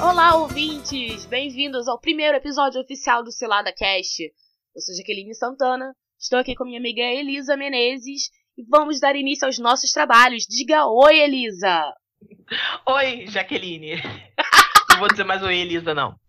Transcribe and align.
Olá, 0.00 0.36
ouvintes! 0.36 1.26
Bem-vindos 1.26 1.86
ao 1.86 2.00
primeiro 2.00 2.38
episódio 2.38 2.80
oficial 2.80 3.22
do 3.22 3.30
Selada 3.30 3.70
Cast. 3.74 4.22
Eu 4.22 4.80
sou 4.80 4.94
Jaqueline 4.96 5.34
Santana, 5.34 5.94
estou 6.18 6.38
aqui 6.38 6.54
com 6.54 6.64
minha 6.64 6.78
amiga 6.78 7.02
Elisa 7.02 7.58
Menezes 7.58 8.30
e 8.56 8.64
vamos 8.66 8.98
dar 8.98 9.14
início 9.14 9.44
aos 9.44 9.58
nossos 9.58 9.92
trabalhos. 9.92 10.46
Diga 10.48 10.86
oi, 10.86 11.18
Elisa! 11.20 11.92
Oi, 12.86 13.26
Jaqueline. 13.26 13.96
não 14.92 14.98
vou 14.98 15.08
dizer 15.08 15.24
mais 15.24 15.42
oi, 15.42 15.56
Elisa, 15.56 15.92
não. 15.92 16.19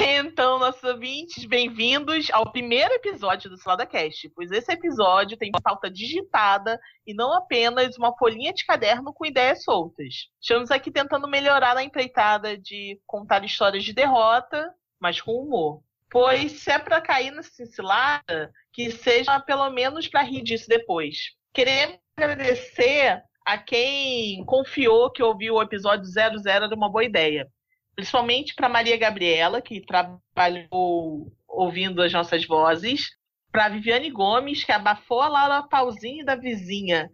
Então, 0.20 0.58
nossos 0.58 0.82
ouvintes, 0.82 1.44
bem-vindos 1.44 2.28
ao 2.32 2.50
primeiro 2.50 2.94
episódio 2.94 3.50
do 3.50 3.58
Salada 3.58 3.84
Cast, 3.84 4.30
pois 4.30 4.50
esse 4.50 4.72
episódio 4.72 5.36
tem 5.36 5.50
pauta 5.62 5.90
digitada 5.90 6.80
e 7.06 7.12
não 7.12 7.34
apenas 7.34 7.98
uma 7.98 8.16
folhinha 8.16 8.52
de 8.54 8.64
caderno 8.64 9.12
com 9.12 9.26
ideias 9.26 9.62
soltas. 9.62 10.28
Estamos 10.40 10.70
aqui 10.70 10.90
tentando 10.90 11.28
melhorar 11.28 11.76
a 11.76 11.84
empreitada 11.84 12.56
de 12.56 12.98
contar 13.06 13.44
histórias 13.44 13.84
de 13.84 13.92
derrota, 13.92 14.72
mas 14.98 15.20
com 15.20 15.32
humor. 15.32 15.82
Pois 16.10 16.52
se 16.52 16.70
é 16.70 16.78
para 16.78 17.00
cair 17.00 17.30
nessa 17.30 17.66
cilada, 17.66 18.50
que 18.72 18.90
seja 18.90 19.38
pelo 19.40 19.68
menos 19.70 20.08
para 20.08 20.22
rir 20.22 20.42
disso 20.42 20.66
depois. 20.66 21.16
Queremos 21.52 21.98
agradecer 22.16 23.22
a 23.44 23.58
quem 23.58 24.44
confiou 24.46 25.10
que 25.10 25.22
ouviu 25.22 25.56
o 25.56 25.62
episódio 25.62 26.06
00 26.06 26.40
era 26.46 26.74
uma 26.74 26.90
boa 26.90 27.04
ideia 27.04 27.46
principalmente 27.94 28.54
para 28.54 28.68
Maria 28.68 28.96
Gabriela, 28.96 29.60
que 29.60 29.80
trabalhou 29.80 31.32
ouvindo 31.46 32.02
as 32.02 32.12
nossas 32.12 32.46
vozes, 32.46 33.10
para 33.52 33.68
Viviane 33.68 34.10
Gomes, 34.10 34.64
que 34.64 34.72
abafou 34.72 35.20
a 35.20 35.28
Laura 35.28 35.62
Pauzinho 35.62 36.24
da 36.24 36.36
vizinha 36.36 37.10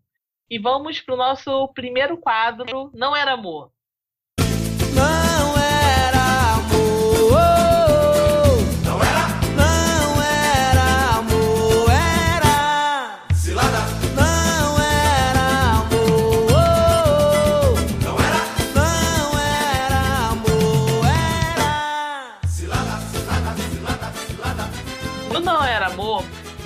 E 0.49 0.59
vamos 0.59 1.01
para 1.01 1.15
o 1.15 1.19
nosso 1.19 1.69
primeiro 1.69 2.17
quadro, 2.19 2.91
Não 2.95 3.15
Era 3.17 3.33
Amor. 3.33 3.73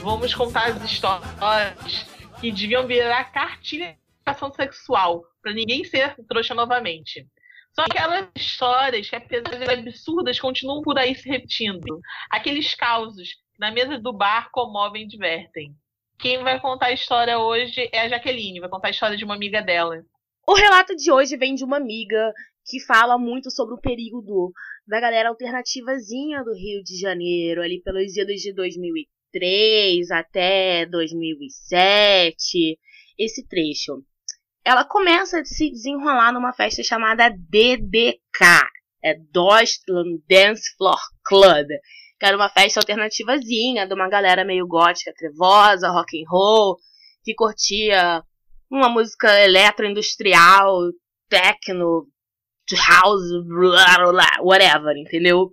Vamos 0.07 0.33
contar 0.33 0.71
as 0.71 0.85
histórias 0.85 2.07
que 2.41 2.53
deviam 2.53 2.87
virar 2.87 3.25
cartilha 3.33 3.87
de 3.87 3.99
educação 4.21 4.53
sexual, 4.53 5.25
para 5.43 5.53
ninguém 5.53 5.83
ser 5.83 6.15
trouxa 6.29 6.55
novamente. 6.55 7.27
São 7.75 7.85
aquelas 7.85 8.29
histórias 8.37 9.11
que, 9.11 9.17
apesar 9.17 9.75
de 9.75 9.89
absurdas, 9.89 10.39
continuam 10.39 10.81
por 10.81 10.97
aí 10.97 11.13
se 11.17 11.29
repetindo. 11.29 12.01
Aqueles 12.31 12.73
causos 12.77 13.31
que 13.31 13.59
na 13.59 13.73
mesa 13.73 13.99
do 13.99 14.13
bar 14.13 14.49
comovem 14.53 15.03
e 15.03 15.09
divertem. 15.09 15.75
Quem 16.21 16.41
vai 16.41 16.61
contar 16.61 16.87
a 16.87 16.93
história 16.93 17.41
hoje 17.41 17.91
é 17.93 18.03
a 18.03 18.09
Jaqueline, 18.09 18.61
vai 18.61 18.71
contar 18.71 18.89
a 18.89 18.93
história 18.93 19.17
de 19.17 19.25
uma 19.25 19.35
amiga 19.35 19.61
dela. 19.61 20.05
O 20.47 20.55
relato 20.55 20.95
de 20.95 21.11
hoje 21.11 21.37
vem 21.37 21.57
de 21.57 21.65
uma 21.65 21.79
amiga 21.79 22.33
que 22.65 22.79
fala 22.87 23.19
muito 23.19 23.51
sobre 23.51 23.75
o 23.75 23.81
período 23.81 24.53
da 24.87 25.01
galera 25.01 25.31
alternativazinha 25.31 26.45
do 26.45 26.55
Rio 26.55 26.81
de 26.85 26.97
Janeiro, 26.97 27.61
ali 27.61 27.83
pelos 27.83 28.17
idos 28.17 28.41
de 28.41 28.55
2003 28.55 29.16
até 30.11 30.87
2007, 30.87 32.79
esse 33.19 33.47
trecho. 33.47 34.03
Ela 34.65 34.85
começa 34.85 35.41
a 35.41 35.45
se 35.45 35.71
desenrolar 35.71 36.33
numa 36.33 36.53
festa 36.53 36.83
chamada 36.83 37.31
DDK, 37.31 38.69
é 39.03 39.15
Deutschland 39.33 40.21
Dance 40.29 40.75
Floor 40.77 40.99
Club, 41.25 41.69
que 42.19 42.27
era 42.27 42.37
uma 42.37 42.49
festa 42.49 42.81
alternativazinha 42.81 43.87
de 43.87 43.95
uma 43.95 44.09
galera 44.09 44.45
meio 44.45 44.67
gótica, 44.67 45.13
trevosa, 45.17 45.91
rock 45.91 46.21
and 46.21 46.29
roll, 46.29 46.77
que 47.23 47.35
curtia 47.35 48.23
uma 48.71 48.89
música 48.89 49.41
eletroindustrial, 49.41 50.91
techno, 51.29 52.07
house, 52.75 53.31
blá, 53.47 54.11
blá, 54.11 54.31
whatever, 54.43 54.97
entendeu? 54.97 55.51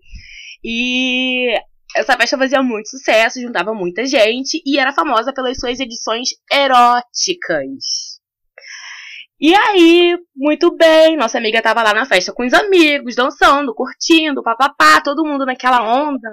E 0.64 1.54
essa 1.96 2.18
festa 2.18 2.38
fazia 2.38 2.62
muito 2.62 2.90
sucesso, 2.90 3.42
juntava 3.42 3.74
muita 3.74 4.06
gente 4.06 4.62
e 4.66 4.80
era 4.80 4.94
famosa 4.94 5.34
pelas 5.34 5.58
suas 5.58 5.80
edições 5.80 6.30
eróticas. 6.52 8.14
E 9.40 9.54
aí, 9.54 10.18
muito 10.34 10.74
bem, 10.76 11.18
nossa 11.18 11.38
amiga 11.38 11.62
tava 11.62 11.84
lá 11.84 11.94
na 11.94 12.06
festa 12.06 12.32
com 12.34 12.46
os 12.46 12.54
amigos, 12.54 13.16
dançando, 13.16 13.76
curtindo, 13.76 14.42
papapá, 14.42 15.02
todo 15.02 15.26
mundo 15.26 15.46
naquela 15.46 15.82
onda. 15.84 16.30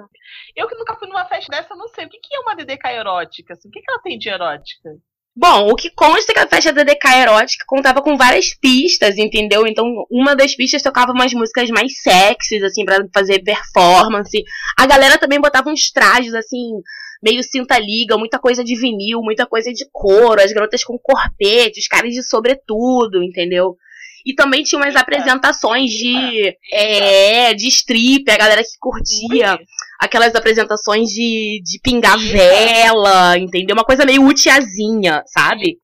Eu 0.55 0.67
que 0.67 0.75
nunca 0.75 0.95
fui 0.95 1.09
numa 1.09 1.25
festa 1.25 1.51
dessa, 1.51 1.75
não 1.75 1.89
sei. 1.89 2.05
O 2.05 2.09
que 2.09 2.19
que 2.19 2.35
é 2.35 2.39
uma 2.39 2.55
DDK 2.55 2.87
erótica? 2.87 3.53
assim? 3.53 3.67
O 3.67 3.71
que 3.71 3.81
que 3.81 3.91
ela 3.91 4.01
tem 4.01 4.17
de 4.17 4.29
erótica? 4.29 4.91
Bom, 5.33 5.69
o 5.69 5.75
que 5.75 5.89
consta 5.89 6.31
é 6.31 6.35
que 6.35 6.41
a 6.41 6.47
festa 6.47 6.73
da 6.73 6.83
DK 6.83 7.07
erótica 7.21 7.63
contava 7.65 8.01
com 8.01 8.17
várias 8.17 8.53
pistas, 8.53 9.17
entendeu? 9.17 9.65
Então, 9.65 10.05
uma 10.11 10.35
das 10.35 10.55
pistas 10.55 10.81
tocava 10.81 11.13
umas 11.13 11.33
músicas 11.33 11.69
mais 11.69 12.01
sexys, 12.01 12.61
assim, 12.63 12.83
pra 12.83 13.05
fazer 13.13 13.39
performance. 13.39 14.43
A 14.77 14.85
galera 14.85 15.17
também 15.17 15.39
botava 15.39 15.69
uns 15.69 15.89
trajes, 15.89 16.33
assim, 16.33 16.81
meio 17.23 17.41
cinta-liga, 17.43 18.17
muita 18.17 18.39
coisa 18.39 18.61
de 18.61 18.75
vinil, 18.75 19.21
muita 19.21 19.45
coisa 19.45 19.71
de 19.71 19.85
couro, 19.91 20.41
as 20.41 20.51
garotas 20.51 20.83
com 20.83 20.99
corpete, 20.99 21.79
os 21.79 21.87
caras 21.87 22.13
de 22.13 22.23
sobretudo, 22.23 23.23
entendeu? 23.23 23.77
E 24.25 24.33
também 24.33 24.63
tinha 24.63 24.79
umas 24.79 24.95
apresentações 24.95 25.91
de, 25.91 26.55
é, 26.71 27.53
de 27.53 27.67
strip, 27.67 28.29
a 28.29 28.37
galera 28.37 28.63
que 28.63 28.77
curtia 28.79 29.57
aquelas 29.99 30.33
apresentações 30.33 31.09
de, 31.09 31.61
de 31.63 31.79
pingar 31.81 32.17
vela, 32.17 33.37
entendeu? 33.37 33.75
Uma 33.75 33.85
coisa 33.85 34.05
meio 34.05 34.25
utiazinha, 34.25 35.23
sabe? 35.27 35.77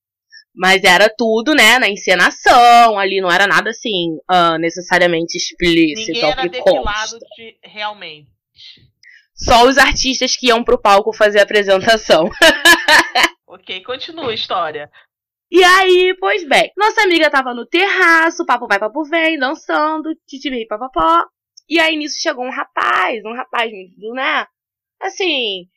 Mas 0.55 0.83
era 0.83 1.07
tudo, 1.15 1.53
né, 1.53 1.77
na 1.77 1.87
encenação, 1.87 2.97
ali 2.97 3.21
não 3.21 3.31
era 3.31 3.45
nada 3.45 3.69
assim, 3.69 4.17
ah, 4.27 4.57
necessariamente 4.57 5.37
explícito, 5.37 6.13
Ninguém 6.13 6.31
era 6.31 6.47
depilado 6.47 7.19
de 7.37 7.57
realmente. 7.63 8.27
Só 9.35 9.67
os 9.67 9.77
artistas 9.77 10.35
que 10.35 10.47
iam 10.47 10.63
pro 10.63 10.81
palco 10.81 11.13
fazer 11.13 11.39
a 11.39 11.43
apresentação. 11.43 12.27
Ok, 13.49 13.81
continua 13.81 14.31
a 14.31 14.33
história. 14.33 14.91
E 15.49 15.63
aí, 15.63 16.15
pois 16.19 16.45
bem, 16.47 16.71
nossa 16.75 17.03
amiga 17.03 17.29
tava 17.29 17.53
no 17.53 17.65
terraço, 17.65 18.45
papo 18.45 18.67
vai, 18.67 18.79
papo 18.79 19.03
vem, 19.05 19.39
dançando, 19.39 20.13
titimi, 20.27 20.67
papapó. 20.67 21.25
E 21.69 21.79
aí 21.79 21.95
nisso 21.97 22.19
chegou 22.19 22.45
um 22.45 22.51
rapaz, 22.51 23.23
um 23.25 23.33
rapaz 23.33 23.71
né? 24.13 24.45
Assim, 25.01 25.67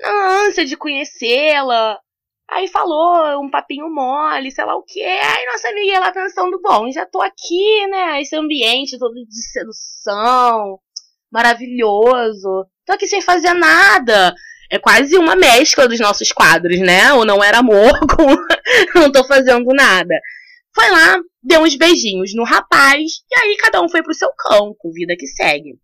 na 0.00 0.46
ânsia 0.46 0.64
de 0.64 0.76
conhecê-la. 0.76 2.00
Aí 2.48 2.68
falou 2.68 3.42
um 3.42 3.50
papinho 3.50 3.88
mole, 3.88 4.50
sei 4.50 4.64
lá 4.64 4.76
o 4.76 4.82
quê. 4.82 5.00
Aí 5.02 5.46
nossa 5.46 5.68
amiga 5.68 6.00
lá 6.00 6.12
pensando, 6.12 6.60
bom, 6.60 6.90
já 6.90 7.06
tô 7.06 7.20
aqui, 7.22 7.86
né? 7.88 8.20
Esse 8.20 8.36
ambiente 8.36 8.98
todo 8.98 9.14
de 9.14 9.50
sedução, 9.50 10.78
maravilhoso. 11.30 12.66
Tô 12.84 12.92
aqui 12.92 13.06
sem 13.06 13.22
fazer 13.22 13.54
nada. 13.54 14.34
É 14.70 14.78
quase 14.78 15.16
uma 15.16 15.36
mescla 15.36 15.88
dos 15.88 16.00
nossos 16.00 16.32
quadros, 16.32 16.78
né? 16.80 17.12
O 17.12 17.24
não 17.24 17.42
era 17.42 17.58
amor 17.58 17.92
com 18.08 18.98
não 18.98 19.12
tô 19.12 19.24
fazendo 19.24 19.66
nada. 19.74 20.14
Foi 20.74 20.90
lá, 20.90 21.16
deu 21.42 21.62
uns 21.62 21.76
beijinhos 21.76 22.34
no 22.34 22.44
rapaz, 22.44 23.22
e 23.30 23.40
aí 23.40 23.56
cada 23.58 23.80
um 23.80 23.88
foi 23.88 24.02
pro 24.02 24.14
seu 24.14 24.30
campo, 24.36 24.92
vida 24.92 25.14
que 25.16 25.26
segue. 25.26 25.78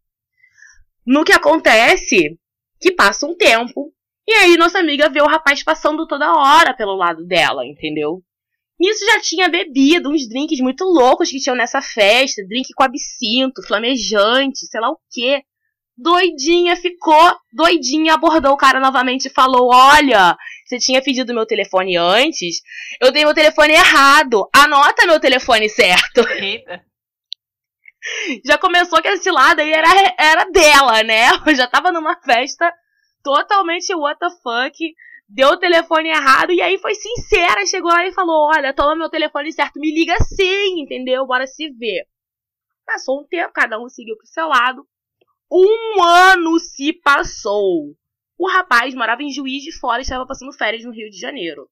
No 1.07 1.25
que 1.25 1.33
acontece, 1.33 2.37
que 2.81 2.91
passa 2.91 3.27
um 3.27 3.37
tempo, 3.37 3.93
e 4.27 4.33
aí 4.33 4.57
nossa 4.57 4.79
amiga 4.79 5.09
vê 5.09 5.21
o 5.21 5.29
rapaz 5.29 5.63
passando 5.63 6.07
toda 6.07 6.33
hora 6.33 6.75
pelo 6.75 6.97
lado 6.97 7.25
dela, 7.25 7.65
entendeu? 7.65 8.23
Nisso 8.81 9.05
já 9.05 9.21
tinha 9.21 9.49
bebido 9.49 10.09
uns 10.09 10.27
drinks 10.27 10.59
muito 10.61 10.85
loucos 10.85 11.31
que 11.31 11.39
tinham 11.39 11.55
nessa 11.55 11.83
festa. 11.83 12.43
Drink 12.47 12.73
com 12.75 12.83
absinto, 12.83 13.63
flamejante, 13.67 14.67
sei 14.67 14.81
lá 14.81 14.91
o 14.91 14.99
quê. 15.11 15.43
Doidinha 16.03 16.77
ficou, 16.77 17.37
doidinha 17.53 18.15
abordou 18.15 18.53
o 18.53 18.57
cara 18.57 18.81
novamente 18.81 19.27
e 19.27 19.31
falou: 19.31 19.69
Olha, 19.71 20.35
você 20.65 20.79
tinha 20.79 21.03
pedido 21.03 21.35
meu 21.35 21.45
telefone 21.45 21.95
antes, 21.95 22.63
eu 23.03 23.13
dei 23.13 23.23
meu 23.23 23.35
telefone 23.35 23.75
errado. 23.75 24.49
Anota 24.51 25.07
meu 25.07 25.21
telefone 25.21 25.69
certo. 25.69 26.27
Eita. 26.41 26.83
Já 28.47 28.57
começou 28.57 29.03
que 29.03 29.09
esse 29.09 29.31
lado 29.31 29.61
aí 29.61 29.71
era, 29.71 29.89
era 30.19 30.45
dela, 30.45 31.03
né? 31.03 31.29
Eu 31.47 31.55
já 31.55 31.67
tava 31.67 31.93
numa 31.93 32.19
festa 32.23 32.73
totalmente 33.23 33.95
what 33.95 34.19
the 34.19 34.31
fuck. 34.43 34.95
Deu 35.29 35.51
o 35.51 35.59
telefone 35.59 36.09
errado 36.09 36.51
e 36.51 36.63
aí 36.63 36.79
foi 36.79 36.95
sincera. 36.95 37.67
Chegou 37.67 37.91
lá 37.91 38.07
e 38.07 38.13
falou: 38.15 38.49
Olha, 38.49 38.73
toma 38.73 38.97
meu 38.97 39.11
telefone 39.11 39.53
certo, 39.53 39.79
me 39.79 39.93
liga 39.93 40.17
sim, 40.35 40.81
entendeu? 40.81 41.27
Bora 41.27 41.47
se 41.47 41.69
ver. 41.69 42.07
Passou 42.87 43.21
um 43.21 43.27
tempo, 43.27 43.53
cada 43.53 43.79
um 43.79 43.87
seguiu 43.91 44.17
pro 44.17 44.27
seu 44.27 44.49
lado. 44.49 44.87
Um 45.51 46.03
ano 46.03 46.59
se 46.61 46.93
passou. 46.93 47.95
O 48.39 48.49
rapaz 48.49 48.95
morava 48.95 49.23
em 49.23 49.33
Juiz 49.33 49.63
de 49.63 49.73
Fora 49.73 49.99
e 49.99 50.03
estava 50.03 50.27
passando 50.27 50.53
férias 50.53 50.85
no 50.85 50.93
Rio 50.93 51.11
de 51.11 51.19
Janeiro. 51.19 51.69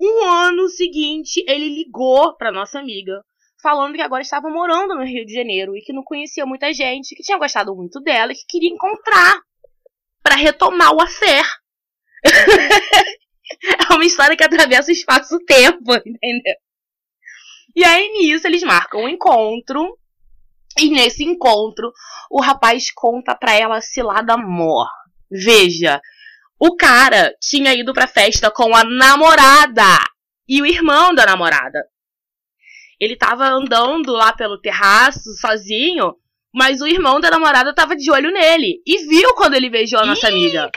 Um 0.00 0.24
ano 0.24 0.68
seguinte, 0.68 1.44
ele 1.46 1.68
ligou 1.68 2.36
para 2.36 2.52
nossa 2.52 2.78
amiga, 2.78 3.22
falando 3.60 3.94
que 3.94 4.00
agora 4.00 4.22
estava 4.22 4.48
morando 4.48 4.94
no 4.94 5.04
Rio 5.04 5.26
de 5.26 5.34
Janeiro 5.34 5.76
e 5.76 5.82
que 5.82 5.92
não 5.92 6.02
conhecia 6.02 6.46
muita 6.46 6.72
gente, 6.72 7.14
que 7.14 7.22
tinha 7.22 7.36
gostado 7.36 7.74
muito 7.74 8.00
dela 8.00 8.32
e 8.32 8.34
que 8.34 8.46
queria 8.48 8.70
encontrar 8.70 9.42
para 10.22 10.36
retomar 10.36 10.94
o 10.94 11.02
affair. 11.02 11.44
é 13.90 13.92
uma 13.92 14.04
história 14.04 14.36
que 14.36 14.44
atravessa 14.44 14.88
o 14.88 14.92
espaço-tempo, 14.92 15.94
entendeu? 16.06 16.54
E 17.74 17.84
aí 17.84 18.08
nisso 18.12 18.46
eles 18.46 18.62
marcam 18.62 19.02
um 19.02 19.08
encontro 19.08 19.98
e 20.78 20.90
nesse 20.90 21.24
encontro, 21.24 21.92
o 22.30 22.40
rapaz 22.40 22.90
conta 22.94 23.34
pra 23.34 23.52
ela 23.54 23.76
a 23.78 23.82
cilada 23.82 24.36
mor. 24.36 24.88
Veja, 25.30 26.00
o 26.58 26.76
cara 26.76 27.32
tinha 27.40 27.74
ido 27.74 27.92
pra 27.92 28.06
festa 28.06 28.50
com 28.50 28.74
a 28.74 28.84
namorada 28.84 29.98
e 30.48 30.60
o 30.62 30.66
irmão 30.66 31.14
da 31.14 31.24
namorada. 31.26 31.84
Ele 33.00 33.16
tava 33.16 33.46
andando 33.48 34.12
lá 34.12 34.32
pelo 34.32 34.60
terraço 34.60 35.32
sozinho, 35.40 36.14
mas 36.52 36.80
o 36.82 36.86
irmão 36.86 37.20
da 37.20 37.30
namorada 37.30 37.74
tava 37.74 37.96
de 37.96 38.10
olho 38.10 38.30
nele 38.32 38.82
e 38.86 38.98
viu 39.06 39.34
quando 39.34 39.54
ele 39.54 39.70
beijou 39.70 40.00
a 40.00 40.04
nossa 40.06 40.28
Ih, 40.30 40.32
amiga. 40.34 40.70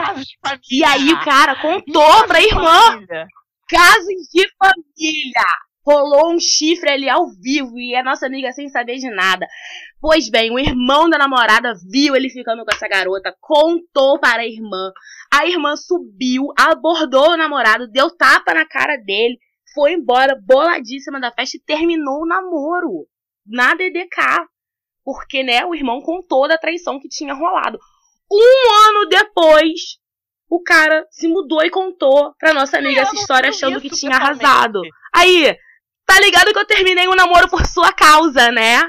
E 0.72 0.84
aí 0.86 1.12
o 1.12 1.20
cara 1.24 1.56
contou 1.62 2.02
Caso 2.14 2.28
pra 2.28 2.42
irmã 2.42 2.80
família. 2.92 3.28
caso 3.68 4.08
de 4.32 4.48
família. 4.58 5.44
Rolou 5.86 6.34
um 6.34 6.40
chifre 6.40 6.90
ali 6.90 7.10
ao 7.10 7.28
vivo 7.30 7.78
e 7.78 7.96
a 7.96 8.04
nossa 8.04 8.26
amiga 8.26 8.52
sem 8.54 8.70
saber 8.70 8.96
de 8.96 9.10
nada. 9.10 9.46
Pois 10.00 10.30
bem, 10.30 10.52
o 10.52 10.60
irmão 10.60 11.10
da 11.10 11.18
namorada 11.18 11.74
viu 11.92 12.16
ele 12.16 12.30
ficando 12.30 12.64
com 12.64 12.74
essa 12.74 12.88
garota, 12.88 13.36
contou 13.40 14.20
para 14.20 14.42
a 14.42 14.48
irmã. 14.48 14.92
A 15.34 15.46
irmã 15.46 15.76
subiu, 15.76 16.48
abordou 16.58 17.32
o 17.32 17.38
namorado, 17.38 17.88
deu 17.88 18.10
tapa 18.16 18.54
na 18.54 18.66
cara 18.66 18.96
dele, 18.98 19.38
foi 19.74 19.94
embora 19.94 20.40
boladíssima 20.42 21.20
da 21.20 21.32
festa 21.32 21.58
e 21.58 21.64
terminou 21.64 22.22
o 22.22 22.28
namoro. 22.28 23.08
Na 23.46 23.74
DDK. 23.76 24.48
Porque, 25.04 25.44
né, 25.44 25.66
o 25.66 25.76
irmão 25.76 26.02
contou 26.02 26.48
da 26.48 26.58
traição 26.58 26.98
que 27.00 27.10
tinha 27.10 27.34
rolado. 27.34 27.78
Um 28.32 28.88
ano 28.88 29.10
depois, 29.10 29.98
o 30.50 30.62
cara 30.62 31.06
se 31.10 31.28
mudou 31.28 31.64
e 31.64 31.70
contou 31.70 32.34
pra 32.40 32.54
nossa 32.54 32.78
amiga 32.78 33.02
essa 33.02 33.16
história 33.16 33.50
achando 33.50 33.82
que 33.82 33.90
tinha 33.90 34.16
arrasado. 34.16 34.82
Aí, 35.14 35.58
tá 36.14 36.20
ligado 36.20 36.54
que 36.54 36.60
eu 36.60 36.68
terminei 36.68 37.08
o 37.08 37.16
namoro 37.16 37.50
por 37.50 37.66
sua 37.66 37.92
causa, 37.92 38.52
né? 38.52 38.82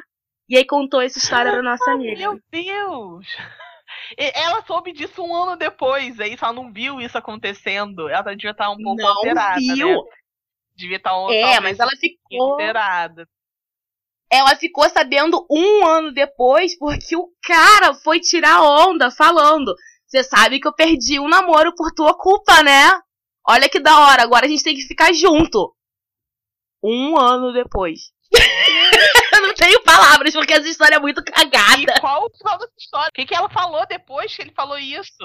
E 0.49 0.57
aí 0.59 0.67
contou 0.67 1.01
essa 1.01 1.19
história 1.19 1.53
pra 1.53 1.63
nossa 1.63 1.91
amiga. 1.91 2.19
Meu 2.19 2.39
Deus! 2.51 3.27
Ela 4.19 4.63
soube 4.67 4.93
disso 4.93 5.23
um 5.23 5.35
ano 5.35 5.57
depois, 5.57 6.21
aí 6.21 6.37
só 6.37 6.53
não 6.53 6.71
viu 6.71 7.01
isso 7.01 7.17
acontecendo. 7.17 8.09
Ela 8.09 8.35
devia 8.35 8.51
estar 8.51 8.71
um 8.71 8.77
pouco 8.77 9.01
Não 9.01 9.09
alterada, 9.09 9.59
viu. 9.59 9.89
né? 9.89 9.97
Devia 10.77 10.97
estar 10.99 11.19
um 11.19 11.31
É, 11.31 11.61
mas 11.61 11.79
ela 11.79 11.91
um 11.95 11.99
ficou. 11.99 12.53
alterada. 12.53 13.27
Ela 14.31 14.55
ficou 14.57 14.89
sabendo 14.91 15.47
um 15.51 15.87
ano 15.87 16.13
depois 16.13 16.77
porque 16.77 17.17
o 17.17 17.29
cara 17.43 17.95
foi 17.95 18.21
tirar 18.21 18.63
onda 18.63 19.11
falando. 19.11 19.75
Você 20.07 20.23
sabe 20.23 20.61
que 20.61 20.69
eu 20.69 20.75
perdi 20.75 21.19
um 21.19 21.29
namoro 21.29 21.75
por 21.75 21.91
tua 21.93 22.17
culpa, 22.19 22.63
né? 22.63 22.91
Olha 23.47 23.69
que 23.69 23.81
da 23.81 23.99
hora, 24.01 24.23
agora 24.23 24.45
a 24.47 24.49
gente 24.49 24.65
tem 24.65 24.75
que 24.75 24.83
ficar 24.87 25.13
junto. 25.15 25.75
Um 26.85 27.19
ano 27.19 27.53
depois. 27.53 28.13
eu 29.33 29.41
não 29.43 29.55
tenho 29.55 29.83
palavras 29.83 30.35
porque 30.35 30.53
essa 30.53 30.69
história 30.69 30.97
é 30.97 31.01
muito 31.01 31.21
E 31.21 31.25
cagada. 31.25 32.01
qual 32.01 32.27
o 32.27 32.37
final 32.37 32.59
dessa 32.59 32.75
história? 32.79 33.09
O 33.09 33.13
que, 33.13 33.25
que 33.25 33.35
ela 33.35 33.49
falou 33.49 33.87
depois 33.87 34.35
que 34.37 34.43
ele 34.43 34.53
falou 34.53 34.77
isso? 34.79 35.17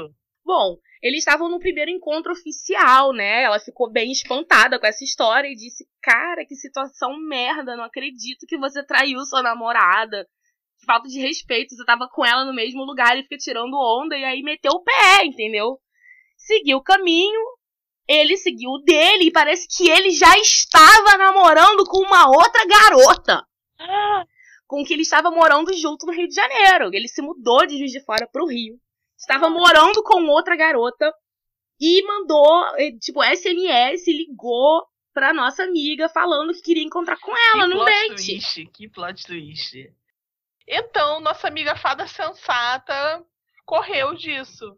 Bom, 0.45 0.77
eles 1.03 1.19
estavam 1.19 1.49
no 1.49 1.59
primeiro 1.59 1.91
encontro 1.91 2.31
oficial, 2.31 3.11
né? 3.13 3.43
Ela 3.43 3.59
ficou 3.59 3.91
bem 3.91 4.11
espantada 4.11 4.79
com 4.79 4.87
essa 4.87 5.03
história 5.03 5.47
e 5.47 5.55
disse: 5.55 5.85
Cara, 6.01 6.45
que 6.45 6.55
situação 6.55 7.17
merda, 7.19 7.75
não 7.75 7.83
acredito 7.83 8.47
que 8.47 8.57
você 8.57 8.83
traiu 8.83 9.19
sua 9.25 9.43
namorada. 9.43 10.25
Que 10.79 10.85
falta 10.85 11.09
de 11.09 11.19
respeito, 11.19 11.75
você 11.75 11.83
tava 11.85 12.07
com 12.09 12.25
ela 12.25 12.45
no 12.45 12.53
mesmo 12.53 12.83
lugar 12.85 13.17
e 13.17 13.23
fica 13.23 13.37
tirando 13.37 13.73
onda 13.75 14.17
e 14.17 14.23
aí 14.23 14.41
meteu 14.41 14.71
o 14.71 14.81
pé, 14.83 15.25
entendeu? 15.25 15.77
Seguiu 16.37 16.77
o 16.77 16.83
caminho, 16.83 17.39
ele 18.09 18.35
seguiu 18.35 18.71
o 18.71 18.79
dele 18.79 19.25
e 19.25 19.31
parece 19.31 19.67
que 19.67 19.87
ele 19.89 20.09
já 20.09 20.35
estava 20.39 21.17
namorando 21.17 21.85
com 21.85 21.99
uma 21.99 22.27
outra 22.27 22.65
garota 22.65 23.47
com 24.69 24.85
que 24.85 24.93
ele 24.93 25.01
estava 25.01 25.31
morando 25.31 25.73
junto 25.73 26.05
no 26.05 26.13
Rio 26.13 26.27
de 26.27 26.35
Janeiro. 26.35 26.91
Ele 26.93 27.07
se 27.07 27.23
mudou 27.23 27.65
de 27.65 27.77
Juiz 27.77 27.91
de 27.91 27.99
Fora 28.01 28.27
pro 28.31 28.45
Rio. 28.45 28.79
Estava 29.17 29.49
morando 29.49 30.03
com 30.03 30.23
outra 30.27 30.55
garota 30.55 31.11
e 31.81 32.05
mandou, 32.05 32.77
eh, 32.77 32.91
tipo, 32.99 33.23
SMS, 33.23 34.05
ligou 34.07 34.85
pra 35.11 35.33
nossa 35.33 35.63
amiga 35.63 36.07
falando 36.07 36.53
que 36.53 36.61
queria 36.61 36.83
encontrar 36.83 37.17
com 37.19 37.31
ela 37.35 37.63
que 37.63 37.73
num 37.73 37.77
plot 37.77 37.91
date. 37.91 38.15
twist, 38.15 38.65
que 38.67 38.87
plot 38.87 39.25
twist. 39.25 39.93
Então, 40.67 41.19
nossa 41.19 41.47
amiga 41.47 41.75
fada 41.75 42.05
sensata 42.05 43.25
correu 43.65 44.13
disso. 44.13 44.77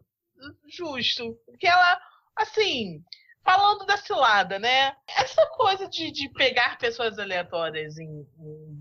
Justo. 0.66 1.38
Porque 1.44 1.66
ela, 1.66 2.00
assim, 2.34 3.04
falando 3.44 3.84
da 3.86 3.96
cilada, 3.96 4.58
né? 4.58 4.94
Essa 5.08 5.46
coisa 5.56 5.88
de, 5.88 6.10
de 6.10 6.28
pegar 6.30 6.78
pessoas 6.78 7.18
aleatórias 7.18 7.98
em, 7.98 8.26
em 8.38 8.78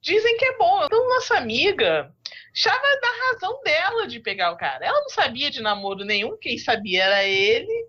dizem 0.00 0.36
que 0.36 0.44
é 0.44 0.58
bom. 0.58 0.84
Então, 0.84 1.08
nossa 1.08 1.36
amiga 1.36 2.12
estava 2.52 2.82
na 3.00 3.28
razão 3.28 3.62
dela 3.62 4.06
de 4.06 4.20
pegar 4.20 4.52
o 4.52 4.56
cara. 4.56 4.84
Ela 4.84 5.00
não 5.00 5.08
sabia 5.08 5.50
de 5.50 5.62
namoro 5.62 6.04
nenhum, 6.04 6.36
quem 6.38 6.58
sabia 6.58 7.04
era 7.04 7.24
ele. 7.24 7.88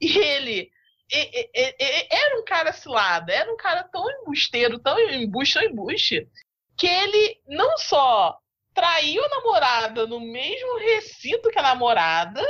E 0.00 0.18
ele 0.18 0.70
e- 1.10 1.50
e- 1.54 1.76
e- 1.78 2.08
era 2.10 2.40
um 2.40 2.44
cara 2.44 2.72
cilada, 2.72 3.32
era 3.32 3.52
um 3.52 3.56
cara 3.56 3.84
tão 3.84 4.10
embusteiro, 4.10 4.78
tão 4.78 4.98
embuste, 4.98 5.54
tão 5.54 5.62
embuste, 5.62 6.28
que 6.76 6.86
ele 6.86 7.40
não 7.46 7.78
só 7.78 8.36
traiu 8.74 9.24
a 9.24 9.28
namorada 9.28 10.06
no 10.06 10.20
mesmo 10.20 10.78
recinto 10.78 11.48
que 11.48 11.58
a 11.58 11.62
namorada, 11.62 12.42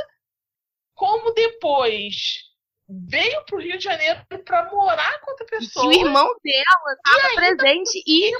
como 0.97 1.33
depois 1.35 2.43
veio 2.89 3.45
pro 3.45 3.61
Rio 3.61 3.79
de 3.79 3.85
Janeiro 3.85 4.25
pra 4.45 4.69
morar 4.71 5.21
com 5.21 5.31
outra 5.31 5.47
E 5.47 5.51
pessoa. 5.51 5.87
o 5.87 5.93
irmão 5.93 6.35
dela 6.43 6.93
estava 6.95 7.35
presente 7.35 8.03
e 8.07 8.33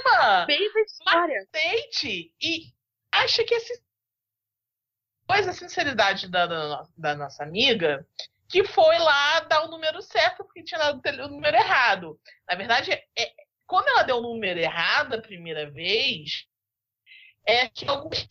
fez 0.45 0.75
a 0.75 0.81
história. 0.81 1.47
e 2.41 2.63
acha 3.11 3.43
que 3.43 3.53
esse 3.53 3.81
pois 5.27 5.47
a 5.47 5.53
sinceridade 5.53 6.29
da, 6.29 6.47
da, 6.47 6.87
da 6.97 7.15
nossa 7.15 7.43
amiga 7.43 8.05
que 8.49 8.63
foi 8.63 8.97
lá 8.97 9.41
dar 9.41 9.65
o 9.65 9.69
número 9.69 10.01
certo 10.01 10.43
porque 10.45 10.63
tinha 10.63 10.79
dado 10.79 11.01
o 11.25 11.27
número 11.27 11.55
errado. 11.57 12.19
Na 12.49 12.55
verdade, 12.55 12.91
é, 12.91 13.33
quando 13.65 13.89
ela 13.89 14.03
deu 14.03 14.17
o 14.17 14.21
número 14.21 14.57
errado 14.59 15.13
a 15.15 15.21
primeira 15.21 15.69
vez, 15.69 16.45
é 17.45 17.67
que 17.67 17.85
alguns 17.87 18.25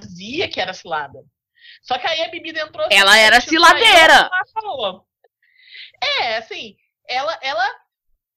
dizia 0.00 0.48
que 0.48 0.60
era 0.60 0.72
cilada. 0.72 1.24
Só 1.82 1.98
que 1.98 2.06
aí 2.06 2.22
a 2.22 2.28
bebida 2.30 2.60
entrou. 2.60 2.86
assim, 2.86 2.94
Ela 2.96 3.18
era 3.18 3.38
tipo, 3.40 3.50
ciladeira. 3.50 4.30
ela. 4.56 5.04
É, 6.00 6.36
assim, 6.36 6.76
ela, 7.08 7.38
ela 7.42 7.80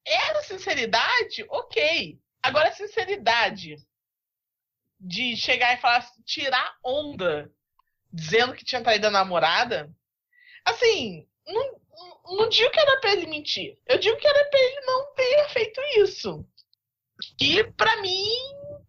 era 0.05 0.41
sinceridade, 0.43 1.45
ok. 1.49 2.19
Agora, 2.43 2.71
sinceridade 2.73 3.75
de 4.99 5.35
chegar 5.35 5.73
e 5.73 5.77
falar, 5.81 6.07
tirar 6.25 6.75
onda, 6.83 7.51
dizendo 8.11 8.53
que 8.53 8.63
tinha 8.65 8.81
traído 8.83 9.07
a 9.07 9.11
namorada, 9.11 9.91
assim, 10.63 11.27
não, 11.45 11.79
não- 12.37 12.49
digo 12.49 12.71
que 12.71 12.79
era 12.79 12.99
pra 12.99 13.11
ele 13.13 13.27
mentir. 13.27 13.77
Eu 13.85 13.97
digo 13.99 14.17
que 14.17 14.27
era 14.27 14.49
pra 14.49 14.59
ele 14.59 14.81
não 14.81 15.13
ter 15.13 15.49
feito 15.49 15.81
isso. 15.97 16.47
E 17.39 17.63
pra 17.73 17.97
mim, 18.01 18.29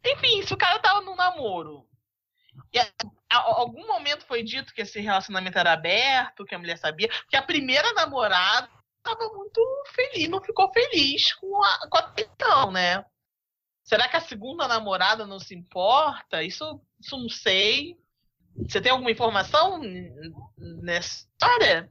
enfim, 0.05 0.43
se 0.47 0.53
o 0.53 0.57
cara 0.57 0.79
tava 0.81 1.01
num 1.03 1.15
namoro. 1.17 1.87
E 2.73 2.79
algum 3.31 3.87
momento 3.87 4.27
foi 4.27 4.43
dito 4.43 4.73
que 4.73 4.83
esse 4.83 5.01
relacionamento 5.01 5.59
era 5.59 5.73
aberto, 5.73 6.45
que 6.45 6.55
a 6.55 6.59
mulher 6.59 6.79
sabia, 6.79 7.09
que 7.29 7.37
a 7.37 7.43
primeira 7.43 7.93
namorada 7.93 8.69
estava 8.99 9.33
muito 9.33 9.61
feliz, 9.95 10.29
não 10.29 10.41
ficou 10.41 10.73
feliz 10.73 11.33
com 11.35 11.63
a, 11.63 11.89
com 11.89 11.99
a 11.99 12.13
questão, 12.13 12.71
né? 12.73 13.05
Será 13.83 14.09
que 14.09 14.17
a 14.17 14.21
segunda 14.21 14.67
namorada 14.67 15.27
não 15.27 15.39
se 15.39 15.55
importa? 15.55 16.43
Isso, 16.43 16.81
isso 17.01 17.17
não 17.17 17.29
sei. 17.29 17.97
Você 18.69 18.81
tem 18.81 18.91
alguma 18.91 19.11
informação 19.11 19.81
nessa 20.83 21.25
história? 21.25 21.91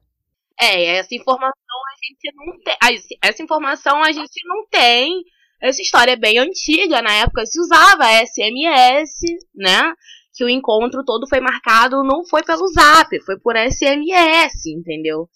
É, 0.60 0.98
essa 0.98 1.15
informação 1.15 1.54
a 1.54 2.06
gente 2.06 2.36
não 2.36 2.60
tem. 2.62 3.18
Essa 3.22 3.44
informação 3.44 4.04
a 4.04 4.12
gente 4.12 4.46
não 4.46 4.68
tem. 4.68 5.24
Essa 5.62 5.82
história 5.82 6.12
é 6.12 6.18
bem 6.18 6.38
antiga, 6.38 7.01
na 7.01 7.13
época 7.13 7.46
se 7.46 7.60
usava 7.60 8.12
SMS, 8.25 9.22
né? 9.54 9.94
Que 10.36 10.44
o 10.44 10.50
encontro 10.50 11.04
todo 11.06 11.27
foi 11.27 11.39
marcado, 11.39 12.04
não 12.04 12.25
foi 12.25 12.44
pelo 12.44 12.68
zap, 12.68 13.20
foi 13.24 13.39
por 13.39 13.56
SMS, 13.56 14.65
entendeu? 14.68 15.30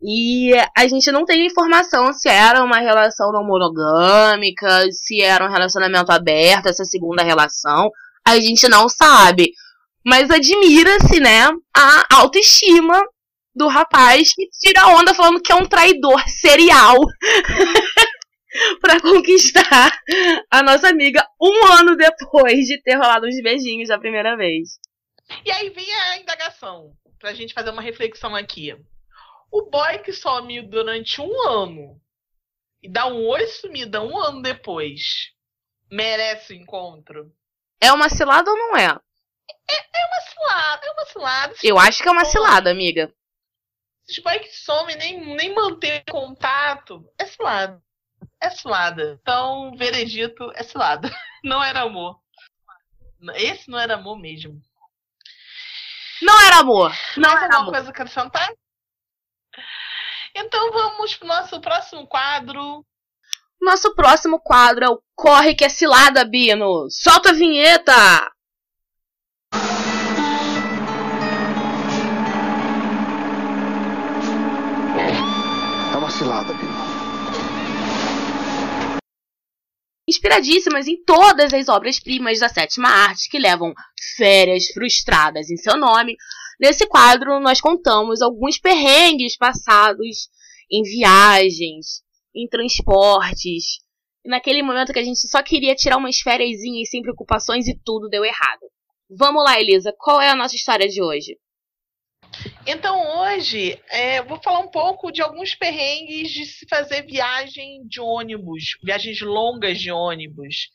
E 0.00 0.52
a 0.76 0.86
gente 0.86 1.10
não 1.10 1.24
tem 1.24 1.46
informação 1.46 2.12
se 2.12 2.28
era 2.28 2.62
uma 2.62 2.78
relação 2.78 3.32
não 3.32 3.44
monogâmica, 3.44 4.86
se 4.92 5.20
era 5.20 5.44
um 5.44 5.50
relacionamento 5.50 6.12
aberto, 6.12 6.66
essa 6.66 6.84
segunda 6.84 7.22
relação. 7.22 7.90
A 8.24 8.38
gente 8.38 8.68
não 8.68 8.88
sabe. 8.88 9.52
Mas 10.06 10.30
admira-se, 10.30 11.20
né, 11.20 11.48
a 11.76 12.16
autoestima 12.16 13.02
do 13.54 13.66
rapaz 13.66 14.32
que 14.32 14.48
tira 14.50 14.86
onda 14.86 15.12
falando 15.12 15.42
que 15.42 15.50
é 15.50 15.54
um 15.54 15.66
traidor 15.66 16.22
serial 16.28 16.96
pra 18.80 19.00
conquistar 19.00 19.98
a 20.50 20.62
nossa 20.62 20.88
amiga 20.88 21.26
um 21.40 21.66
ano 21.72 21.96
depois 21.96 22.66
de 22.66 22.80
ter 22.82 22.94
rolado 22.94 23.26
uns 23.26 23.40
beijinhos 23.42 23.88
da 23.88 23.98
primeira 23.98 24.36
vez. 24.36 24.78
E 25.44 25.50
aí 25.50 25.70
vem 25.70 25.92
a 25.92 26.18
indagação, 26.18 26.92
pra 27.18 27.34
gente 27.34 27.54
fazer 27.54 27.70
uma 27.70 27.82
reflexão 27.82 28.34
aqui. 28.34 28.74
O 29.50 29.70
boy 29.70 29.98
que 29.98 30.12
some 30.12 30.62
durante 30.62 31.20
um 31.20 31.48
ano 31.48 32.00
e 32.82 32.88
dá 32.88 33.06
um 33.06 33.26
oi 33.26 33.46
sumida 33.46 34.02
um 34.02 34.16
ano 34.18 34.42
depois, 34.42 35.32
merece 35.90 36.52
o 36.52 36.56
encontro? 36.56 37.32
É 37.80 37.92
uma 37.92 38.08
cilada 38.08 38.50
ou 38.50 38.56
não 38.56 38.76
é? 38.76 38.86
É 39.68 40.06
uma 40.06 40.20
cilada, 40.20 40.86
é 40.86 40.90
uma 40.92 41.06
cilada. 41.06 41.54
Eu 41.62 41.78
acho 41.78 42.02
que 42.02 42.08
é 42.08 42.12
uma 42.12 42.24
cilada, 42.24 42.70
amiga. 42.70 43.12
Esses 44.08 44.22
boy 44.22 44.38
que 44.38 44.48
some 44.48 44.94
nem, 44.96 45.36
nem 45.36 45.54
manter 45.54 46.02
contato, 46.10 47.04
é 47.18 47.26
cilada. 47.26 47.82
É 48.40 48.50
cilada. 48.50 49.18
Então, 49.20 49.74
veredito 49.76 50.50
é 50.54 50.62
cilada. 50.62 51.10
Não 51.44 51.62
era 51.62 51.82
amor. 51.82 52.18
Esse 53.34 53.68
não 53.68 53.78
era 53.78 53.94
amor 53.94 54.16
mesmo. 54.18 54.60
Não 56.22 56.40
era 56.46 56.58
amor. 56.58 56.92
Não 57.16 57.30
Mais 57.30 57.42
era 57.42 57.56
alguma 57.56 57.60
amor. 57.62 57.72
coisa 57.72 57.88
a 57.88 57.90
acrescentar? 57.90 58.48
Então 60.34 60.70
vamos 60.72 61.14
pro 61.16 61.26
nosso 61.26 61.60
próximo 61.60 62.06
quadro. 62.06 62.84
Nosso 63.60 63.94
próximo 63.94 64.40
quadro 64.40 64.84
é 64.84 64.88
o 64.88 65.02
Corre 65.16 65.54
que 65.54 65.64
é 65.64 65.68
cilada, 65.68 66.24
Bino. 66.24 66.88
Solta 66.90 67.30
a 67.30 67.32
vinheta! 67.32 67.92
É 75.92 75.96
uma 75.96 76.10
cilada, 76.10 76.52
Bino. 76.54 76.77
Inspiradíssimas 80.08 80.88
em 80.88 80.96
todas 81.04 81.52
as 81.52 81.68
obras-primas 81.68 82.40
da 82.40 82.48
sétima 82.48 82.88
arte 82.88 83.28
que 83.28 83.38
levam 83.38 83.74
férias 84.16 84.68
frustradas 84.68 85.50
em 85.50 85.56
seu 85.56 85.76
nome. 85.76 86.16
Nesse 86.58 86.86
quadro, 86.86 87.38
nós 87.38 87.60
contamos 87.60 88.22
alguns 88.22 88.58
perrengues 88.58 89.36
passados 89.36 90.28
em 90.70 90.82
viagens, 90.82 92.02
em 92.34 92.48
transportes, 92.48 93.80
naquele 94.24 94.62
momento 94.62 94.92
que 94.92 94.98
a 94.98 95.04
gente 95.04 95.20
só 95.28 95.42
queria 95.42 95.74
tirar 95.74 95.98
umas 95.98 96.18
férias 96.18 96.58
sem 96.90 97.02
preocupações 97.02 97.68
e 97.68 97.78
tudo 97.84 98.08
deu 98.08 98.24
errado. 98.24 98.62
Vamos 99.10 99.44
lá, 99.44 99.60
Elisa, 99.60 99.94
qual 99.98 100.20
é 100.20 100.30
a 100.30 100.36
nossa 100.36 100.56
história 100.56 100.88
de 100.88 101.02
hoje? 101.02 101.38
Então 102.66 103.20
hoje 103.20 103.80
é, 103.88 104.22
vou 104.22 104.40
falar 104.42 104.60
um 104.60 104.70
pouco 104.70 105.10
de 105.10 105.22
alguns 105.22 105.54
perrengues 105.54 106.30
de 106.30 106.44
se 106.46 106.66
fazer 106.68 107.02
viagem 107.02 107.86
de 107.86 108.00
ônibus, 108.00 108.76
viagens 108.82 109.20
longas 109.20 109.80
de 109.80 109.90
ônibus. 109.90 110.70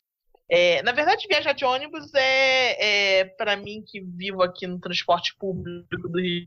É, 0.48 0.82
na 0.82 0.92
verdade, 0.92 1.26
viajar 1.26 1.52
de 1.52 1.64
ônibus 1.64 2.12
é, 2.14 3.20
é 3.20 3.24
para 3.24 3.56
mim 3.56 3.82
que 3.86 4.00
vivo 4.00 4.42
aqui 4.42 4.66
no 4.66 4.78
transporte 4.78 5.34
público 5.38 6.08
do 6.08 6.20
Rio 6.20 6.46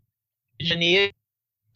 de 0.60 0.68
Janeiro, 0.68 1.14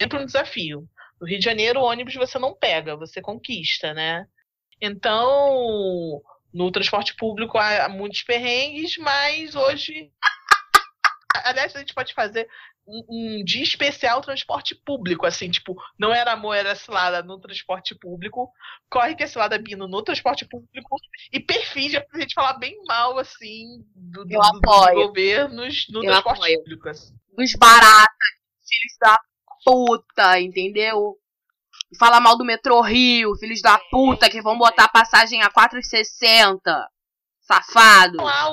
sempre 0.00 0.18
um 0.18 0.26
desafio. 0.26 0.88
No 1.20 1.26
Rio 1.26 1.38
de 1.38 1.44
Janeiro, 1.44 1.80
o 1.80 1.84
ônibus 1.84 2.14
você 2.14 2.38
não 2.38 2.54
pega, 2.54 2.96
você 2.96 3.20
conquista, 3.20 3.92
né? 3.92 4.26
Então, 4.80 6.20
no 6.52 6.70
transporte 6.70 7.14
público 7.16 7.58
há 7.58 7.88
muitos 7.88 8.22
perrengues, 8.22 8.96
mas 8.98 9.54
hoje. 9.54 10.12
Aliás, 11.44 11.74
a 11.74 11.78
gente 11.78 11.94
pode 11.94 12.12
fazer 12.14 12.48
um, 12.86 13.04
um 13.40 13.44
dia 13.44 13.62
especial 13.62 14.20
transporte 14.20 14.74
público, 14.74 15.26
assim, 15.26 15.50
tipo, 15.50 15.76
não 15.98 16.12
era 16.12 16.32
amor, 16.32 16.54
era 16.54 16.74
cilada 16.74 17.22
no 17.22 17.38
transporte 17.38 17.94
público, 17.94 18.50
corre 18.90 19.14
que 19.14 19.22
é 19.22 19.26
cilada 19.26 19.58
Bino 19.58 19.86
no 19.86 20.02
transporte 20.02 20.44
público, 20.44 20.96
e 21.32 21.40
perfídia 21.40 22.04
pra 22.06 22.20
gente 22.20 22.34
falar 22.34 22.54
bem 22.54 22.76
mal, 22.86 23.18
assim, 23.18 23.84
do, 23.94 24.24
do, 24.24 24.38
dos 24.38 24.94
governos 24.94 25.86
no 25.90 26.00
Eu 26.00 26.10
transporte 26.10 26.38
apoio. 26.38 26.58
público. 26.58 26.88
assim. 26.88 27.14
Dos 27.36 27.54
baratas, 27.54 28.28
filhos 28.66 28.96
da 29.00 29.18
puta, 29.64 30.40
entendeu? 30.40 31.16
Fala 31.98 32.20
mal 32.20 32.36
do 32.36 32.44
metrô 32.44 32.80
Rio, 32.80 33.36
filhos 33.36 33.60
da 33.60 33.78
puta 33.90 34.28
que 34.28 34.42
vão 34.42 34.58
botar 34.58 34.88
passagem 34.88 35.42
a 35.42 35.50
4,60. 35.50 36.58
Safado. 37.40 38.20
Há 38.20 38.50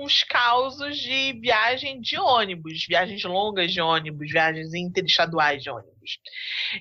alguns 0.00 0.24
causos 0.24 0.96
de 0.98 1.34
viagem 1.34 2.00
de 2.00 2.18
ônibus, 2.18 2.86
viagens 2.86 3.22
longas 3.24 3.70
de 3.70 3.80
ônibus, 3.82 4.30
viagens 4.30 4.72
interestaduais 4.72 5.62
de 5.62 5.68
ônibus. 5.68 6.18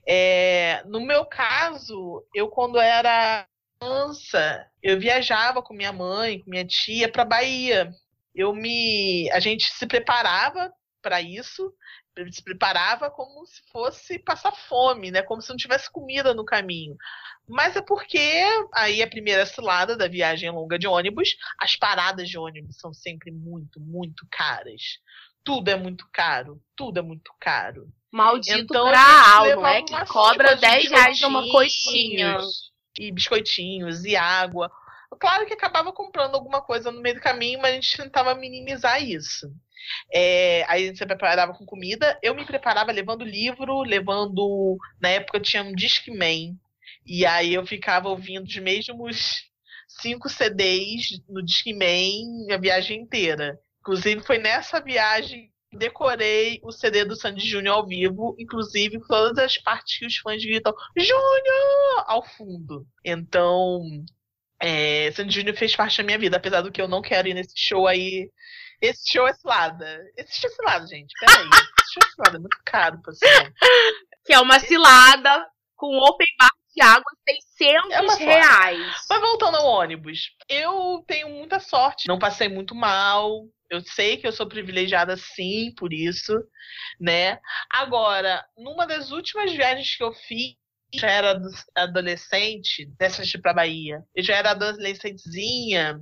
É, 0.07 0.81
no 0.85 1.01
meu 1.01 1.25
caso, 1.25 2.25
eu 2.33 2.47
quando 2.47 2.79
era 2.79 3.45
criança, 3.79 4.65
eu 4.81 4.97
viajava 4.97 5.61
com 5.61 5.73
minha 5.73 5.91
mãe, 5.91 6.39
com 6.39 6.49
minha 6.49 6.65
tia 6.65 7.11
para 7.11 7.25
Bahia. 7.25 7.93
Eu 8.33 8.53
me, 8.53 9.29
a 9.31 9.39
gente 9.39 9.69
se 9.69 9.85
preparava 9.85 10.71
para 11.01 11.21
isso, 11.21 11.73
se 12.32 12.44
preparava 12.44 13.10
como 13.10 13.46
se 13.46 13.62
fosse 13.72 14.20
passar 14.20 14.51
fome, 14.51 15.12
né? 15.12 15.22
Como 15.22 15.42
se 15.42 15.50
não 15.50 15.58
tivesse 15.58 15.92
comida 15.92 16.34
no 16.34 16.44
caminho. 16.44 16.96
Mas 17.48 17.75
é 17.75 17.82
porque 17.82 18.44
aí 18.74 19.01
a 19.01 19.10
primeira 19.10 19.46
cilada 19.46 19.96
da 19.96 20.08
viagem 20.08 20.50
longa 20.51 20.78
de 20.78 20.88
ônibus, 20.88 21.36
as 21.58 21.75
paradas 21.75 22.30
de 22.30 22.38
ônibus 22.38 22.78
são 22.78 22.94
sempre 22.94 23.32
muito, 23.32 23.80
muito 23.80 24.28
caras. 24.30 25.00
Tudo 25.44 25.70
é 25.70 25.75
muito 25.75 26.06
caro, 26.12 26.62
tudo 26.75 27.00
é 27.00 27.01
muito 27.01 27.34
caro. 27.39 27.92
Maldito 28.12 28.60
Então, 28.60 28.88
pra 28.88 29.00
gente 29.00 29.30
alma, 29.30 29.44
levava 29.44 29.75
é 29.75 29.82
que 29.84 30.06
cobra 30.06 30.48
sopa 30.50 30.56
de 30.56 30.62
10 30.62 30.89
reais 30.92 31.22
numa 31.22 31.50
coxinha. 31.50 32.38
E 32.98 33.12
biscoitinhos 33.12 34.04
e 34.04 34.16
água. 34.16 34.70
Claro 35.20 35.46
que 35.46 35.54
acabava 35.54 35.92
comprando 35.94 36.36
alguma 36.36 36.62
coisa 36.62 36.92
no 36.92 37.01
meio 37.01 37.16
do 37.16 37.22
caminho, 37.22 37.60
mas 37.62 37.72
a 37.72 37.75
gente 37.75 37.98
tentava 37.98 38.36
minimizar 38.36 39.01
isso. 39.01 39.51
É, 40.13 40.63
aí 40.67 40.96
se 40.96 41.05
preparava 41.05 41.53
com 41.53 41.65
comida. 41.65 42.17
Eu 42.22 42.36
me 42.36 42.46
preparava 42.46 42.91
levando 42.91 43.24
livro, 43.24 43.81
levando. 43.81 44.77
Na 45.01 45.10
época 45.10 45.39
tinha 45.39 45.63
um 45.63 45.74
Discman. 45.74 46.58
E 47.05 47.25
aí 47.25 47.53
eu 47.53 47.65
ficava 47.65 48.10
ouvindo 48.10 48.46
os 48.46 48.58
mesmos 48.58 49.50
cinco 49.88 50.29
CDs 50.29 51.22
no 51.27 51.43
Discman 51.43 52.51
a 52.51 52.58
viagem 52.58 53.01
inteira. 53.01 53.60
Inclusive, 53.81 54.22
foi 54.22 54.38
nessa 54.38 54.79
viagem 54.79 55.51
que 55.69 55.77
decorei 55.77 56.60
o 56.63 56.72
CD 56.72 57.05
do 57.05 57.15
Sandy 57.15 57.48
Júnior 57.48 57.75
ao 57.75 57.88
vivo, 57.88 58.36
inclusive 58.39 59.00
todas 59.08 59.38
as 59.38 59.58
partes 59.58 59.98
que 59.98 60.05
os 60.05 60.17
fãs 60.17 60.43
gritam 60.43 60.74
Júnior 60.98 62.03
ao 62.05 62.24
fundo. 62.24 62.86
Então, 63.05 63.81
é, 64.62 65.12
Sandy 65.12 65.34
Júnior 65.34 65.55
fez 65.55 65.75
parte 65.75 65.98
da 65.98 66.03
minha 66.03 66.17
vida, 66.17 66.38
apesar 66.38 66.62
do 66.62 66.72
que 66.72 66.81
eu 66.81 66.88
não 66.88 67.01
quero 67.01 67.27
ir 67.27 67.34
nesse 67.34 67.53
show 67.55 67.88
aí. 67.88 68.29
Esse 68.81 69.12
show 69.12 69.27
é 69.27 69.33
cilada. 69.33 70.01
Esse 70.17 70.39
show 70.39 70.50
é 70.50 70.53
cilada, 70.53 70.88
gente. 70.88 71.13
Peraí. 71.19 71.48
Esse 71.48 71.93
show 71.93 72.03
é 72.03 72.12
cilada, 72.12 72.38
é 72.38 72.39
muito 72.39 72.57
caro, 72.65 73.01
pessoal. 73.01 73.45
Que 74.25 74.33
é 74.33 74.39
uma 74.39 74.59
cilada 74.59 75.48
com 75.75 75.98
open 75.98 76.27
bar 76.39 76.50
de 76.75 76.81
água 76.81 77.12
600 77.57 78.19
É 78.19 78.24
reais. 78.24 79.05
Mas 79.09 79.21
voltando 79.21 79.57
ao 79.57 79.65
ônibus, 79.65 80.31
eu 80.48 81.03
tenho 81.07 81.29
muita 81.29 81.59
sorte. 81.59 82.07
Não 82.07 82.19
passei 82.19 82.48
muito 82.48 82.75
mal. 82.75 83.45
Eu 83.69 83.81
sei 83.81 84.17
que 84.17 84.25
eu 84.25 84.31
sou 84.31 84.48
privilegiada 84.48 85.15
sim 85.15 85.71
por 85.77 85.93
isso, 85.93 86.33
né? 87.00 87.39
Agora, 87.71 88.43
numa 88.57 88.88
das 88.88 89.12
últimas 89.12 89.51
viagens 89.51 89.95
que 89.95 90.03
eu 90.03 90.12
fiz, 90.12 90.55
já 90.93 91.10
era 91.10 91.31
ado- 91.31 91.50
adolescente, 91.75 92.86
dessas 92.98 93.27
de 93.27 93.38
ir 93.38 93.41
pra 93.41 93.53
Bahia. 93.53 94.03
Eu 94.15 94.24
já 94.24 94.36
era 94.36 94.51
adolescentezinha, 94.51 96.00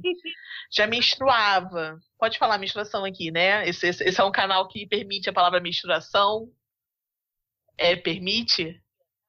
já 0.72 0.88
menstruava. 0.88 1.98
Pode 2.18 2.38
falar 2.38 2.58
menstruação 2.58 3.04
aqui, 3.06 3.32
né? 3.32 3.68
Esse, 3.68 3.88
esse- 3.88 4.04
esse 4.04 4.20
é 4.22 4.24
um 4.24 4.32
canal 4.32 4.68
que 4.68 4.88
permite 4.88 5.30
a 5.30 5.34
palavra 5.34 5.60
menstruação. 5.60 6.50
É, 7.78 7.96
permite? 7.96 8.82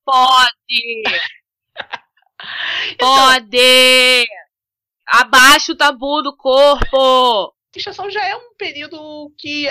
pode! 0.04 1.02
Então, 2.92 3.08
Pode! 3.08 4.26
Abaixa 5.06 5.72
o 5.72 5.76
tabu 5.76 6.22
do 6.22 6.36
corpo! 6.36 7.54
menstruação 7.74 8.10
já 8.10 8.24
é 8.26 8.36
um 8.36 8.54
período 8.56 9.32
que, 9.38 9.66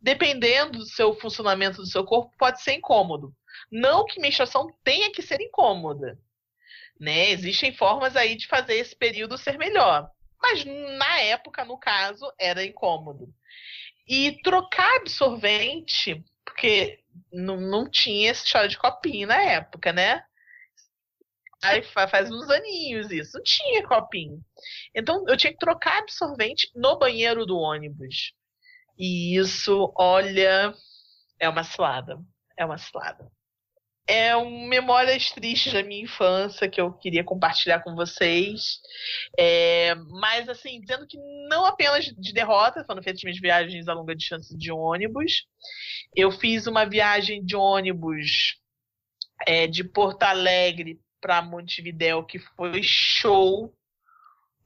dependendo 0.00 0.78
do 0.78 0.86
seu 0.86 1.14
funcionamento 1.14 1.78
do 1.78 1.86
seu 1.86 2.04
corpo, 2.04 2.32
pode 2.38 2.62
ser 2.62 2.74
incômodo. 2.74 3.32
Não 3.70 4.04
que 4.04 4.20
menstruação 4.20 4.66
tenha 4.82 5.12
que 5.12 5.22
ser 5.22 5.40
incômoda. 5.40 6.18
Né? 6.98 7.30
Existem 7.30 7.72
formas 7.72 8.16
aí 8.16 8.34
de 8.34 8.46
fazer 8.46 8.74
esse 8.74 8.96
período 8.96 9.38
ser 9.38 9.58
melhor. 9.58 10.10
Mas 10.40 10.64
na 10.64 11.20
época, 11.20 11.64
no 11.64 11.78
caso, 11.78 12.32
era 12.38 12.64
incômodo. 12.64 13.28
E 14.06 14.40
trocar 14.42 14.96
absorvente, 14.96 16.24
porque 16.44 17.00
não, 17.32 17.56
não 17.60 17.90
tinha 17.90 18.30
essa 18.30 18.44
história 18.44 18.68
de 18.68 18.78
copinho 18.78 19.28
na 19.28 19.40
época, 19.42 19.92
né? 19.92 20.22
Aí 21.62 21.82
fa- 21.82 22.06
faz 22.08 22.30
uns 22.30 22.48
aninhos 22.48 23.10
isso. 23.10 23.36
Não 23.36 23.42
tinha 23.42 23.86
copinho. 23.86 24.40
Então 24.94 25.24
eu 25.28 25.36
tinha 25.36 25.52
que 25.52 25.58
trocar 25.58 25.98
absorvente 25.98 26.70
no 26.74 26.98
banheiro 26.98 27.44
do 27.44 27.58
ônibus. 27.58 28.32
E 28.96 29.36
isso, 29.36 29.92
olha, 29.96 30.72
é 31.38 31.48
uma 31.48 31.64
cilada. 31.64 32.18
É 32.56 32.64
uma 32.64 32.78
cilada. 32.78 33.30
É 34.08 34.34
um 34.34 34.66
memórias 34.66 35.30
tristes 35.30 35.72
da 35.72 35.82
minha 35.82 36.02
infância 36.02 36.68
que 36.68 36.80
eu 36.80 36.90
queria 36.94 37.22
compartilhar 37.22 37.80
com 37.80 37.94
vocês. 37.94 38.80
É, 39.38 39.94
mas, 39.94 40.48
assim, 40.48 40.80
dizendo 40.80 41.06
que 41.06 41.18
não 41.48 41.66
apenas 41.66 42.06
de 42.06 42.32
derrotas 42.32 42.86
foram 42.86 43.02
feitas 43.02 43.22
minhas 43.22 43.38
viagens 43.38 43.86
a 43.86 43.92
longa 43.92 44.16
distância 44.16 44.56
de 44.56 44.72
ônibus. 44.72 45.44
Eu 46.16 46.32
fiz 46.32 46.66
uma 46.66 46.86
viagem 46.86 47.44
de 47.44 47.54
ônibus 47.54 48.56
é, 49.46 49.66
de 49.66 49.84
Porto 49.84 50.22
Alegre 50.22 50.98
para 51.20 51.42
Montevidéu, 51.42 52.24
que 52.24 52.38
foi 52.38 52.82
show. 52.82 53.74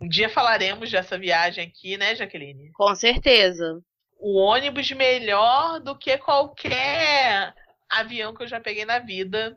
Um 0.00 0.08
dia 0.08 0.28
falaremos 0.28 0.90
dessa 0.90 1.18
viagem 1.18 1.64
aqui, 1.66 1.96
né, 1.96 2.14
Jaqueline? 2.14 2.70
Com 2.72 2.94
certeza. 2.94 3.80
O 4.18 4.38
ônibus 4.38 4.90
melhor 4.92 5.80
do 5.80 5.98
que 5.98 6.16
qualquer 6.18 7.52
avião 7.92 8.34
que 8.34 8.42
eu 8.42 8.48
já 8.48 8.60
peguei 8.60 8.84
na 8.84 8.98
vida. 8.98 9.56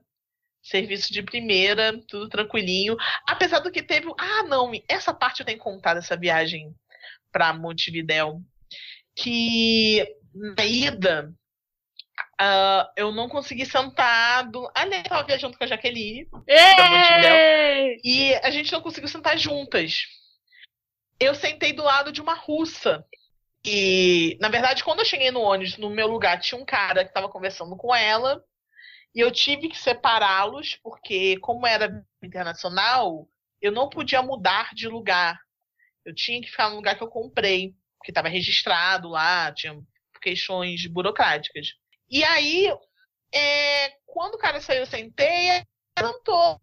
Serviço 0.62 1.14
de 1.14 1.22
primeira, 1.22 2.00
tudo 2.08 2.28
tranquilinho. 2.28 2.98
Apesar 3.28 3.60
do 3.60 3.72
que 3.72 3.84
teve. 3.84 4.12
Ah, 4.18 4.44
não, 4.44 4.72
essa 4.88 5.14
parte 5.14 5.40
eu 5.40 5.46
tenho 5.46 5.60
que 5.60 5.64
contar 5.64 5.94
dessa 5.94 6.18
viagem 6.18 6.76
para 7.32 7.54
Montevidéu. 7.54 8.42
Que 9.16 10.06
na 10.34 10.66
ida, 10.66 11.34
ah, 12.40 12.92
eu 12.96 13.12
não 13.12 13.30
consegui 13.30 13.66
sentar. 13.66 14.50
Do... 14.50 14.70
Ah, 14.76 14.86
né, 14.86 15.00
eu 15.00 15.04
tava 15.04 15.28
viajando 15.28 15.58
com 15.58 15.64
a 15.64 15.68
Jaqueline. 15.68 16.28
Montevidéu. 16.32 18.00
E 18.04 18.34
a 18.44 18.50
gente 18.50 18.72
não 18.72 18.82
conseguiu 18.82 19.08
sentar 19.08 19.38
juntas. 19.38 20.08
Eu 21.20 21.34
sentei 21.34 21.74
do 21.74 21.84
lado 21.84 22.12
de 22.12 22.22
uma 22.22 22.34
russa. 22.34 23.06
E, 23.66 24.38
na 24.40 24.48
verdade, 24.48 24.84
quando 24.84 25.00
eu 25.00 25.06
cheguei 25.06 25.32
no 25.32 25.42
ônibus, 25.42 25.78
no 25.78 25.90
meu 25.90 26.08
lugar 26.08 26.40
tinha 26.40 26.60
um 26.60 26.66
cara 26.66 27.04
que 27.04 27.10
estava 27.10 27.28
conversando 27.28 27.76
com 27.76 27.94
ela. 27.96 28.44
E 29.14 29.20
eu 29.20 29.32
tive 29.32 29.70
que 29.70 29.78
separá-los, 29.78 30.76
porque, 30.84 31.38
como 31.40 31.66
era 31.66 32.06
internacional, 32.22 33.28
eu 33.62 33.72
não 33.72 33.90
podia 33.90 34.22
mudar 34.22 34.74
de 34.76 34.88
lugar. 34.88 35.40
Eu 36.06 36.14
tinha 36.14 36.40
que 36.42 36.50
ficar 36.50 36.70
no 36.70 36.76
lugar 36.76 36.96
que 36.96 37.04
eu 37.04 37.10
comprei, 37.10 37.74
porque 37.98 38.12
estava 38.12 38.28
registrado 38.30 39.10
lá, 39.10 39.52
tinha 39.52 39.76
questões 40.22 40.86
burocráticas. 40.86 41.70
E 42.10 42.24
aí, 42.24 42.68
é, 43.34 43.90
quando 44.06 44.36
o 44.36 44.38
cara 44.38 44.62
saiu, 44.62 44.82
eu 44.82 44.86
sentei, 44.86 45.64
cantou. 45.96 46.62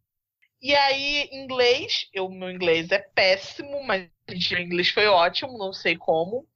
E 0.61 0.75
aí, 0.75 1.28
inglês, 1.32 2.09
eu, 2.12 2.28
meu 2.28 2.50
inglês 2.50 2.92
é 2.92 2.99
péssimo, 2.99 3.82
mas 3.82 4.09
o 4.28 4.56
inglês 4.56 4.90
foi 4.90 5.06
ótimo, 5.06 5.59
não 5.59 5.73
sei 5.73 5.97
como. 5.97 6.47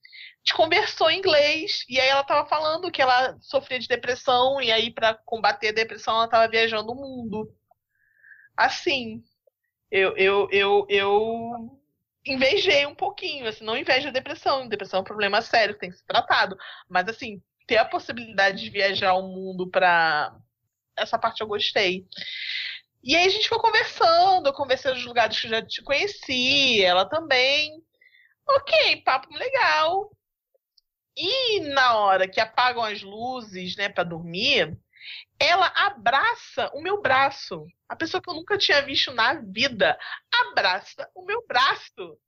Gente 0.47 0.55
conversou 0.55 1.11
em 1.11 1.19
inglês, 1.19 1.85
e 1.89 1.99
aí 1.99 2.07
ela 2.07 2.23
tava 2.23 2.49
falando 2.49 2.89
que 2.89 3.03
ela 3.03 3.37
sofria 3.41 3.81
de 3.81 3.89
depressão, 3.89 4.61
e 4.63 4.71
aí, 4.71 4.93
para 4.93 5.13
combater 5.13 5.71
a 5.71 5.73
depressão, 5.73 6.15
ela 6.15 6.29
tava 6.29 6.47
viajando 6.49 6.93
o 6.93 6.95
mundo. 6.95 7.53
Assim, 8.57 9.25
eu, 9.91 10.17
eu, 10.17 10.49
eu, 10.53 10.87
eu 10.89 11.81
invejei 12.25 12.87
um 12.87 12.95
pouquinho, 12.95 13.49
assim, 13.49 13.65
não 13.65 13.77
invejo 13.77 14.07
a 14.07 14.13
depressão. 14.13 14.69
Depressão 14.69 14.99
é 14.99 15.01
um 15.01 15.05
problema 15.05 15.43
sério, 15.43 15.75
que 15.75 15.81
tem 15.81 15.91
que 15.91 15.97
ser 15.97 16.07
tratado. 16.07 16.57
Mas, 16.89 17.09
assim, 17.09 17.43
ter 17.67 17.79
a 17.79 17.85
possibilidade 17.85 18.61
de 18.63 18.71
viajar 18.71 19.15
o 19.15 19.23
mundo 19.23 19.69
pra. 19.69 20.33
Essa 20.97 21.19
parte 21.19 21.41
eu 21.41 21.49
gostei. 21.49 22.07
E 23.03 23.17
aí 23.17 23.27
a 23.27 23.31
gente 23.31 23.49
foi 23.49 23.59
conversando, 23.59 24.47
eu 24.47 24.53
conversei 24.53 24.93
nos 24.93 25.05
lugares 25.05 25.41
que 25.41 25.49
eu 25.49 25.51
já 25.51 25.67
te 25.67 25.83
conheci, 25.83 26.85
ela 26.85 27.05
também. 27.05 27.83
Ok, 28.49 29.03
papo 29.03 29.35
legal. 29.35 30.16
E 31.17 31.61
na 31.61 31.97
hora 31.97 32.29
que 32.29 32.41
apagam 32.41 32.83
as 32.83 33.03
luzes, 33.03 33.75
né, 33.77 33.89
para 33.89 34.05
dormir, 34.05 34.77
ela 35.39 35.67
abraça 35.75 36.71
o 36.75 36.83
meu 36.83 37.01
braço. 37.01 37.67
A 37.89 37.97
pessoa 37.97 38.21
que 38.21 38.29
eu 38.29 38.35
nunca 38.35 38.59
tinha 38.59 38.83
visto 38.83 39.13
na 39.13 39.35
vida 39.35 39.99
abraça 40.51 41.09
o 41.15 41.25
meu 41.25 41.47
braço. 41.47 42.19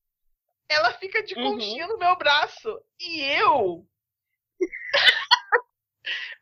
Ela 0.69 0.93
fica 0.95 1.23
de 1.23 1.35
Uhum. 1.35 1.55
conchinha 1.55 1.87
no 1.87 1.99
meu 1.99 2.17
braço. 2.17 2.81
E 3.01 3.21
eu 3.21 3.87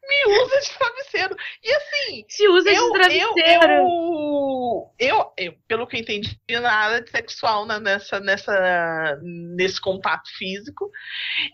me 0.09 0.43
usa 0.43 0.61
de 0.61 0.79
travesseiro. 0.79 1.37
E 1.63 1.73
assim, 1.75 2.25
Se 2.29 2.49
usa 2.49 2.71
eu, 2.71 2.87
de 2.87 2.99
travesseiro. 2.99 3.73
eu, 3.73 4.95
eu, 4.99 5.33
eu, 5.37 5.53
pelo 5.67 5.87
que 5.87 5.97
eu 5.97 6.01
entendi, 6.01 6.39
nada 6.51 7.01
de 7.01 7.11
sexual 7.11 7.67
né, 7.67 7.79
nessa, 7.79 8.21
nessa, 8.21 9.19
nesse 9.23 9.81
contato 9.81 10.29
físico. 10.37 10.91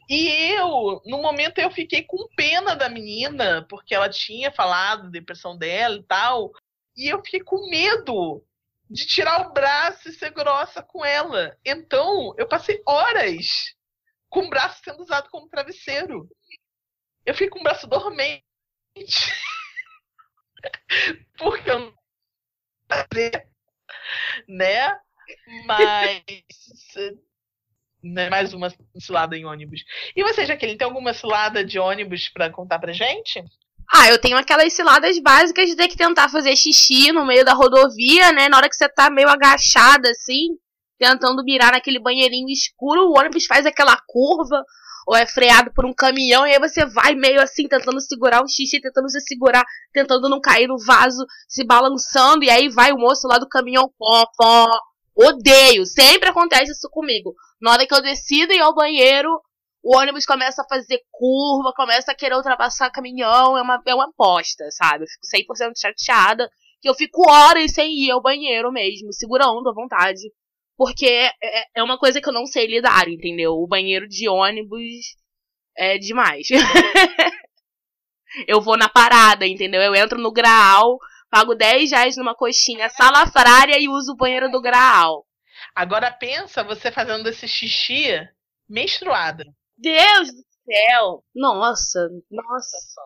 E 0.08 0.28
eu, 0.52 1.00
no 1.06 1.20
momento, 1.22 1.58
eu 1.58 1.70
fiquei 1.70 2.02
com 2.02 2.28
pena 2.36 2.74
da 2.76 2.88
menina, 2.88 3.66
porque 3.68 3.94
ela 3.94 4.08
tinha 4.08 4.52
falado 4.52 5.04
da 5.04 5.10
depressão 5.10 5.56
dela 5.56 5.96
e 5.96 6.02
tal. 6.02 6.52
E 6.96 7.08
eu 7.12 7.22
fiquei 7.24 7.40
com 7.40 7.70
medo 7.70 8.44
de 8.90 9.06
tirar 9.06 9.48
o 9.48 9.52
braço 9.52 10.08
e 10.08 10.12
ser 10.12 10.30
grossa 10.30 10.82
com 10.82 11.04
ela. 11.04 11.56
Então, 11.64 12.34
eu 12.36 12.46
passei 12.46 12.82
horas 12.86 13.74
com 14.28 14.40
o 14.40 14.50
braço 14.50 14.80
sendo 14.84 15.02
usado 15.02 15.28
como 15.30 15.48
travesseiro. 15.48 16.28
Eu 17.24 17.34
fiquei 17.34 17.48
com 17.48 17.60
o 17.60 17.62
braço 17.62 17.86
dormente. 17.86 18.42
Porque 21.38 21.70
eu 21.70 21.78
não 21.78 22.02
né? 24.48 24.96
Mas 25.66 26.22
né, 28.02 28.28
mais 28.28 28.52
uma 28.52 28.72
cilada 28.98 29.36
em 29.36 29.44
ônibus. 29.44 29.84
E 30.16 30.22
você, 30.22 30.44
Jaqueline, 30.44 30.76
tem 30.76 30.84
alguma 30.84 31.14
cilada 31.14 31.64
de 31.64 31.78
ônibus 31.78 32.28
pra 32.28 32.50
contar 32.50 32.78
pra 32.78 32.92
gente? 32.92 33.42
Ah, 33.94 34.08
eu 34.08 34.20
tenho 34.20 34.36
aquelas 34.36 34.72
ciladas 34.72 35.18
básicas 35.20 35.68
de 35.68 35.76
ter 35.76 35.88
que 35.88 35.96
tentar 35.96 36.28
fazer 36.28 36.56
xixi 36.56 37.12
no 37.12 37.24
meio 37.24 37.44
da 37.44 37.52
rodovia, 37.52 38.32
né? 38.32 38.48
Na 38.48 38.56
hora 38.56 38.68
que 38.68 38.74
você 38.74 38.88
tá 38.88 39.10
meio 39.10 39.28
agachada, 39.28 40.10
assim, 40.10 40.56
tentando 40.98 41.44
mirar 41.44 41.72
naquele 41.72 42.00
banheirinho 42.00 42.48
escuro, 42.48 43.08
o 43.08 43.18
ônibus 43.18 43.46
faz 43.46 43.66
aquela 43.66 43.96
curva, 44.06 44.64
ou 45.06 45.16
é 45.16 45.26
freado 45.26 45.72
por 45.74 45.84
um 45.84 45.92
caminhão, 45.92 46.46
e 46.46 46.52
aí 46.52 46.58
você 46.58 46.84
vai 46.86 47.14
meio 47.14 47.40
assim, 47.40 47.66
tentando 47.68 48.00
segurar 48.00 48.42
o 48.42 48.48
xixi, 48.48 48.80
tentando 48.80 49.08
se 49.10 49.20
segurar, 49.20 49.64
tentando 49.92 50.28
não 50.28 50.40
cair 50.40 50.68
no 50.68 50.78
vaso, 50.78 51.24
se 51.48 51.64
balançando, 51.64 52.44
e 52.44 52.50
aí 52.50 52.68
vai 52.68 52.92
o 52.92 52.98
moço 52.98 53.26
lá 53.26 53.38
do 53.38 53.48
caminhão, 53.48 53.90
pó, 53.98 54.26
pó. 54.36 54.68
Odeio, 55.14 55.84
sempre 55.84 56.30
acontece 56.30 56.72
isso 56.72 56.88
comigo. 56.90 57.34
Na 57.60 57.72
hora 57.72 57.86
que 57.86 57.94
eu 57.94 58.00
decido 58.00 58.52
ir 58.52 58.60
ao 58.60 58.74
banheiro, 58.74 59.28
o 59.82 59.96
ônibus 59.96 60.24
começa 60.24 60.62
a 60.62 60.66
fazer 60.66 61.00
curva, 61.10 61.72
começa 61.74 62.12
a 62.12 62.14
querer 62.14 62.36
ultrapassar 62.36 62.90
caminhão, 62.90 63.58
é 63.58 63.62
uma, 63.62 63.82
é 63.84 63.94
uma 63.94 64.08
aposta, 64.08 64.64
sabe? 64.70 65.04
Eu 65.04 65.36
fico 65.36 65.52
100% 65.54 65.72
chateada, 65.76 66.48
que 66.80 66.88
eu 66.88 66.94
fico 66.94 67.28
horas 67.28 67.72
sem 67.72 67.92
ir 67.92 68.10
ao 68.10 68.22
banheiro 68.22 68.72
mesmo, 68.72 69.12
segurando 69.12 69.68
à 69.68 69.72
vontade. 69.72 70.32
Porque 70.82 71.06
é, 71.06 71.30
é 71.76 71.82
uma 71.84 71.96
coisa 71.96 72.20
que 72.20 72.28
eu 72.28 72.32
não 72.32 72.44
sei 72.44 72.66
lidar, 72.66 73.08
entendeu? 73.08 73.52
O 73.52 73.68
banheiro 73.68 74.08
de 74.08 74.28
ônibus 74.28 75.14
é 75.76 75.96
demais. 75.96 76.48
eu 78.48 78.60
vou 78.60 78.76
na 78.76 78.88
parada, 78.88 79.46
entendeu? 79.46 79.80
Eu 79.80 79.94
entro 79.94 80.20
no 80.20 80.32
Graal, 80.32 80.98
pago 81.30 81.54
10 81.54 81.92
reais 81.92 82.16
numa 82.16 82.34
coxinha 82.34 82.88
salafrária 82.88 83.80
e 83.80 83.88
uso 83.88 84.10
o 84.10 84.16
banheiro 84.16 84.50
do 84.50 84.60
Graal. 84.60 85.24
Agora 85.72 86.10
pensa 86.10 86.64
você 86.64 86.90
fazendo 86.90 87.28
esse 87.28 87.46
xixi 87.46 88.08
menstruada. 88.68 89.44
Deus 89.78 90.32
do 90.34 90.42
céu! 90.64 91.24
Nossa, 91.32 92.08
nossa. 92.28 93.00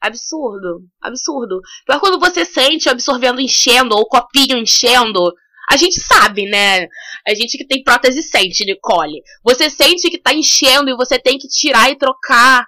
Absurdo, 0.00 0.80
absurdo. 1.00 1.60
Pior 1.86 2.00
quando 2.00 2.18
você 2.18 2.44
sente 2.44 2.88
absorvendo 2.88 3.40
enchendo, 3.40 3.94
ou 3.94 4.08
copinho 4.08 4.58
enchendo. 4.58 5.32
A 5.70 5.76
gente 5.76 6.00
sabe, 6.00 6.46
né? 6.46 6.86
A 7.26 7.34
gente 7.34 7.58
que 7.58 7.66
tem 7.66 7.82
prótese 7.82 8.22
sente, 8.22 8.64
Nicole. 8.64 9.22
Você 9.42 9.68
sente 9.68 10.10
que 10.10 10.18
tá 10.18 10.32
enchendo 10.32 10.90
e 10.90 10.96
você 10.96 11.18
tem 11.18 11.38
que 11.38 11.48
tirar 11.48 11.90
e 11.90 11.96
trocar 11.96 12.64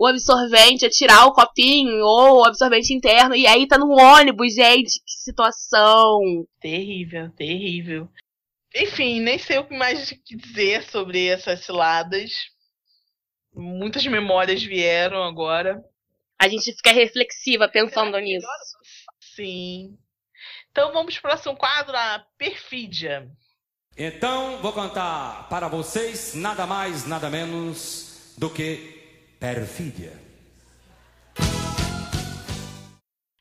o 0.00 0.06
absorvente, 0.06 0.86
a 0.86 0.90
tirar 0.90 1.26
o 1.26 1.32
copinho 1.34 2.02
ou 2.02 2.38
o 2.38 2.46
absorvente 2.46 2.94
interno, 2.94 3.36
e 3.36 3.46
aí 3.46 3.68
tá 3.68 3.76
no 3.76 3.90
ônibus, 3.90 4.54
gente, 4.54 4.98
que 5.04 5.12
situação. 5.22 6.18
Terrível, 6.58 7.30
terrível. 7.36 8.08
Enfim, 8.74 9.20
nem 9.20 9.36
sei 9.36 9.58
o 9.58 9.66
que 9.66 9.76
mais 9.76 10.14
dizer 10.24 10.84
sobre 10.84 11.26
essas 11.26 11.66
ciladas. 11.66 12.30
Muitas 13.52 14.06
memórias 14.06 14.62
vieram 14.62 15.22
agora. 15.22 15.84
A 16.38 16.48
gente 16.48 16.72
fica 16.72 16.92
reflexiva 16.92 17.68
pensando 17.68 18.18
nisso. 18.18 18.46
Sim. 19.20 19.98
Então 20.70 20.92
vamos 20.92 21.18
para 21.18 21.30
o 21.30 21.32
próximo 21.32 21.56
quadro, 21.56 21.96
a 21.96 22.24
perfídia. 22.38 23.28
Então 23.96 24.58
vou 24.62 24.72
contar 24.72 25.48
para 25.48 25.66
vocês 25.66 26.34
nada 26.34 26.64
mais, 26.64 27.06
nada 27.06 27.28
menos 27.28 28.34
do 28.38 28.48
que 28.48 29.36
perfídia. 29.40 30.12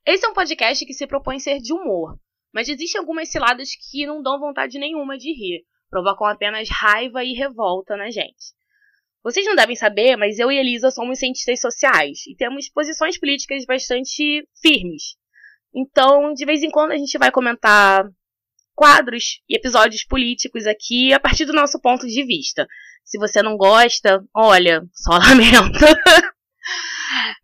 Esse 0.05 0.25
é 0.25 0.29
um 0.29 0.33
podcast 0.33 0.83
que 0.83 0.93
se 0.93 1.05
propõe 1.05 1.39
ser 1.39 1.59
de 1.59 1.71
humor, 1.71 2.17
mas 2.51 2.67
existem 2.67 2.99
algumas 2.99 3.29
ciladas 3.29 3.69
que 3.75 4.07
não 4.07 4.23
dão 4.23 4.39
vontade 4.39 4.79
nenhuma 4.79 5.15
de 5.15 5.31
rir, 5.31 5.63
provocam 5.87 6.25
apenas 6.25 6.67
raiva 6.67 7.23
e 7.23 7.33
revolta 7.33 7.95
na 7.95 8.09
gente. 8.09 8.57
Vocês 9.23 9.45
não 9.45 9.55
devem 9.55 9.75
saber, 9.75 10.15
mas 10.15 10.39
eu 10.39 10.51
e 10.51 10.57
Elisa 10.57 10.89
somos 10.89 11.19
cientistas 11.19 11.61
sociais 11.61 12.25
e 12.25 12.35
temos 12.35 12.69
posições 12.69 13.19
políticas 13.19 13.65
bastante 13.65 14.47
firmes. 14.59 15.18
Então, 15.73 16.33
de 16.33 16.45
vez 16.45 16.63
em 16.63 16.69
quando 16.69 16.91
a 16.91 16.97
gente 16.97 17.17
vai 17.17 17.31
comentar 17.31 18.05
quadros 18.79 19.41
e 19.49 19.57
episódios 19.57 20.05
políticos 20.05 20.65
aqui 20.65 21.13
a 21.13 21.19
partir 21.19 21.43
do 21.45 21.51
nosso 21.51 21.79
ponto 21.81 22.07
de 22.07 22.23
vista. 22.23 22.65
Se 23.03 23.17
você 23.17 23.41
não 23.41 23.57
gosta, 23.57 24.23
olha, 24.33 24.81
só 24.93 25.11
lamento. 25.19 25.85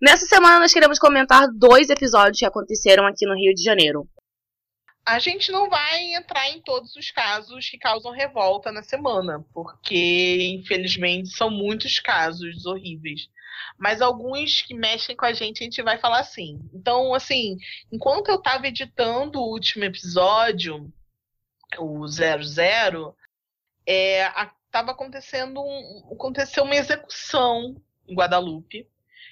Nessa 0.01 0.25
semana 0.25 0.59
nós 0.59 0.73
queremos 0.73 0.97
comentar 0.97 1.47
dois 1.53 1.89
episódios 1.89 2.39
que 2.39 2.45
aconteceram 2.45 3.05
aqui 3.05 3.25
no 3.25 3.35
Rio 3.35 3.53
de 3.53 3.61
Janeiro. 3.61 4.07
A 5.05 5.19
gente 5.19 5.51
não 5.51 5.69
vai 5.69 6.15
entrar 6.15 6.49
em 6.49 6.61
todos 6.61 6.95
os 6.95 7.11
casos 7.11 7.69
que 7.69 7.77
causam 7.77 8.11
revolta 8.11 8.71
na 8.71 8.81
semana, 8.81 9.45
porque 9.53 10.57
infelizmente 10.59 11.29
são 11.29 11.49
muitos 11.49 11.99
casos 11.99 12.65
horríveis. 12.65 13.27
Mas 13.77 14.01
alguns 14.01 14.61
que 14.61 14.73
mexem 14.73 15.15
com 15.15 15.25
a 15.25 15.33
gente, 15.33 15.61
a 15.61 15.63
gente 15.63 15.81
vai 15.81 15.97
falar 15.97 16.19
assim. 16.19 16.59
Então, 16.73 17.13
assim, 17.13 17.57
enquanto 17.91 18.29
eu 18.29 18.35
estava 18.35 18.67
editando 18.67 19.39
o 19.39 19.49
último 19.49 19.83
episódio, 19.83 20.91
o 21.77 22.07
00, 22.07 23.15
é, 23.87 24.27
estava 24.65 24.91
acontecendo 24.91 25.61
um, 25.61 26.13
aconteceu 26.13 26.63
uma 26.63 26.75
execução 26.75 27.81
em 28.07 28.15
Guadalupe, 28.15 28.87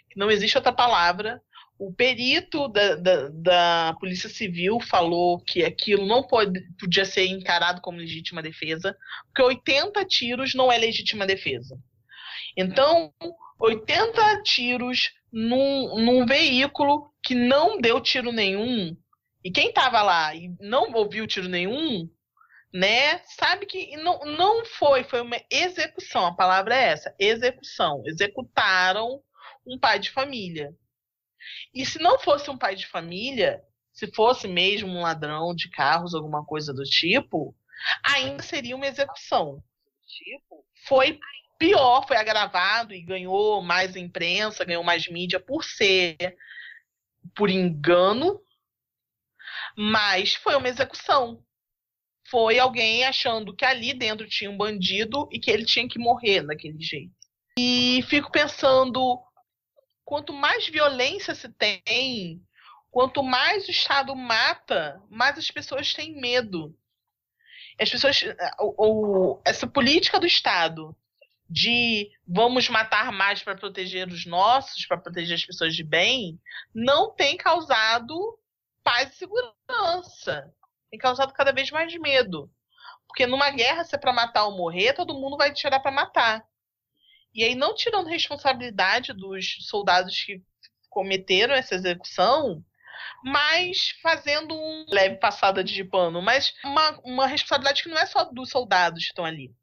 que 0.09 0.17
não 0.17 0.31
existe 0.31 0.57
outra 0.57 0.71
palavra. 0.71 1.41
O 1.77 1.91
perito 1.91 2.67
da, 2.67 2.95
da, 2.95 3.29
da 3.29 3.95
Polícia 3.99 4.29
Civil 4.29 4.79
falou 4.79 5.39
que 5.39 5.65
aquilo 5.65 6.05
não 6.05 6.23
pode, 6.23 6.61
podia 6.79 7.03
ser 7.03 7.25
encarado 7.25 7.81
como 7.81 7.97
legítima 7.97 8.41
defesa, 8.41 8.95
porque 9.25 9.41
80 9.41 10.05
tiros 10.05 10.53
não 10.53 10.71
é 10.71 10.77
legítima 10.77 11.25
defesa. 11.25 11.77
Então, 12.55 13.11
80 13.63 14.43
tiros 14.43 15.13
num, 15.31 15.97
num 15.97 16.25
veículo 16.25 17.13
que 17.23 17.33
não 17.33 17.79
deu 17.79 18.01
tiro 18.01 18.33
nenhum, 18.33 18.95
e 19.41 19.49
quem 19.49 19.69
estava 19.69 20.01
lá 20.01 20.35
e 20.35 20.53
não 20.59 20.91
ouviu 20.91 21.25
tiro 21.25 21.47
nenhum, 21.47 22.09
né, 22.73 23.19
sabe 23.25 23.65
que 23.65 23.95
não, 23.97 24.19
não 24.25 24.65
foi, 24.65 25.05
foi 25.05 25.21
uma 25.21 25.39
execução, 25.49 26.25
a 26.25 26.35
palavra 26.35 26.75
é 26.75 26.83
essa, 26.89 27.15
execução. 27.19 28.01
Executaram 28.05 29.21
um 29.65 29.79
pai 29.79 29.99
de 29.99 30.11
família. 30.11 30.73
E 31.73 31.85
se 31.85 31.99
não 31.99 32.19
fosse 32.19 32.49
um 32.49 32.57
pai 32.57 32.75
de 32.75 32.87
família, 32.87 33.61
se 33.93 34.11
fosse 34.13 34.47
mesmo 34.47 34.89
um 34.89 35.03
ladrão 35.03 35.53
de 35.53 35.69
carros, 35.69 36.15
alguma 36.15 36.43
coisa 36.43 36.73
do 36.73 36.83
tipo, 36.83 37.55
ainda 38.03 38.41
seria 38.41 38.75
uma 38.75 38.87
execução. 38.87 39.63
Foi 40.87 41.19
pior, 41.63 42.05
foi 42.05 42.17
agravado 42.17 42.93
e 42.93 43.01
ganhou 43.01 43.61
mais 43.61 43.95
imprensa, 43.95 44.65
ganhou 44.65 44.83
mais 44.83 45.07
mídia 45.07 45.39
por 45.39 45.63
ser 45.63 46.35
por 47.33 47.49
engano, 47.49 48.41
mas 49.77 50.35
foi 50.35 50.57
uma 50.57 50.67
execução. 50.67 51.41
Foi 52.29 52.59
alguém 52.59 53.05
achando 53.05 53.55
que 53.55 53.63
ali 53.63 53.93
dentro 53.93 54.27
tinha 54.27 54.51
um 54.51 54.57
bandido 54.57 55.29
e 55.31 55.39
que 55.39 55.49
ele 55.49 55.63
tinha 55.63 55.87
que 55.87 55.97
morrer 55.97 56.45
daquele 56.45 56.81
jeito. 56.81 57.13
E 57.57 58.03
fico 58.09 58.29
pensando, 58.29 59.21
quanto 60.03 60.33
mais 60.33 60.67
violência 60.67 61.33
se 61.33 61.47
tem, 61.47 62.41
quanto 62.91 63.23
mais 63.23 63.67
o 63.69 63.71
Estado 63.71 64.13
mata, 64.17 65.01
mais 65.09 65.37
as 65.37 65.49
pessoas 65.49 65.93
têm 65.93 66.19
medo. 66.19 66.77
As 67.79 67.89
pessoas, 67.89 68.21
ou, 68.59 69.41
essa 69.45 69.65
política 69.65 70.19
do 70.19 70.27
Estado 70.27 70.95
de 71.49 72.11
vamos 72.27 72.69
matar 72.69 73.11
mais 73.11 73.43
para 73.43 73.55
proteger 73.55 74.07
os 74.07 74.25
nossos, 74.25 74.85
para 74.85 74.97
proteger 74.97 75.35
as 75.35 75.45
pessoas 75.45 75.75
de 75.75 75.83
bem, 75.83 76.39
não 76.73 77.13
tem 77.13 77.37
causado 77.37 78.15
paz 78.83 79.11
e 79.11 79.15
segurança. 79.15 80.53
Tem 80.89 80.99
causado 80.99 81.33
cada 81.33 81.51
vez 81.51 81.71
mais 81.71 81.93
medo. 81.95 82.51
Porque 83.07 83.27
numa 83.27 83.49
guerra, 83.49 83.83
se 83.83 83.95
é 83.95 83.97
para 83.97 84.13
matar 84.13 84.45
ou 84.45 84.57
morrer, 84.57 84.93
todo 84.93 85.13
mundo 85.13 85.37
vai 85.37 85.53
tirar 85.53 85.79
para 85.79 85.91
matar. 85.91 86.43
E 87.33 87.43
aí, 87.43 87.55
não 87.55 87.73
tirando 87.73 88.07
responsabilidade 88.07 89.13
dos 89.13 89.67
soldados 89.67 90.23
que 90.23 90.41
cometeram 90.89 91.53
essa 91.53 91.75
execução, 91.75 92.63
mas 93.23 93.89
fazendo 94.01 94.53
um 94.55 94.85
leve 94.87 95.17
passada 95.17 95.63
de 95.63 95.83
pano, 95.83 96.21
mas 96.21 96.53
uma, 96.63 96.99
uma 97.03 97.27
responsabilidade 97.27 97.83
que 97.83 97.89
não 97.89 97.97
é 97.97 98.05
só 98.05 98.25
dos 98.25 98.49
soldados 98.49 99.03
que 99.03 99.09
estão 99.09 99.25
ali. 99.25 99.53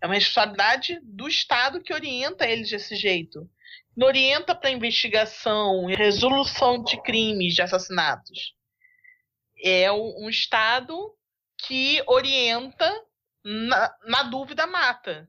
É 0.00 0.06
uma 0.06 0.14
responsabilidade 0.14 0.98
do 1.02 1.28
Estado 1.28 1.82
que 1.82 1.92
orienta 1.92 2.46
eles 2.46 2.70
desse 2.70 2.96
jeito. 2.96 3.48
Não 3.96 4.06
orienta 4.06 4.54
para 4.54 4.70
investigação 4.70 5.90
e 5.90 5.94
resolução 5.94 6.82
de 6.82 7.02
crimes, 7.02 7.54
de 7.54 7.62
assassinatos. 7.62 8.54
É 9.62 9.90
um, 9.90 10.28
Estado 10.28 11.12
que 11.66 12.02
orienta, 12.06 12.88
na, 13.44 13.96
na 14.04 14.22
dúvida, 14.22 14.66
mata. 14.66 15.28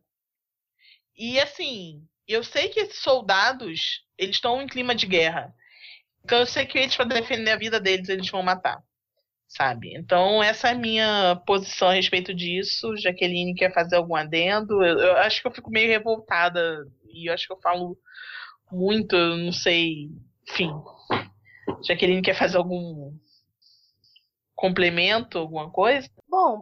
E 1.18 1.40
assim, 1.40 2.08
eu 2.28 2.44
sei 2.44 2.70
que 2.70 2.80
esses 2.80 3.00
soldados, 3.00 4.06
eles 4.18 4.36
estão 4.36 4.62
em 4.62 4.68
clima 4.68 4.94
de 4.94 5.08
guerra. 5.08 5.54
Então 6.24 6.38
eu 6.38 6.46
sei 6.46 6.66
que 6.66 6.78
eles, 6.78 6.96
para 6.96 7.06
defender 7.06 7.52
a 7.52 7.58
vida 7.58 7.80
deles, 7.80 8.08
eles 8.08 8.30
vão 8.30 8.44
matar. 8.44 8.84
Sabe? 9.50 9.96
Então, 9.96 10.44
essa 10.44 10.70
é 10.70 10.72
a 10.74 10.78
minha 10.78 11.36
posição 11.46 11.90
a 11.90 11.94
respeito 11.94 12.36
disso. 12.36 12.96
Jaqueline 12.96 13.56
quer 13.56 13.74
fazer 13.74 13.96
algum 13.96 14.16
adendo? 14.16 14.84
Eu, 14.84 15.00
eu 15.00 15.18
acho 15.18 15.42
que 15.42 15.48
eu 15.48 15.52
fico 15.52 15.72
meio 15.72 15.90
revoltada. 15.90 16.86
E 17.12 17.28
eu 17.28 17.34
acho 17.34 17.48
que 17.48 17.54
eu 17.54 17.60
falo 17.60 17.98
muito, 18.72 19.16
eu 19.16 19.38
não 19.38 19.52
sei. 19.52 20.12
Enfim. 20.48 20.72
Jaqueline 21.84 22.22
quer 22.22 22.36
fazer 22.36 22.58
algum 22.58 23.12
complemento, 24.56 25.40
alguma 25.40 25.72
coisa? 25.72 26.08
Bom, 26.28 26.62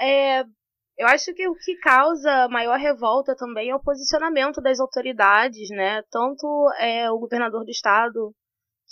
é, 0.00 0.44
eu 0.98 1.06
acho 1.08 1.34
que 1.34 1.46
o 1.46 1.54
que 1.54 1.76
causa 1.76 2.48
maior 2.48 2.78
revolta 2.78 3.36
também 3.36 3.68
é 3.70 3.76
o 3.76 3.82
posicionamento 3.82 4.62
das 4.62 4.80
autoridades, 4.80 5.68
né? 5.70 6.02
Tanto 6.10 6.46
é, 6.78 7.10
o 7.10 7.18
governador 7.18 7.64
do 7.64 7.70
estado 7.70 8.34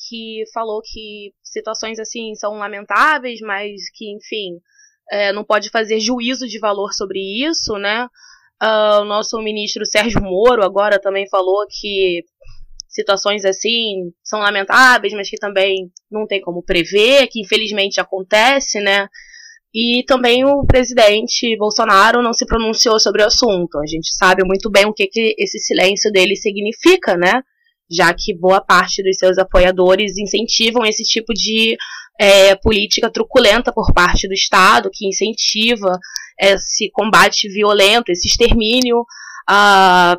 que 0.09 0.45
falou 0.53 0.81
que 0.83 1.33
situações 1.43 1.99
assim 1.99 2.35
são 2.35 2.55
lamentáveis, 2.55 3.41
mas 3.41 3.91
que, 3.95 4.13
enfim, 4.13 4.61
é, 5.11 5.33
não 5.33 5.45
pode 5.45 5.71
fazer 5.71 6.01
juízo 6.01 6.47
de 6.47 6.59
valor 6.59 6.93
sobre 6.93 7.21
isso, 7.21 7.75
né? 7.79 8.07
Uh, 8.63 9.03
o 9.03 9.05
nosso 9.05 9.41
ministro 9.43 9.85
Sérgio 9.85 10.23
Moro 10.23 10.65
agora 10.65 11.01
também 11.01 11.29
falou 11.29 11.67
que 11.69 12.25
situações 12.89 13.45
assim 13.45 14.13
são 14.23 14.41
lamentáveis, 14.41 15.13
mas 15.13 15.29
que 15.29 15.37
também 15.37 15.91
não 16.11 16.27
tem 16.27 16.41
como 16.41 16.63
prever, 16.63 17.27
que 17.29 17.41
infelizmente 17.41 18.01
acontece, 18.01 18.81
né? 18.81 19.09
E 19.75 20.05
também 20.07 20.45
o 20.45 20.65
presidente 20.65 21.57
Bolsonaro 21.59 22.23
não 22.23 22.33
se 22.33 22.47
pronunciou 22.47 23.01
sobre 23.01 23.23
o 23.23 23.27
assunto. 23.27 23.77
A 23.81 23.87
gente 23.87 24.15
sabe 24.15 24.45
muito 24.45 24.71
bem 24.71 24.87
o 24.87 24.95
que, 24.95 25.09
que 25.09 25.35
esse 25.37 25.59
silêncio 25.59 26.13
dele 26.13 26.37
significa, 26.37 27.17
né? 27.17 27.43
Já 27.95 28.13
que 28.15 28.37
boa 28.37 28.61
parte 28.61 29.03
dos 29.03 29.17
seus 29.17 29.39
apoiadores 29.39 30.17
incentivam 30.17 30.85
esse 30.85 31.03
tipo 31.05 31.33
de 31.33 31.77
é, 32.21 32.55
política 32.57 33.11
truculenta 33.11 33.73
por 33.73 33.93
parte 33.93 34.27
do 34.27 34.35
Estado, 34.35 34.91
que 34.93 35.07
incentiva 35.07 35.99
esse 36.41 36.91
combate 36.91 37.49
violento, 37.49 38.11
esse 38.11 38.29
extermínio 38.29 39.05
a 39.49 40.17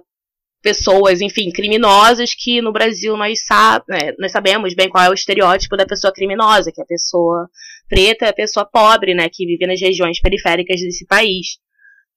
pessoas, 0.62 1.22
enfim, 1.22 1.52
criminosas, 1.52 2.34
que 2.34 2.60
no 2.60 2.74
Brasil 2.74 3.16
nós, 3.16 3.40
né, 3.88 4.14
nós 4.18 4.32
sabemos 4.32 4.74
bem 4.74 4.90
qual 4.90 5.04
é 5.04 5.10
o 5.12 5.14
estereótipo 5.14 5.78
da 5.78 5.86
pessoa 5.86 6.12
criminosa, 6.12 6.72
que 6.72 6.82
é 6.82 6.84
a 6.84 6.88
pessoa 6.88 7.48
preta, 7.88 8.26
é 8.26 8.30
a 8.30 8.34
pessoa 8.34 8.66
pobre, 8.66 9.14
né, 9.14 9.30
que 9.32 9.46
vive 9.46 9.68
nas 9.68 9.80
regiões 9.80 10.20
periféricas 10.20 10.82
desse 10.82 11.06
país. 11.06 11.60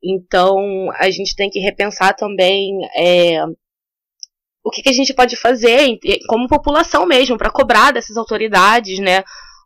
Então, 0.03 0.57
a 0.95 1.11
gente 1.11 1.37
tem 1.37 1.51
que 1.51 1.61
repensar 1.61 2.15
também 2.15 2.71
é, 2.97 3.39
o 4.65 4.71
que, 4.71 4.83
que 4.83 4.89
a 4.89 4.93
gente 4.93 5.15
pode 5.15 5.37
fazer 5.37 5.99
como 6.29 6.49
população 6.49 7.07
mesmo 7.07 7.39
para 7.39 7.51
cobrar 7.51 7.93
dessas 7.93 8.17
autoridades, 8.17 8.99
né? 8.99 9.23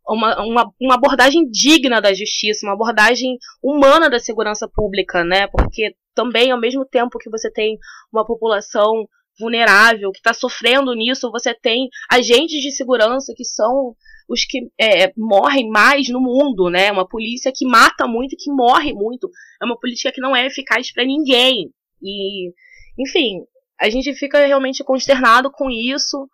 Uma, 0.07 0.43
uma, 0.43 0.73
uma 0.81 0.95
abordagem 0.95 1.49
digna 1.49 2.01
da 2.01 2.13
justiça, 2.13 2.67
uma 2.67 2.75
abordagem 2.75 3.37
humana 3.63 4.11
da 4.11 4.19
segurança 4.19 4.69
pública, 4.69 5.25
né? 5.25 5.47
Porque 5.47 5.95
também, 6.15 6.51
ao 6.51 6.61
mesmo 6.61 6.85
tempo 6.85 7.19
que 7.19 7.31
você 7.31 7.51
tem 7.51 7.79
uma 8.13 8.25
população 8.25 9.07
vulnerável 9.39 10.11
que 10.13 10.19
está 10.19 10.35
sofrendo 10.35 10.93
nisso, 10.95 11.31
você 11.31 11.55
tem 11.55 11.89
agentes 12.11 12.61
de 12.61 12.71
segurança 12.71 13.33
que 13.37 13.45
são 13.45 13.95
os 14.29 14.45
que 14.45 14.71
é, 14.79 15.13
morrem 15.17 15.69
mais 15.69 16.09
no 16.09 16.21
mundo, 16.21 16.69
né? 16.71 16.91
Uma 16.93 17.07
polícia 17.07 17.53
que 17.55 17.67
mata 17.67 18.07
muito 18.07 18.37
que 18.37 18.51
morre 18.51 18.93
muito. 18.93 19.31
É 19.61 19.65
uma 19.65 19.79
política 19.79 20.13
que 20.13 20.21
não 20.21 20.35
é 20.35 20.47
eficaz 20.47 20.93
para 20.93 21.05
ninguém. 21.05 21.71
E, 22.03 22.53
enfim, 22.99 23.45
a 23.83 23.91
gente 23.91 24.15
fica 24.15 24.47
realmente 24.47 24.85
consternado 24.85 25.51
com 25.51 25.69
isso. 25.69 26.31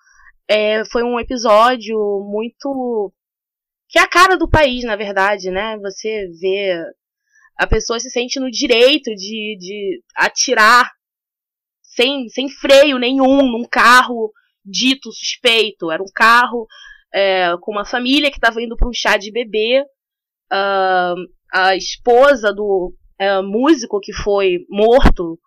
É, 0.46 0.84
foi 0.84 1.02
um 1.02 1.18
episódio 1.18 1.96
muito. 2.30 3.10
que 3.88 3.98
é 3.98 4.02
a 4.02 4.08
cara 4.08 4.36
do 4.36 4.48
país, 4.48 4.84
na 4.84 4.96
verdade, 4.96 5.50
né? 5.50 5.78
Você 5.78 6.26
vê. 6.38 6.78
A 7.56 7.66
pessoa 7.66 7.98
se 7.98 8.10
sente 8.10 8.38
no 8.38 8.50
direito 8.50 9.10
de, 9.14 9.56
de 9.58 10.02
atirar 10.14 10.92
sem, 11.82 12.28
sem 12.28 12.48
freio 12.50 12.98
nenhum 12.98 13.38
num 13.50 13.64
carro 13.64 14.30
dito 14.62 15.10
suspeito. 15.10 15.90
Era 15.90 16.02
um 16.02 16.12
carro 16.14 16.66
é, 17.12 17.56
com 17.62 17.72
uma 17.72 17.84
família 17.84 18.30
que 18.30 18.36
estava 18.36 18.62
indo 18.62 18.76
para 18.76 18.88
um 18.88 18.92
chá 18.92 19.16
de 19.16 19.32
bebê. 19.32 19.82
Ah, 20.52 21.14
a 21.52 21.74
esposa 21.74 22.52
do 22.52 22.94
é, 23.18 23.40
músico 23.40 24.00
que 24.00 24.12
foi 24.12 24.58
morto, 24.68 25.40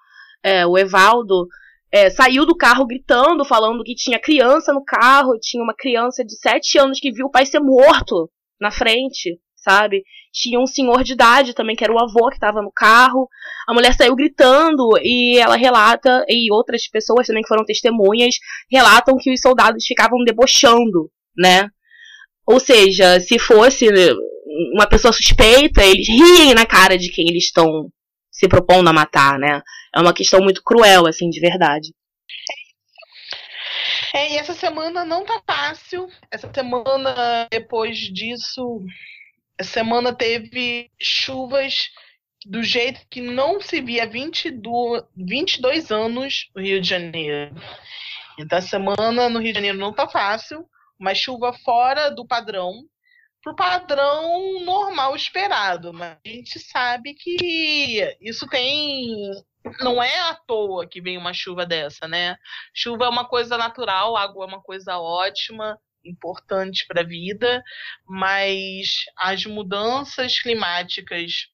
é, 0.43 0.65
o 0.65 0.77
Evaldo, 0.77 1.47
é, 1.91 2.09
saiu 2.09 2.45
do 2.45 2.55
carro 2.55 2.85
gritando, 2.85 3.43
falando 3.43 3.83
que 3.83 3.93
tinha 3.93 4.19
criança 4.19 4.71
no 4.71 4.83
carro, 4.83 5.37
tinha 5.39 5.61
uma 5.61 5.75
criança 5.75 6.23
de 6.23 6.37
7 6.37 6.79
anos 6.79 6.99
que 6.99 7.11
viu 7.11 7.25
o 7.25 7.31
pai 7.31 7.45
ser 7.45 7.59
morto 7.59 8.29
na 8.59 8.71
frente, 8.71 9.39
sabe? 9.57 10.03
Tinha 10.31 10.59
um 10.59 10.65
senhor 10.65 11.03
de 11.03 11.13
idade 11.13 11.53
também, 11.53 11.75
que 11.75 11.83
era 11.83 11.93
o 11.93 11.99
avô 11.99 12.29
que 12.29 12.35
estava 12.35 12.61
no 12.61 12.71
carro. 12.71 13.27
A 13.67 13.73
mulher 13.73 13.93
saiu 13.93 14.15
gritando 14.15 14.89
e 15.03 15.37
ela 15.37 15.57
relata, 15.57 16.23
e 16.29 16.51
outras 16.51 16.87
pessoas 16.87 17.27
também 17.27 17.43
que 17.43 17.49
foram 17.49 17.65
testemunhas, 17.65 18.35
relatam 18.71 19.17
que 19.17 19.31
os 19.31 19.41
soldados 19.41 19.85
ficavam 19.85 20.23
debochando, 20.23 21.11
né? 21.35 21.69
Ou 22.47 22.59
seja, 22.59 23.19
se 23.19 23.37
fosse 23.37 23.87
uma 24.73 24.87
pessoa 24.87 25.11
suspeita, 25.11 25.83
eles 25.83 26.07
riem 26.07 26.53
na 26.53 26.65
cara 26.65 26.97
de 26.97 27.11
quem 27.11 27.27
eles 27.27 27.45
estão 27.45 27.89
se 28.41 28.47
propondo 28.47 28.87
a 28.87 28.93
matar, 28.93 29.37
né? 29.37 29.61
É 29.95 29.99
uma 29.99 30.15
questão 30.15 30.41
muito 30.41 30.63
cruel, 30.63 31.05
assim, 31.05 31.29
de 31.29 31.39
verdade. 31.39 31.93
É, 34.15 34.33
e 34.33 34.37
essa 34.37 34.53
semana 34.53 35.05
não 35.05 35.23
tá 35.23 35.39
fácil. 35.45 36.07
Essa 36.31 36.51
semana, 36.51 37.47
depois 37.51 37.99
disso, 37.99 38.83
essa 39.59 39.69
semana 39.69 40.11
teve 40.11 40.89
chuvas 40.99 41.91
do 42.43 42.63
jeito 42.63 43.01
que 43.11 43.21
não 43.21 43.61
se 43.61 43.79
via 43.79 44.05
há 44.05 44.07
22, 44.07 45.03
22 45.15 45.91
anos 45.91 46.49
no 46.55 46.63
Rio 46.63 46.81
de 46.81 46.89
Janeiro. 46.89 47.53
Então, 48.39 48.57
a 48.57 48.61
semana 48.61 49.29
no 49.29 49.37
Rio 49.37 49.53
de 49.53 49.59
Janeiro 49.59 49.77
não 49.77 49.93
tá 49.93 50.09
fácil, 50.09 50.65
mas 50.99 51.19
chuva 51.19 51.53
fora 51.53 52.09
do 52.09 52.25
padrão, 52.25 52.73
pro 53.41 53.55
padrão 53.55 54.63
normal 54.63 55.15
esperado. 55.15 55.93
Mas 55.93 56.17
a 56.25 56.29
gente 56.29 56.59
sabe 56.59 57.13
que 57.13 58.17
isso 58.21 58.47
tem. 58.47 59.31
Não 59.79 60.01
é 60.01 60.19
à 60.29 60.35
toa 60.35 60.87
que 60.87 61.01
vem 61.01 61.17
uma 61.17 61.33
chuva 61.33 61.65
dessa, 61.65 62.07
né? 62.07 62.35
Chuva 62.73 63.05
é 63.05 63.09
uma 63.09 63.25
coisa 63.25 63.57
natural, 63.57 64.17
água 64.17 64.45
é 64.45 64.47
uma 64.47 64.61
coisa 64.61 64.97
ótima, 64.97 65.79
importante 66.03 66.85
para 66.87 67.01
a 67.01 67.05
vida, 67.05 67.63
mas 68.05 69.05
as 69.15 69.45
mudanças 69.45 70.39
climáticas 70.39 71.47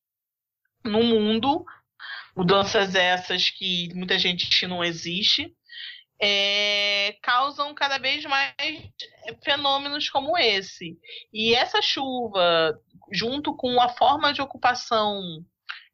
no 0.86 1.04
mundo, 1.04 1.66
mudanças 2.36 2.96
essas 2.96 3.50
que 3.50 3.94
muita 3.94 4.18
gente 4.18 4.66
não 4.66 4.84
existe, 4.84 5.54
é, 6.20 7.16
causam 7.22 7.74
cada 7.74 7.98
vez 7.98 8.26
mais 8.26 8.54
fenômenos 9.44 10.10
como 10.10 10.38
esse. 10.38 10.98
E 11.32 11.54
essa 11.54 11.82
chuva, 11.82 12.80
junto 13.12 13.56
com 13.56 13.80
a 13.80 13.90
forma 13.90 14.34
de 14.34 14.42
ocupação 14.42 15.22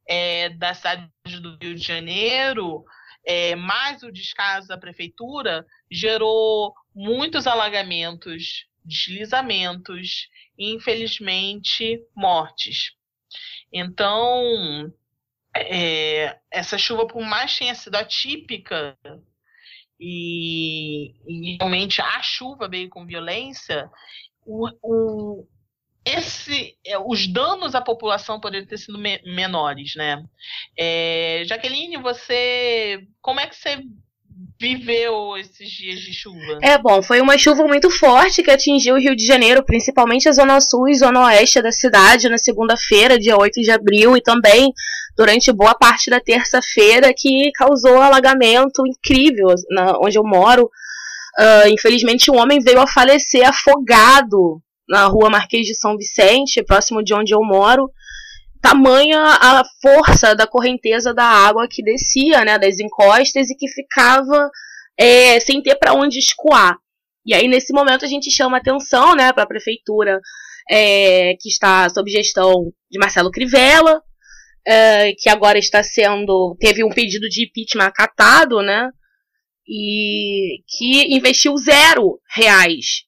é, 0.07 0.49
da 0.49 0.73
cidade 0.73 1.09
do 1.25 1.57
Rio 1.61 1.75
de 1.75 1.85
Janeiro, 1.85 2.83
é, 3.25 3.55
mais 3.55 4.03
o 4.03 4.11
descaso 4.11 4.67
da 4.67 4.77
prefeitura, 4.77 5.65
gerou 5.91 6.73
muitos 6.93 7.47
alagamentos, 7.47 8.65
deslizamentos 8.83 10.29
e, 10.57 10.73
infelizmente, 10.73 12.01
mortes. 12.15 12.91
Então, 13.71 14.93
é, 15.55 16.37
essa 16.51 16.77
chuva, 16.77 17.07
por 17.07 17.21
mais 17.21 17.53
que 17.53 17.59
tenha 17.59 17.75
sido 17.75 17.95
atípica, 17.95 18.97
e, 20.05 21.13
e 21.25 21.57
realmente 21.57 22.01
a 22.01 22.21
chuva 22.21 22.67
veio 22.67 22.89
com 22.89 23.05
violência, 23.05 23.89
o, 24.45 24.67
o, 24.81 25.47
esse, 26.03 26.77
é, 26.85 26.99
os 26.99 27.25
danos 27.25 27.73
à 27.73 27.81
população 27.81 28.39
poderiam 28.39 28.67
ter 28.67 28.77
sido 28.77 28.97
me 28.97 29.21
menores, 29.23 29.95
né? 29.95 30.21
É, 30.77 31.43
Jaqueline, 31.45 31.95
você, 31.97 33.07
como 33.21 33.39
é 33.39 33.47
que 33.47 33.55
você 33.55 33.81
viveu 34.63 35.35
esses 35.35 35.69
dias 35.69 35.99
de 35.99 36.13
chuva? 36.13 36.59
É 36.61 36.77
bom, 36.77 37.03
foi 37.03 37.19
uma 37.19 37.37
chuva 37.37 37.65
muito 37.65 37.89
forte 37.89 38.41
que 38.41 38.49
atingiu 38.49 38.95
o 38.95 38.97
Rio 38.97 39.13
de 39.13 39.25
Janeiro, 39.25 39.61
principalmente 39.61 40.29
a 40.29 40.31
zona 40.31 40.61
sul 40.61 40.87
e 40.87 40.95
zona 40.95 41.25
oeste 41.25 41.61
da 41.61 41.71
cidade, 41.71 42.29
na 42.29 42.37
segunda-feira, 42.37 43.19
dia 43.19 43.37
8 43.37 43.61
de 43.61 43.71
abril, 43.71 44.15
e 44.15 44.21
também 44.21 44.71
durante 45.17 45.51
boa 45.51 45.75
parte 45.75 46.09
da 46.09 46.21
terça-feira, 46.21 47.13
que 47.15 47.51
causou 47.51 48.01
alagamento 48.01 48.87
incrível 48.87 49.53
na, 49.69 49.97
onde 49.99 50.17
eu 50.17 50.23
moro. 50.23 50.69
Uh, 51.37 51.67
infelizmente, 51.67 52.31
um 52.31 52.37
homem 52.37 52.59
veio 52.61 52.79
a 52.79 52.87
falecer 52.87 53.45
afogado 53.45 54.61
na 54.87 55.07
rua 55.07 55.29
Marquês 55.29 55.67
de 55.67 55.75
São 55.75 55.97
Vicente, 55.97 56.63
próximo 56.63 57.03
de 57.03 57.13
onde 57.13 57.33
eu 57.33 57.41
moro. 57.43 57.89
Tamanha 58.63 59.19
a 59.19 59.61
força 59.81 60.33
da 60.33 60.47
correnteza 60.47 61.13
da 61.13 61.25
água 61.25 61.67
que 61.69 61.83
descia, 61.83 62.45
né, 62.45 62.57
das 62.57 62.79
encostas 62.79 63.49
e 63.49 63.55
que 63.57 63.67
ficava 63.67 64.49
é, 64.97 65.37
sem 65.41 65.61
ter 65.61 65.75
para 65.75 65.93
onde 65.93 66.17
escoar. 66.17 66.77
E 67.25 67.33
aí, 67.33 67.49
nesse 67.49 67.73
momento, 67.73 68.05
a 68.05 68.07
gente 68.07 68.31
chama 68.31 68.57
atenção 68.57 69.15
né, 69.15 69.33
para 69.33 69.43
a 69.43 69.47
prefeitura 69.47 70.17
é, 70.69 71.35
que 71.41 71.49
está 71.49 71.89
sob 71.89 72.09
gestão 72.09 72.71
de 72.89 72.97
Marcelo 72.97 73.31
Crivella, 73.31 74.01
é, 74.65 75.11
que 75.13 75.29
agora 75.29 75.59
está 75.59 75.83
sendo. 75.83 76.55
teve 76.57 76.85
um 76.85 76.89
pedido 76.89 77.27
de 77.27 77.43
impeachment 77.45 77.87
acatado, 77.87 78.61
né? 78.61 78.89
E 79.67 80.63
que 80.67 81.13
investiu 81.13 81.57
zero 81.57 82.17
reais 82.33 83.03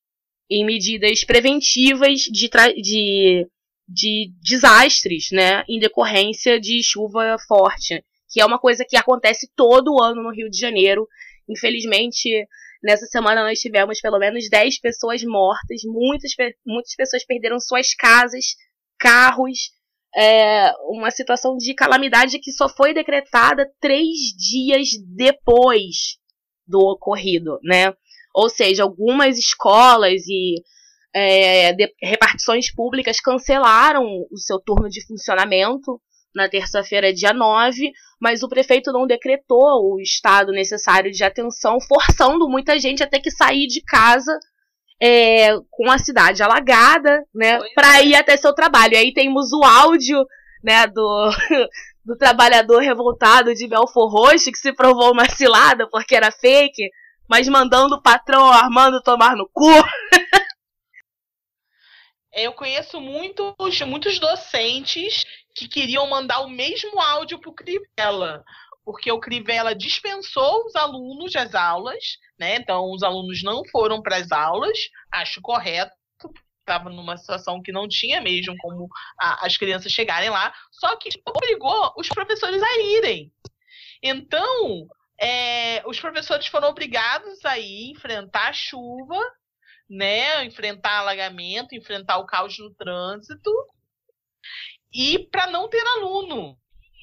em 0.50 0.66
medidas 0.66 1.24
preventivas 1.24 2.20
de, 2.22 2.50
de, 2.82 3.48
de 3.88 4.32
desastres, 4.42 5.28
né? 5.32 5.64
Em 5.70 5.80
decorrência 5.80 6.60
de 6.60 6.82
chuva 6.84 7.38
forte, 7.48 8.04
que 8.30 8.42
é 8.42 8.46
uma 8.46 8.60
coisa 8.60 8.86
que 8.88 8.98
acontece 8.98 9.50
todo 9.56 10.02
ano 10.02 10.24
no 10.24 10.32
Rio 10.32 10.50
de 10.50 10.58
Janeiro. 10.58 11.08
Infelizmente, 11.48 12.30
nessa 12.84 13.06
semana 13.06 13.44
nós 13.44 13.60
tivemos 13.60 14.02
pelo 14.02 14.20
menos 14.20 14.50
10 14.50 14.80
pessoas 14.80 15.24
mortas, 15.24 15.82
muitas, 15.86 16.32
muitas 16.66 16.96
pessoas 16.96 17.26
perderam 17.26 17.60
suas 17.60 17.94
casas, 17.94 18.56
carros, 18.98 19.72
é, 20.16 20.72
uma 20.90 21.12
situação 21.12 21.58
de 21.58 21.74
calamidade 21.74 22.40
que 22.40 22.52
só 22.52 22.70
foi 22.70 22.94
decretada 22.94 23.70
três 23.82 24.18
dias 24.38 24.90
depois 25.14 26.18
do 26.66 26.80
ocorrido, 26.80 27.60
né? 27.64 27.94
Ou 28.34 28.50
seja, 28.50 28.84
algumas 28.84 29.38
escolas 29.38 30.28
e 30.28 30.56
é, 31.16 31.72
de, 31.72 31.90
repartições 32.04 32.74
públicas 32.74 33.22
cancelaram 33.22 34.04
o 34.30 34.38
seu 34.38 34.60
turno 34.60 34.90
de 34.90 35.06
funcionamento 35.08 36.02
na 36.36 36.50
terça-feira, 36.50 37.14
dia 37.14 37.32
9, 37.32 37.90
mas 38.20 38.44
o 38.44 38.50
prefeito 38.50 38.92
não 38.92 39.08
decretou 39.08 39.94
o 39.94 40.02
estado 40.02 40.52
necessário 40.52 41.10
de 41.10 41.24
atenção, 41.24 41.78
forçando 41.80 42.50
muita 42.50 42.78
gente 42.78 43.02
a 43.02 43.08
ter 43.08 43.22
que 43.22 43.32
sair 43.32 43.66
de 43.68 43.82
casa 43.82 44.38
é, 45.02 45.56
com 45.72 45.90
a 45.90 45.98
cidade 45.98 46.44
alagada, 46.44 47.24
né, 47.34 47.60
para 47.74 48.02
ir 48.02 48.16
até 48.16 48.36
seu 48.36 48.54
trabalho. 48.54 48.96
E 48.96 48.98
aí 48.98 49.14
temos 49.14 49.54
o 49.54 49.64
áudio, 49.64 50.22
né, 50.62 50.86
do, 50.88 51.30
do 52.04 52.18
trabalhador 52.18 52.80
revoltado 52.80 53.54
de 53.54 53.70
Belfor 53.70 54.12
Roxo, 54.12 54.52
que 54.52 54.58
se 54.58 54.74
provou 54.74 55.14
uma 55.14 55.30
cilada 55.30 55.88
porque 55.90 56.14
era 56.14 56.30
fake, 56.30 56.90
mas 57.30 57.48
mandando 57.48 57.96
o 57.96 58.02
patrão 58.02 58.52
Armando 58.52 59.02
tomar 59.02 59.38
no 59.38 59.50
cu. 59.54 59.72
Eu 62.36 62.52
conheço 62.52 63.00
muitos, 63.00 63.80
muitos 63.88 64.20
docentes 64.20 65.26
que 65.56 65.70
queriam 65.70 66.06
mandar 66.10 66.42
o 66.42 66.50
mesmo 66.50 67.00
áudio 67.00 67.40
pro 67.40 67.54
Crivella. 67.54 68.44
porque 68.84 69.12
o 69.12 69.20
Crivella 69.20 69.74
dispensou 69.74 70.66
os 70.66 70.76
alunos 70.76 71.32
das 71.32 71.56
aulas, 71.56 72.18
né? 72.38 72.58
Então 72.58 72.92
os 72.92 73.02
alunos 73.02 73.42
não 73.42 73.64
foram 73.72 74.02
para 74.02 74.18
as 74.18 74.32
aulas, 74.32 74.78
acho 75.12 75.42
correto. 75.42 75.96
Estava 76.60 76.90
numa 76.90 77.18
situação 77.18 77.62
que 77.62 77.72
não 77.72 77.88
tinha 77.88 78.22
mesmo 78.22 78.56
como 78.58 78.88
a, 79.20 79.46
as 79.46 79.56
crianças 79.58 79.92
chegarem 79.92 80.30
lá, 80.30 80.54
só 80.72 80.96
que 80.98 81.10
obrigou 81.26 81.94
os 81.98 82.10
professores 82.10 82.62
a 82.62 82.80
irem. 82.82 83.32
Então, 84.04 84.88
é, 85.20 85.82
os 85.88 86.00
professores 86.00 86.48
foram 86.48 86.70
obrigados 86.70 87.44
a 87.46 87.58
ir 87.58 87.92
enfrentar 87.92 88.50
a 88.50 88.54
chuva, 88.54 89.20
né? 89.90 90.46
Enfrentar 90.46 91.00
alagamento, 91.00 91.76
enfrentar 91.76 92.18
o 92.18 92.26
caos 92.26 92.58
no 92.60 92.74
trânsito, 92.76 93.52
e 94.94 95.28
para 95.30 95.48
não 95.48 95.68
ter 95.70 95.86
aluno 95.98 96.58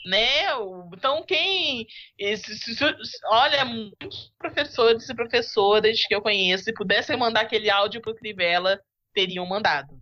né? 0.05 0.47
Então, 0.95 1.25
quem. 1.25 1.87
Olha, 3.27 3.65
muitos 3.65 4.33
professores 4.39 5.09
e 5.09 5.15
professoras 5.15 6.01
que 6.07 6.15
eu 6.15 6.23
conheço, 6.23 6.65
se 6.65 6.75
pudessem 6.75 7.17
mandar 7.17 7.43
aquele 7.43 7.71
áudio 7.71 8.01
pro 8.01 8.15
Crivella, 8.15 8.81
teriam 9.15 9.47
mandado. 9.47 9.95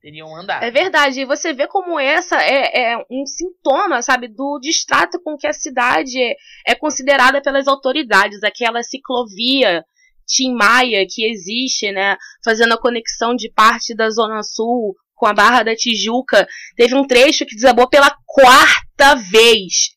Teriam 0.00 0.30
mandado. 0.30 0.62
É 0.62 0.70
verdade. 0.70 1.20
E 1.20 1.24
você 1.24 1.52
vê 1.52 1.66
como 1.66 1.98
essa 1.98 2.40
é, 2.40 2.92
é 2.92 3.04
um 3.10 3.26
sintoma, 3.26 4.00
sabe, 4.00 4.28
do 4.28 4.60
distrato 4.60 5.20
com 5.22 5.36
que 5.36 5.46
a 5.46 5.52
cidade 5.52 6.22
é, 6.22 6.36
é 6.68 6.74
considerada 6.76 7.42
pelas 7.42 7.66
autoridades. 7.66 8.44
Aquela 8.44 8.82
ciclovia 8.82 9.84
Tim 10.28 10.52
Maia 10.54 11.06
que 11.08 11.24
existe, 11.24 11.90
né? 11.90 12.16
Fazendo 12.44 12.74
a 12.74 12.80
conexão 12.80 13.34
de 13.34 13.50
parte 13.50 13.94
da 13.94 14.10
Zona 14.10 14.42
Sul 14.42 14.94
com 15.14 15.26
a 15.26 15.32
Barra 15.32 15.64
da 15.64 15.74
Tijuca, 15.74 16.46
teve 16.76 16.94
um 16.94 17.06
trecho 17.06 17.44
que 17.46 17.56
desabou 17.56 17.88
pela 17.88 18.14
quarta 18.24 19.16
vez. 19.16 19.96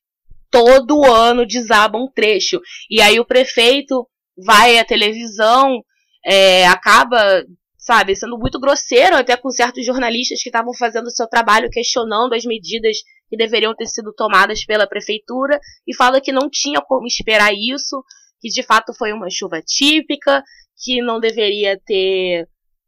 Todo 0.49 1.05
ano 1.05 1.45
desaba 1.45 1.97
um 1.97 2.09
trecho. 2.11 2.59
E 2.89 3.01
aí 3.01 3.19
o 3.19 3.25
prefeito 3.25 4.07
vai 4.37 4.79
à 4.79 4.85
televisão, 4.85 5.83
é, 6.25 6.65
acaba, 6.67 7.43
sabe, 7.77 8.15
sendo 8.15 8.37
muito 8.37 8.59
grosseiro 8.59 9.15
até 9.15 9.37
com 9.37 9.49
certos 9.49 9.85
jornalistas 9.85 10.41
que 10.41 10.49
estavam 10.49 10.73
fazendo 10.73 11.07
o 11.07 11.11
seu 11.11 11.27
trabalho, 11.27 11.69
questionando 11.69 12.33
as 12.33 12.43
medidas 12.43 12.97
que 13.29 13.37
deveriam 13.37 13.75
ter 13.75 13.87
sido 13.87 14.11
tomadas 14.13 14.65
pela 14.65 14.87
prefeitura, 14.87 15.59
e 15.87 15.95
fala 15.95 16.19
que 16.19 16.33
não 16.33 16.49
tinha 16.49 16.81
como 16.81 17.07
esperar 17.07 17.53
isso, 17.53 18.03
que 18.41 18.49
de 18.49 18.63
fato 18.63 18.93
foi 18.93 19.13
uma 19.13 19.29
chuva 19.29 19.61
típica, 19.61 20.43
que 20.83 21.01
não 21.01 21.19
deveria 21.19 21.79
ter 21.85 22.47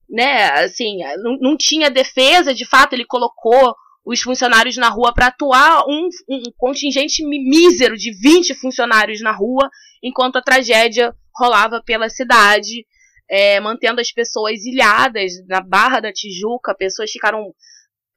né, 0.10 0.50
assim, 0.52 1.00
não, 1.18 1.38
não 1.40 1.58
tinha 1.58 1.90
defesa, 1.90 2.54
de 2.54 2.66
fato, 2.66 2.94
ele 2.94 3.06
colocou 3.06 3.76
os 4.06 4.22
funcionários 4.22 4.76
na 4.78 4.90
rua 4.90 5.14
para 5.14 5.28
atuar, 5.28 5.86
um, 5.88 6.10
um 6.30 6.44
contingente 6.58 7.26
mísero 7.26 7.98
de 7.98 8.12
20 8.12 8.54
funcionários 8.56 9.22
na 9.22 9.32
rua, 9.32 9.70
enquanto 10.04 10.36
a 10.36 10.42
tragédia 10.42 11.16
rolava 11.36 11.82
pela 11.84 12.10
cidade, 12.10 12.86
é, 13.30 13.60
mantendo 13.60 14.02
as 14.02 14.12
pessoas 14.12 14.66
ilhadas 14.66 15.32
na 15.48 15.62
Barra 15.62 16.02
da 16.02 16.12
Tijuca, 16.12 16.76
pessoas 16.76 17.10
ficaram 17.10 17.54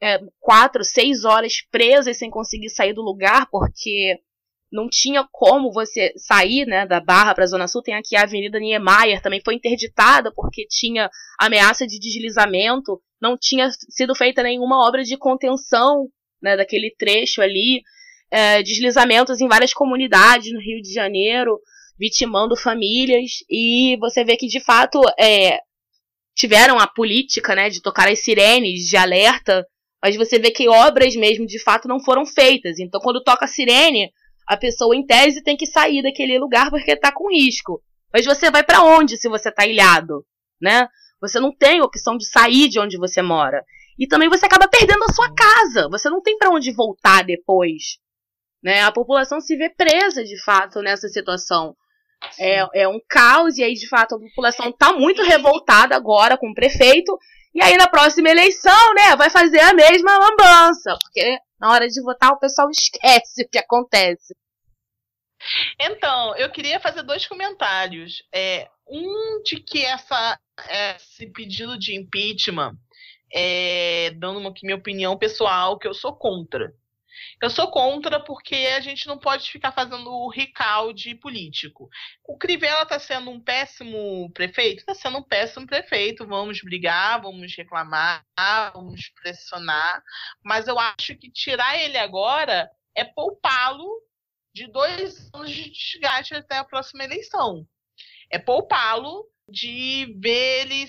é, 0.03 0.19
quatro, 0.41 0.85
seis 0.85 1.25
horas 1.25 1.63
presas 1.71 2.19
sem 2.19 2.29
conseguir 2.29 2.69
sair 2.69 2.93
do 2.93 3.03
lugar, 3.03 3.47
porque 3.51 4.19
não 4.77 4.89
tinha 4.91 5.27
como 5.33 5.73
você 5.73 6.13
sair 6.19 6.67
né, 6.67 6.87
da 6.87 7.01
Barra 7.01 7.35
para 7.35 7.45
a 7.45 7.47
Zona 7.47 7.67
Sul. 7.67 7.83
Tem 7.83 7.95
aqui 7.95 8.15
a 8.15 8.23
Avenida 8.23 8.61
Niemeyer, 8.61 9.23
também 9.23 9.41
foi 9.43 9.55
interditada 9.55 10.31
porque 10.35 10.67
tinha 10.69 11.11
ameaça 11.41 11.87
de 11.87 11.99
deslizamento. 11.99 13.01
Não 13.21 13.37
tinha 13.41 13.71
sido 13.89 14.15
feita 14.15 14.43
nenhuma 14.43 14.87
obra 14.87 15.03
de 15.03 15.17
contenção 15.17 16.09
né, 16.43 16.59
daquele 16.59 16.95
trecho 16.99 17.41
ali. 17.41 17.83
É, 18.31 18.63
deslizamentos 18.63 19.41
em 19.41 19.49
várias 19.49 19.73
comunidades 19.73 20.53
no 20.53 20.61
Rio 20.61 20.83
de 20.83 20.93
Janeiro, 20.93 21.59
vitimando 21.99 22.55
famílias. 22.55 23.31
E 23.49 23.97
você 23.99 24.25
vê 24.25 24.37
que, 24.37 24.47
de 24.47 24.61
fato, 24.61 25.01
é, 25.19 25.59
tiveram 26.35 26.79
a 26.79 26.87
política 26.87 27.55
né, 27.55 27.71
de 27.71 27.81
tocar 27.81 28.09
as 28.09 28.23
sirenes 28.23 28.81
de 28.89 28.97
alerta, 28.97 29.67
mas 30.03 30.17
você 30.17 30.39
vê 30.39 30.51
que 30.51 30.69
obras 30.69 31.17
mesmo, 31.17 31.47
de 31.47 31.59
fato, 31.59 31.89
não 31.89 31.99
foram 31.99 32.27
feitas. 32.27 32.79
Então, 32.79 33.01
quando 33.01 33.25
toca 33.25 33.47
a 33.47 33.49
sirene 33.49 34.11
a 34.47 34.57
pessoa, 34.57 34.95
em 34.95 35.05
tese, 35.05 35.43
tem 35.43 35.57
que 35.57 35.67
sair 35.67 36.03
daquele 36.03 36.39
lugar 36.39 36.71
porque 36.71 36.93
está 36.93 37.13
com 37.13 37.31
risco. 37.31 37.83
Mas 38.13 38.25
você 38.25 38.51
vai 38.51 38.63
para 38.63 38.83
onde 38.83 39.17
se 39.17 39.29
você 39.29 39.49
está 39.49 39.67
ilhado, 39.67 40.25
né? 40.61 40.89
Você 41.21 41.41
não 41.41 41.55
tem 41.55 41.81
opção 41.81 42.17
de 42.17 42.27
sair 42.27 42.69
de 42.69 42.79
onde 42.79 42.97
você 42.97 43.21
mora. 43.23 43.65
E 43.99 44.07
também 44.07 44.29
você 44.29 44.47
acaba 44.47 44.69
perdendo 44.69 45.05
a 45.05 45.13
sua 45.13 45.35
casa. 45.35 45.89
Você 45.91 46.09
não 46.11 46.21
tem 46.21 46.37
para 46.37 46.51
onde 46.51 46.73
voltar 46.73 47.25
depois. 47.25 47.99
Né? 48.63 48.83
A 48.83 48.93
população 48.93 49.41
se 49.41 49.57
vê 49.57 49.71
presa, 49.71 50.23
de 50.23 50.43
fato, 50.43 50.81
nessa 50.81 51.09
situação. 51.09 51.75
É, 52.39 52.83
é 52.83 52.89
um 52.89 53.01
caos, 53.09 53.57
e 53.59 53.65
aí, 53.65 53.75
de 53.75 53.89
fato, 53.89 54.15
a 54.15 54.21
população 54.21 54.71
está 54.71 54.93
muito 54.93 55.23
revoltada 55.23 55.95
agora 55.95 56.37
com 56.37 56.51
o 56.51 56.55
prefeito. 56.55 57.17
E 57.55 57.63
aí, 57.63 57.77
na 57.77 57.89
próxima 57.89 58.29
eleição, 58.29 58.95
né, 58.95 59.17
vai 59.17 59.31
fazer 59.31 59.61
a 59.61 59.75
mesma 59.75 60.19
lambança. 60.19 60.97
Porque 61.03 61.39
na 61.59 61.73
hora 61.73 61.89
de 61.89 62.03
votar, 62.03 62.33
o 62.33 62.39
pessoal 62.39 62.69
esquece 62.71 63.45
o 63.45 63.49
que 63.49 63.59
acontece. 63.59 64.35
Então, 65.81 66.35
eu 66.37 66.51
queria 66.51 66.81
fazer 66.81 67.03
dois 67.03 67.27
comentários. 67.27 68.23
É, 68.35 68.69
um 68.89 69.43
de 69.43 69.61
que 69.61 69.85
essa, 69.85 70.39
esse 70.97 71.27
pedido 71.31 71.79
de 71.79 71.95
impeachment, 71.95 72.75
é, 73.33 74.11
dando 74.17 74.39
uma, 74.39 74.53
minha 74.63 74.77
opinião 74.77 75.17
pessoal, 75.17 75.79
que 75.79 75.87
eu 75.87 75.95
sou 75.95 76.15
contra. 76.15 76.73
Eu 77.43 77.51
sou 77.51 77.71
contra 77.71 78.19
porque 78.19 78.55
a 78.77 78.81
gente 78.81 79.07
não 79.07 79.19
pode 79.19 79.51
ficar 79.51 79.73
fazendo 79.73 80.11
o 80.11 80.29
recalde 80.29 81.15
político. 81.15 81.89
O 82.25 82.37
Crivella 82.37 82.83
está 82.83 82.99
sendo 82.99 83.31
um 83.31 83.41
péssimo 83.41 84.31
prefeito? 84.33 84.81
Está 84.81 84.95
sendo 84.95 85.19
um 85.19 85.23
péssimo 85.23 85.67
prefeito. 85.67 86.27
Vamos 86.27 86.61
brigar, 86.63 87.21
vamos 87.21 87.55
reclamar, 87.57 88.25
vamos 88.73 89.11
pressionar. 89.23 90.03
Mas 90.43 90.69
eu 90.69 90.79
acho 90.79 91.17
que 91.17 91.31
tirar 91.31 91.79
ele 91.79 91.99
agora 91.99 92.71
é 92.95 93.05
poupá-lo 93.05 94.03
de 94.55 94.67
dois 94.67 95.29
anos 95.35 95.51
de 95.51 95.71
desgaste 95.71 96.35
até 96.35 96.57
a 96.57 96.65
próxima 96.65 97.05
eleição. 97.05 97.67
É 98.31 98.39
poupá-lo 98.39 99.29
de 99.49 100.17
ver 100.19 100.63
ele 100.63 100.89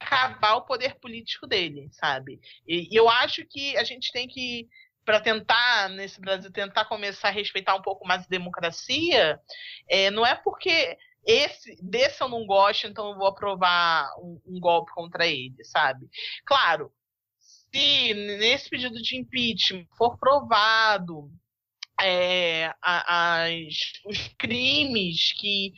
acabar 0.00 0.56
o 0.56 0.64
poder 0.64 0.96
político 0.96 1.46
dele, 1.46 1.88
sabe? 1.92 2.40
E, 2.66 2.92
e 2.92 2.96
eu 2.96 3.08
acho 3.08 3.44
que 3.46 3.76
a 3.76 3.84
gente 3.84 4.12
tem 4.12 4.26
que 4.26 4.68
para 5.10 5.20
tentar, 5.20 5.88
nesse 5.88 6.20
Brasil, 6.20 6.52
tentar 6.52 6.84
começar 6.84 7.28
a 7.28 7.32
respeitar 7.32 7.74
um 7.74 7.82
pouco 7.82 8.06
mais 8.06 8.22
a 8.22 8.28
democracia, 8.28 9.40
é, 9.88 10.08
não 10.08 10.24
é 10.24 10.36
porque 10.36 10.96
esse 11.26 11.76
desse 11.82 12.22
eu 12.22 12.28
não 12.28 12.46
gosto, 12.46 12.86
então 12.86 13.10
eu 13.10 13.16
vou 13.16 13.26
aprovar 13.26 14.08
um, 14.20 14.40
um 14.46 14.60
golpe 14.60 14.92
contra 14.92 15.26
ele, 15.26 15.64
sabe? 15.64 16.08
Claro, 16.46 16.92
se 17.40 18.14
nesse 18.14 18.70
pedido 18.70 19.02
de 19.02 19.16
impeachment 19.16 19.84
for 19.98 20.16
provado 20.16 21.28
é, 22.00 22.72
as, 22.80 23.74
os 24.06 24.28
crimes 24.38 25.32
que, 25.32 25.72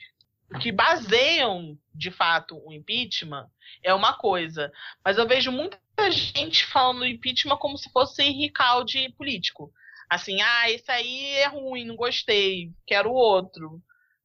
que 0.60 0.72
baseiam 0.72 1.78
de 1.94 2.10
fato 2.10 2.60
o 2.64 2.72
impeachment, 2.72 3.46
é 3.82 3.92
uma 3.94 4.14
coisa. 4.14 4.72
Mas 5.04 5.18
eu 5.18 5.26
vejo 5.26 5.50
muita 5.50 5.78
gente 6.10 6.64
falando 6.66 7.06
impeachment 7.06 7.56
como 7.56 7.76
se 7.76 7.90
fosse 7.90 8.22
recalde 8.30 9.12
político. 9.16 9.72
Assim, 10.10 10.40
ah, 10.42 10.70
esse 10.70 10.90
aí 10.90 11.34
é 11.36 11.46
ruim, 11.46 11.86
não 11.86 11.96
gostei, 11.96 12.70
quero 12.86 13.12
outro. 13.12 13.80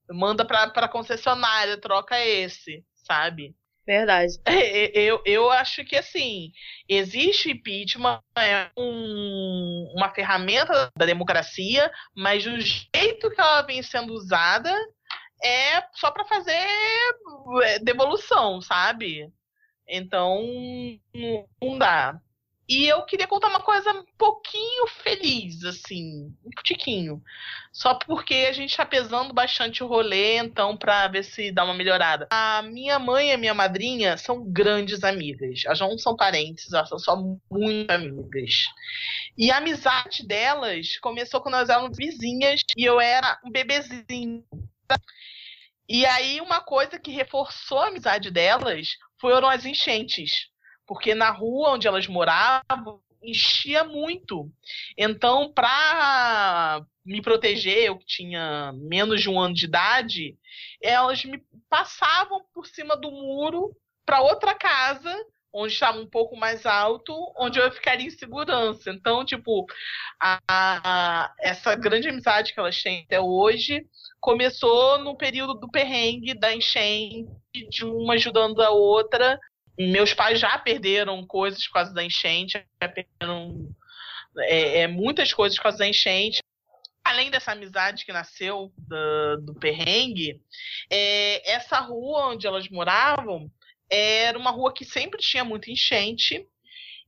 Manda 0.10 0.46
pra, 0.46 0.70
pra 0.70 0.88
concessionária, 0.88 1.80
troca 1.80 2.20
esse, 2.20 2.84
sabe? 2.96 3.56
Verdade. 3.86 4.34
Eu, 4.94 5.22
eu 5.26 5.50
acho 5.50 5.86
que, 5.86 5.96
assim, 5.96 6.52
existe 6.90 7.52
impeachment, 7.52 8.22
é 8.38 8.70
um, 8.78 9.94
uma 9.96 10.14
ferramenta 10.14 10.92
da 10.98 11.06
democracia, 11.06 11.90
mas 12.14 12.46
o 12.46 12.60
jeito 12.60 13.30
que 13.32 13.40
ela 13.40 13.62
vem 13.62 13.82
sendo 13.82 14.14
usada 14.14 14.74
é 15.44 15.84
só 15.94 16.12
para 16.12 16.26
fazer 16.26 16.68
é, 17.64 17.80
devolução, 17.80 18.62
sabe? 18.62 19.32
Então, 19.88 20.44
não 21.62 21.78
dá. 21.78 22.20
E 22.70 22.86
eu 22.86 23.02
queria 23.04 23.28
contar 23.28 23.48
uma 23.48 23.62
coisa 23.62 23.92
um 23.94 24.04
pouquinho 24.18 24.88
feliz, 25.02 25.64
assim, 25.64 26.36
um 26.46 26.50
tiquinho. 26.66 27.24
Só 27.72 27.96
porque 27.96 28.46
a 28.50 28.52
gente 28.52 28.76
tá 28.76 28.86
pesando 28.86 29.34
bastante 29.34 29.82
o 29.82 29.88
rolê, 29.88 30.38
então, 30.38 30.76
pra 30.76 31.08
ver 31.08 31.24
se 31.24 31.50
dá 31.50 31.64
uma 31.64 31.74
melhorada. 31.74 32.28
A 32.30 32.62
minha 32.64 33.00
mãe 33.00 33.30
e 33.30 33.32
a 33.32 33.38
minha 33.38 33.54
madrinha 33.54 34.18
são 34.18 34.44
grandes 34.44 35.02
amigas. 35.06 35.62
Elas 35.66 35.80
não 35.80 35.98
são 35.98 36.14
parentes, 36.18 36.74
elas 36.74 36.90
são 36.90 37.00
só 37.00 37.16
muito 37.50 37.90
amigas. 37.90 38.66
E 39.38 39.50
a 39.50 39.58
amizade 39.58 40.28
delas 40.28 40.98
começou 40.98 41.40
quando 41.40 41.56
nós 41.56 41.70
éramos 41.70 41.96
vizinhas 41.96 42.62
e 42.76 42.84
eu 42.84 43.00
era 43.00 43.40
um 43.46 43.50
bebezinho. 43.50 44.44
E 45.90 46.06
aí, 46.06 46.42
uma 46.42 46.60
coisa 46.60 47.00
que 47.00 47.12
reforçou 47.12 47.80
a 47.80 47.88
amizade 47.88 48.30
delas 48.30 48.98
foram 49.20 49.48
as 49.48 49.66
enchentes. 49.66 50.50
Porque 50.86 51.16
na 51.16 51.30
rua 51.30 51.72
onde 51.72 51.88
elas 51.88 52.08
moravam, 52.08 53.02
enchia 53.22 53.84
muito. 53.84 54.52
Então, 54.98 55.52
para 55.52 56.86
me 57.06 57.22
proteger, 57.22 57.86
eu 57.86 57.98
que 57.98 58.06
tinha 58.06 58.74
menos 58.74 59.22
de 59.22 59.30
um 59.30 59.40
ano 59.40 59.54
de 59.54 59.66
idade, 59.66 60.38
elas 60.82 61.24
me 61.24 61.42
passavam 61.70 62.46
por 62.54 62.68
cima 62.68 62.96
do 62.96 63.12
muro 63.12 63.76
para 64.06 64.22
outra 64.22 64.54
casa, 64.56 65.14
onde 65.54 65.74
estava 65.74 65.98
um 66.00 66.08
pouco 66.08 66.36
mais 66.36 66.66
alto, 66.66 67.14
onde 67.38 67.60
eu 67.60 67.72
ficaria 67.72 68.06
em 68.08 68.12
segurança. 68.12 68.92
Então, 68.92 69.26
tipo, 69.26 69.66
a, 70.20 70.40
a- 70.48 71.34
essa 71.40 71.76
grande 71.76 72.10
amizade 72.10 72.54
que 72.54 72.60
elas 72.60 72.82
têm 72.82 73.04
até 73.04 73.20
hoje 73.20 73.86
começou 74.20 74.98
no 75.00 75.16
período 75.16 75.54
do 75.54 75.70
perrengue, 75.70 76.34
da 76.34 76.54
enchente, 76.54 77.28
de 77.70 77.86
uma 77.86 78.16
ajudando 78.16 78.62
a 78.62 78.70
outra. 78.70 79.40
Meus 79.80 80.14
pais 80.14 80.40
já 80.40 80.58
perderam 80.58 81.26
coisas 81.26 81.66
por 81.68 81.74
causa 81.74 81.94
da 81.94 82.04
enchente, 82.04 82.64
já 82.82 82.90
perderam 82.90 83.70
é, 84.40 84.82
é, 84.82 84.88
muitas 84.88 85.34
coisas 85.34 85.58
por 85.58 85.64
causa 85.64 85.78
da 85.78 85.88
enchente. 85.88 86.40
Além 87.04 87.32
dessa 87.32 87.54
amizade 87.54 88.04
que 88.06 88.12
nasceu 88.12 88.72
da- 88.78 89.38
do 89.38 89.56
perrengue, 89.56 90.42
é, 90.92 91.52
essa 91.52 91.80
rua 91.80 92.28
onde 92.34 92.46
elas 92.46 92.68
moravam 92.70 93.50
era 93.90 94.38
uma 94.38 94.52
rua 94.52 94.74
que 94.74 94.86
sempre 94.86 95.20
tinha 95.20 95.44
muita 95.44 95.72
enchente. 95.72 96.48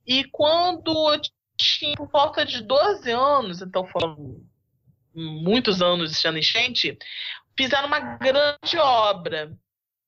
E 0.06 0.24
quando 0.26 0.92
eu 1.14 1.22
tinha 1.58 1.96
por 1.96 2.10
volta 2.10 2.46
de 2.46 2.62
12 2.64 3.12
anos, 3.12 3.62
então 3.62 3.86
foram 3.88 4.42
muitos 5.14 5.82
anos 5.82 6.18
sendo 6.18 6.38
enchente, 6.38 6.98
fizeram 7.58 7.88
uma 7.88 8.00
grande 8.00 8.78
obra 8.78 9.52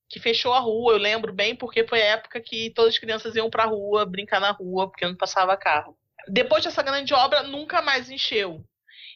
que 0.08 0.20
fechou 0.20 0.52
a 0.52 0.60
rua. 0.60 0.94
Eu 0.94 0.98
lembro 0.98 1.32
bem 1.32 1.54
porque 1.54 1.86
foi 1.86 2.02
a 2.02 2.12
época 2.16 2.40
que 2.40 2.70
todas 2.70 2.94
as 2.94 3.00
crianças 3.00 3.34
iam 3.34 3.50
pra 3.50 3.64
rua 3.64 4.06
brincar 4.06 4.40
na 4.40 4.50
rua 4.50 4.88
porque 4.88 5.06
não 5.06 5.16
passava 5.16 5.56
carro. 5.56 5.96
Depois 6.28 6.64
dessa 6.64 6.82
grande 6.82 7.12
obra, 7.14 7.42
nunca 7.42 7.82
mais 7.82 8.10
encheu. 8.10 8.64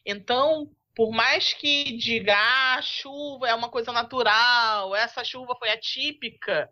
Então, 0.05 0.69
por 0.95 1.11
mais 1.11 1.53
que 1.53 1.95
diga, 1.97 2.35
ah, 2.35 2.75
a 2.75 2.81
chuva 2.81 3.47
é 3.47 3.53
uma 3.53 3.69
coisa 3.69 3.91
natural, 3.91 4.95
essa 4.95 5.23
chuva 5.23 5.55
foi 5.59 5.69
atípica, 5.69 6.69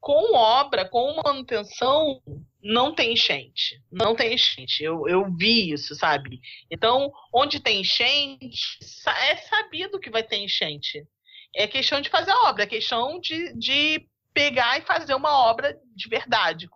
com 0.00 0.34
obra, 0.34 0.88
com 0.88 1.20
manutenção, 1.24 2.22
não 2.62 2.94
tem 2.94 3.12
enchente. 3.12 3.82
Não 3.90 4.14
tem 4.14 4.34
enchente. 4.34 4.82
Eu, 4.82 5.06
eu 5.08 5.30
vi 5.36 5.72
isso, 5.72 5.94
sabe? 5.94 6.40
Então, 6.70 7.12
onde 7.32 7.60
tem 7.60 7.80
enchente, 7.80 8.78
é 9.06 9.36
sabido 9.36 10.00
que 10.00 10.10
vai 10.10 10.22
ter 10.22 10.36
enchente. 10.36 11.06
É 11.54 11.66
questão 11.66 12.00
de 12.00 12.10
fazer 12.10 12.30
a 12.30 12.48
obra, 12.48 12.64
é 12.64 12.66
questão 12.66 13.18
de, 13.20 13.52
de 13.54 14.08
pegar 14.32 14.78
e 14.78 14.82
fazer 14.82 15.14
uma 15.14 15.32
obra 15.48 15.78
de 15.94 16.08
verdade. 16.08 16.68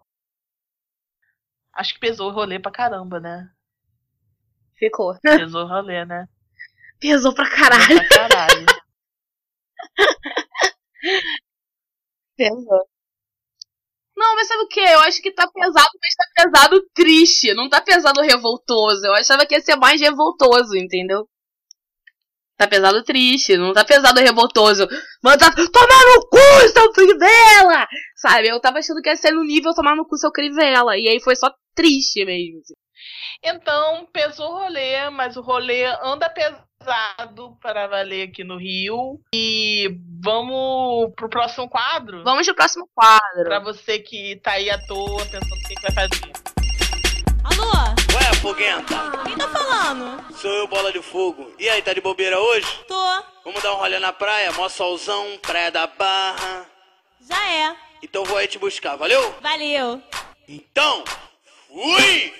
Acho 1.74 1.94
que 1.94 2.00
pesou 2.00 2.30
o 2.30 2.34
rolê 2.34 2.58
pra 2.58 2.70
caramba, 2.72 3.20
né? 3.20 3.48
Ficou. 4.76 5.18
Pesou 5.20 5.64
o 5.64 5.68
rolê, 5.68 6.04
né? 6.04 6.26
Pesou 6.98 7.34
pra 7.34 7.44
Pesou 7.44 7.58
caralho. 7.58 8.08
pra 8.08 8.08
caralho. 8.08 8.66
Pesou. 12.36 12.91
Não, 14.22 14.36
mas 14.36 14.46
sabe 14.46 14.62
o 14.62 14.68
que? 14.68 14.78
Eu 14.78 15.00
acho 15.00 15.20
que 15.20 15.32
tá 15.32 15.48
pesado, 15.48 15.90
mas 16.00 16.14
tá 16.14 16.44
pesado 16.44 16.80
triste. 16.94 17.52
Não 17.54 17.68
tá 17.68 17.80
pesado 17.80 18.20
revoltoso. 18.20 19.04
Eu 19.04 19.14
achava 19.14 19.44
que 19.44 19.52
ia 19.52 19.60
ser 19.60 19.74
mais 19.74 20.00
revoltoso, 20.00 20.76
entendeu? 20.76 21.28
Tá 22.56 22.68
pesado 22.68 23.02
triste, 23.02 23.56
não 23.56 23.72
tá 23.72 23.84
pesado 23.84 24.20
revoltoso. 24.20 24.86
Manda 25.24 25.50
tomar 25.50 26.04
no 26.14 26.28
cu, 26.28 26.68
seu 26.72 26.92
crivela! 26.92 27.88
Sabe? 28.14 28.46
Eu 28.48 28.60
tava 28.60 28.78
achando 28.78 29.02
que 29.02 29.08
ia 29.08 29.16
ser 29.16 29.32
no 29.32 29.42
nível 29.42 29.74
tomar 29.74 29.96
no 29.96 30.06
cu, 30.06 30.16
seu 30.16 30.30
crivela. 30.30 30.96
E 30.96 31.08
aí 31.08 31.20
foi 31.20 31.34
só 31.34 31.52
triste 31.74 32.24
mesmo. 32.24 32.60
assim. 32.60 32.74
Então, 33.42 34.06
pesou 34.12 34.52
o 34.52 34.58
rolê, 34.60 35.10
mas 35.10 35.36
o 35.36 35.40
rolê 35.40 35.84
anda 36.00 36.30
pesado 36.30 36.64
para 37.60 37.86
valer 37.86 38.28
aqui 38.28 38.44
no 38.44 38.56
Rio. 38.58 39.20
E 39.34 39.96
vamos 40.22 41.12
pro 41.16 41.28
próximo 41.28 41.68
quadro? 41.68 42.22
Vamos 42.24 42.46
pro 42.46 42.54
próximo 42.54 42.88
quadro. 42.94 43.44
Pra 43.44 43.60
você 43.60 43.98
que 43.98 44.36
tá 44.42 44.52
aí 44.52 44.70
à 44.70 44.78
toa 44.86 45.24
pensando 45.26 45.52
o 45.52 45.68
que, 45.68 45.74
que 45.74 45.82
vai 45.82 45.92
fazer. 45.92 46.32
Alô? 47.44 47.72
Ué, 48.14 48.34
foguenta, 48.40 48.94
Quem 49.24 49.36
tá 49.36 49.48
falando? 49.48 50.32
sou 50.34 50.50
eu, 50.50 50.68
bola 50.68 50.92
de 50.92 51.02
fogo. 51.02 51.52
E 51.58 51.68
aí, 51.68 51.82
tá 51.82 51.92
de 51.92 52.00
bobeira 52.00 52.38
hoje? 52.38 52.66
Tô. 52.86 53.22
Vamos 53.44 53.62
dar 53.62 53.72
um 53.72 53.76
rolê 53.76 53.98
na 53.98 54.12
praia, 54.12 54.52
mó 54.52 54.68
solzão, 54.68 55.38
praia 55.42 55.70
da 55.70 55.86
barra. 55.86 56.66
Já 57.28 57.48
é. 57.50 57.76
Então 58.02 58.24
vou 58.24 58.36
aí 58.36 58.46
te 58.46 58.58
buscar, 58.58 58.96
valeu? 58.96 59.34
Valeu. 59.40 60.00
Então, 60.48 61.04
fui! 61.68 62.32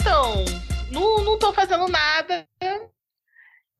Então, 0.00 0.44
não, 0.92 1.24
não 1.24 1.38
tô 1.38 1.52
fazendo 1.52 1.88
nada. 1.88 2.46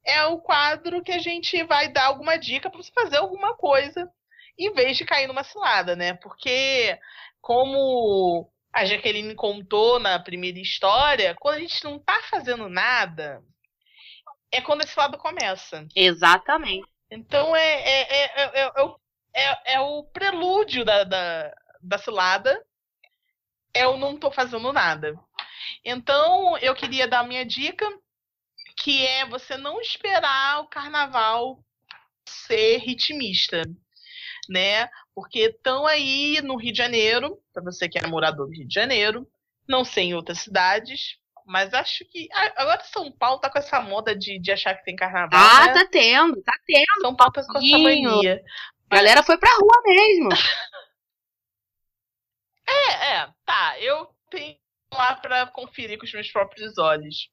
É 0.04 0.24
o 0.26 0.38
quadro 0.40 1.02
que 1.02 1.12
a 1.12 1.18
gente 1.18 1.62
vai 1.64 1.88
dar 1.88 2.06
alguma 2.06 2.36
dica 2.36 2.68
pra 2.68 2.76
você 2.82 2.90
fazer 2.92 3.18
alguma 3.18 3.54
coisa 3.54 4.10
em 4.58 4.72
vez 4.72 4.96
de 4.96 5.04
cair 5.04 5.26
numa 5.26 5.44
cilada, 5.44 5.94
né? 5.94 6.14
Porque, 6.14 6.98
como 7.40 8.50
a 8.72 8.84
Jaqueline 8.84 9.34
contou 9.34 9.98
na 9.98 10.18
primeira 10.18 10.58
história, 10.58 11.36
quando 11.38 11.56
a 11.56 11.60
gente 11.60 11.84
não 11.84 11.98
tá 11.98 12.20
fazendo 12.30 12.68
nada, 12.68 13.42
é 14.50 14.60
quando 14.60 14.82
esse 14.82 14.98
lado 14.98 15.16
começa. 15.18 15.86
Exatamente. 15.94 16.86
Então 17.10 17.54
é, 17.54 17.82
é, 17.82 18.02
é, 18.02 18.24
é, 18.24 18.60
é, 18.62 18.72
é 18.76 18.82
o- 18.82 19.00
é- 19.34 19.74
é 19.74 19.80
o 19.80 20.04
prelúdio 20.04 20.84
da, 20.84 21.04
da, 21.04 21.54
da 21.80 21.98
cilada. 21.98 22.62
É 23.74 23.86
o 23.86 23.96
não 23.96 24.18
tô 24.18 24.30
fazendo 24.30 24.70
nada. 24.72 25.18
Então 25.84 26.56
eu 26.58 26.74
queria 26.74 27.06
dar 27.08 27.20
a 27.20 27.26
minha 27.26 27.44
dica, 27.44 27.86
que 28.76 29.04
é 29.06 29.26
você 29.26 29.56
não 29.56 29.80
esperar 29.80 30.60
o 30.60 30.68
carnaval 30.68 31.62
ser 32.28 32.78
ritmista, 32.78 33.62
né? 34.48 34.88
Porque 35.14 35.40
estão 35.40 35.86
aí 35.86 36.40
no 36.42 36.56
Rio 36.56 36.72
de 36.72 36.78
Janeiro, 36.78 37.38
para 37.52 37.62
você 37.62 37.88
que 37.88 37.98
é 37.98 38.06
morador 38.06 38.46
do 38.46 38.52
Rio 38.52 38.66
de 38.66 38.74
Janeiro, 38.74 39.26
não 39.68 39.84
sei 39.84 40.04
em 40.06 40.14
outras 40.14 40.38
cidades, 40.40 41.16
mas 41.46 41.74
acho 41.74 42.04
que 42.06 42.28
a- 42.32 42.62
agora 42.62 42.82
São 42.84 43.10
Paulo 43.12 43.40
tá 43.40 43.50
com 43.50 43.58
essa 43.58 43.80
moda 43.80 44.14
de, 44.16 44.38
de 44.38 44.52
achar 44.52 44.74
que 44.74 44.84
tem 44.84 44.96
carnaval. 44.96 45.40
Ah, 45.40 45.66
né? 45.66 45.72
tá 45.74 45.86
tendo, 45.90 46.42
tá 46.42 46.52
tendo. 46.66 47.00
São 47.00 47.14
Paulo 47.16 47.32
tá 47.32 47.44
com 47.44 47.58
essa 47.58 47.78
mania. 47.78 48.42
A 48.90 48.94
galera 48.96 49.22
foi 49.22 49.38
pra 49.38 49.50
rua 49.58 49.82
mesmo. 49.84 50.28
É, 52.66 53.14
é, 53.16 53.28
tá. 53.44 53.78
Eu 53.80 54.08
tenho 54.30 54.56
lá 54.92 55.16
pra 55.16 55.46
conferir 55.46 55.98
com 55.98 56.04
os 56.04 56.12
meus 56.12 56.30
próprios 56.30 56.78
olhos. 56.78 57.28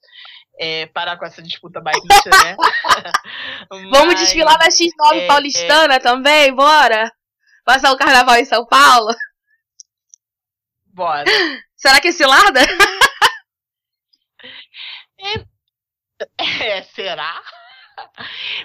É, 0.60 0.88
parar 0.88 1.18
com 1.18 1.26
essa 1.26 1.42
disputa 1.42 1.80
bairrista, 1.80 2.30
né? 2.30 2.56
Vamos 3.92 4.14
Mas, 4.14 4.20
desfilar 4.22 4.58
na 4.58 4.68
X9 4.68 5.14
é, 5.14 5.28
paulistana 5.28 6.00
também, 6.00 6.54
bora? 6.54 7.12
Passar 7.64 7.92
o 7.92 7.98
carnaval 7.98 8.36
em 8.36 8.46
São 8.46 8.66
Paulo? 8.66 9.14
Bora. 10.88 11.26
Será 11.78 12.02
que 12.02 12.10
é 12.10 12.12
cilada? 12.12 12.60
É, 16.38 16.82
será? 16.84 17.42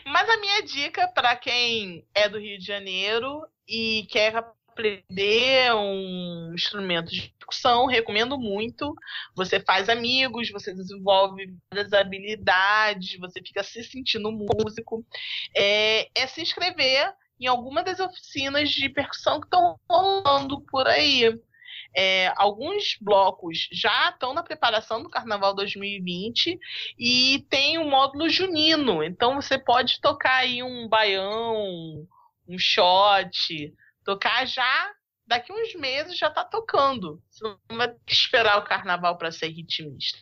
Mas 0.07 0.29
a 0.29 0.37
minha 0.39 0.63
dica 0.63 1.07
pra 1.09 1.37
quem 1.37 2.07
é 2.15 2.29
do 2.29 2.39
Rio 2.39 2.59
de 2.59 2.65
Janeiro 2.65 3.47
e 3.67 4.07
quer 4.11 4.45
aprender 4.75 5.73
um 5.75 6.53
instrumento 6.53 7.11
de 7.11 7.33
percussão, 7.39 7.87
recomendo 7.87 8.37
muito. 8.37 8.95
Você 9.35 9.61
faz 9.61 9.89
amigos, 9.89 10.51
você 10.51 10.75
desenvolve 10.75 11.55
várias 11.73 11.93
habilidades, 11.93 13.19
você 13.19 13.41
fica 13.41 13.63
se 13.63 13.83
sentindo 13.85 14.33
músico. 14.33 15.07
É, 15.57 16.09
é 16.15 16.27
se 16.27 16.43
inscrever 16.43 17.15
em 17.41 17.47
alguma 17.47 17.83
das 17.83 18.01
oficinas 18.01 18.71
de 18.71 18.89
percussão 18.89 19.41
que 19.41 19.47
estão 19.47 19.79
rolando 19.89 20.61
por 20.63 20.87
aí. 20.87 21.33
É, 21.97 22.33
alguns 22.37 22.97
blocos 23.01 23.69
já 23.71 24.11
estão 24.11 24.35
na 24.35 24.43
preparação 24.43 25.01
do 25.01 25.09
Carnaval 25.09 25.55
2020 25.55 26.59
e 26.99 27.47
tem 27.49 27.79
o 27.79 27.89
módulo 27.89 28.29
junino. 28.29 29.03
Então 29.05 29.37
você 29.37 29.57
pode 29.57 30.01
tocar 30.01 30.39
aí 30.39 30.61
um 30.61 30.89
baião, 30.89 32.05
um 32.49 32.59
shot, 32.59 33.73
tocar 34.05 34.47
já 34.47 34.93
daqui 35.27 35.53
uns 35.53 35.75
meses 35.75 36.19
já 36.19 36.31
tá 36.31 36.45
tocando. 36.45 37.23
Você 37.31 37.45
não 37.45 37.77
vai 37.77 37.95
esperar 38.07 38.59
o 38.59 38.65
carnaval 38.65 39.17
para 39.17 39.33
ser 39.33 39.49
ritmista. 39.49 40.19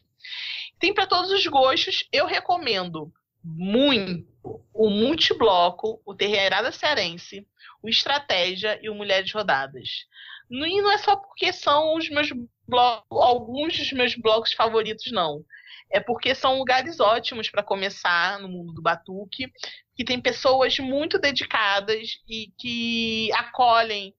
Tem 0.78 0.94
para 0.94 1.06
todos 1.06 1.30
os 1.30 1.46
gostos. 1.46 2.08
Eu 2.12 2.26
recomendo 2.26 3.12
muito 3.44 4.26
o 4.72 4.88
multibloco, 4.88 6.00
o 6.04 6.14
Terreirada 6.14 6.70
Cearense, 6.70 7.46
o 7.82 7.88
Estratégia 7.88 8.78
e 8.82 8.88
o 8.88 8.94
Mulheres 8.94 9.32
Rodadas. 9.32 10.06
E 10.50 10.82
não 10.82 10.90
é 10.90 10.98
só 10.98 11.16
porque 11.16 11.52
são 11.52 11.96
os 11.96 12.08
meus 12.08 12.28
blocos, 12.68 13.06
alguns 13.10 13.76
dos 13.76 13.92
meus 13.92 14.14
blocos 14.14 14.52
favoritos, 14.52 15.10
não. 15.10 15.44
É 15.92 16.00
porque 16.00 16.34
são 16.34 16.58
lugares 16.58 16.98
ótimos 17.00 17.50
para 17.50 17.62
começar 17.62 18.40
no 18.40 18.48
mundo 18.48 18.72
do 18.72 18.82
batuque, 18.82 19.52
que 19.94 20.04
tem 20.04 20.20
pessoas 20.20 20.78
muito 20.78 21.18
dedicadas 21.18 22.18
e 22.28 22.50
que 22.58 23.30
acolhem 23.34 24.14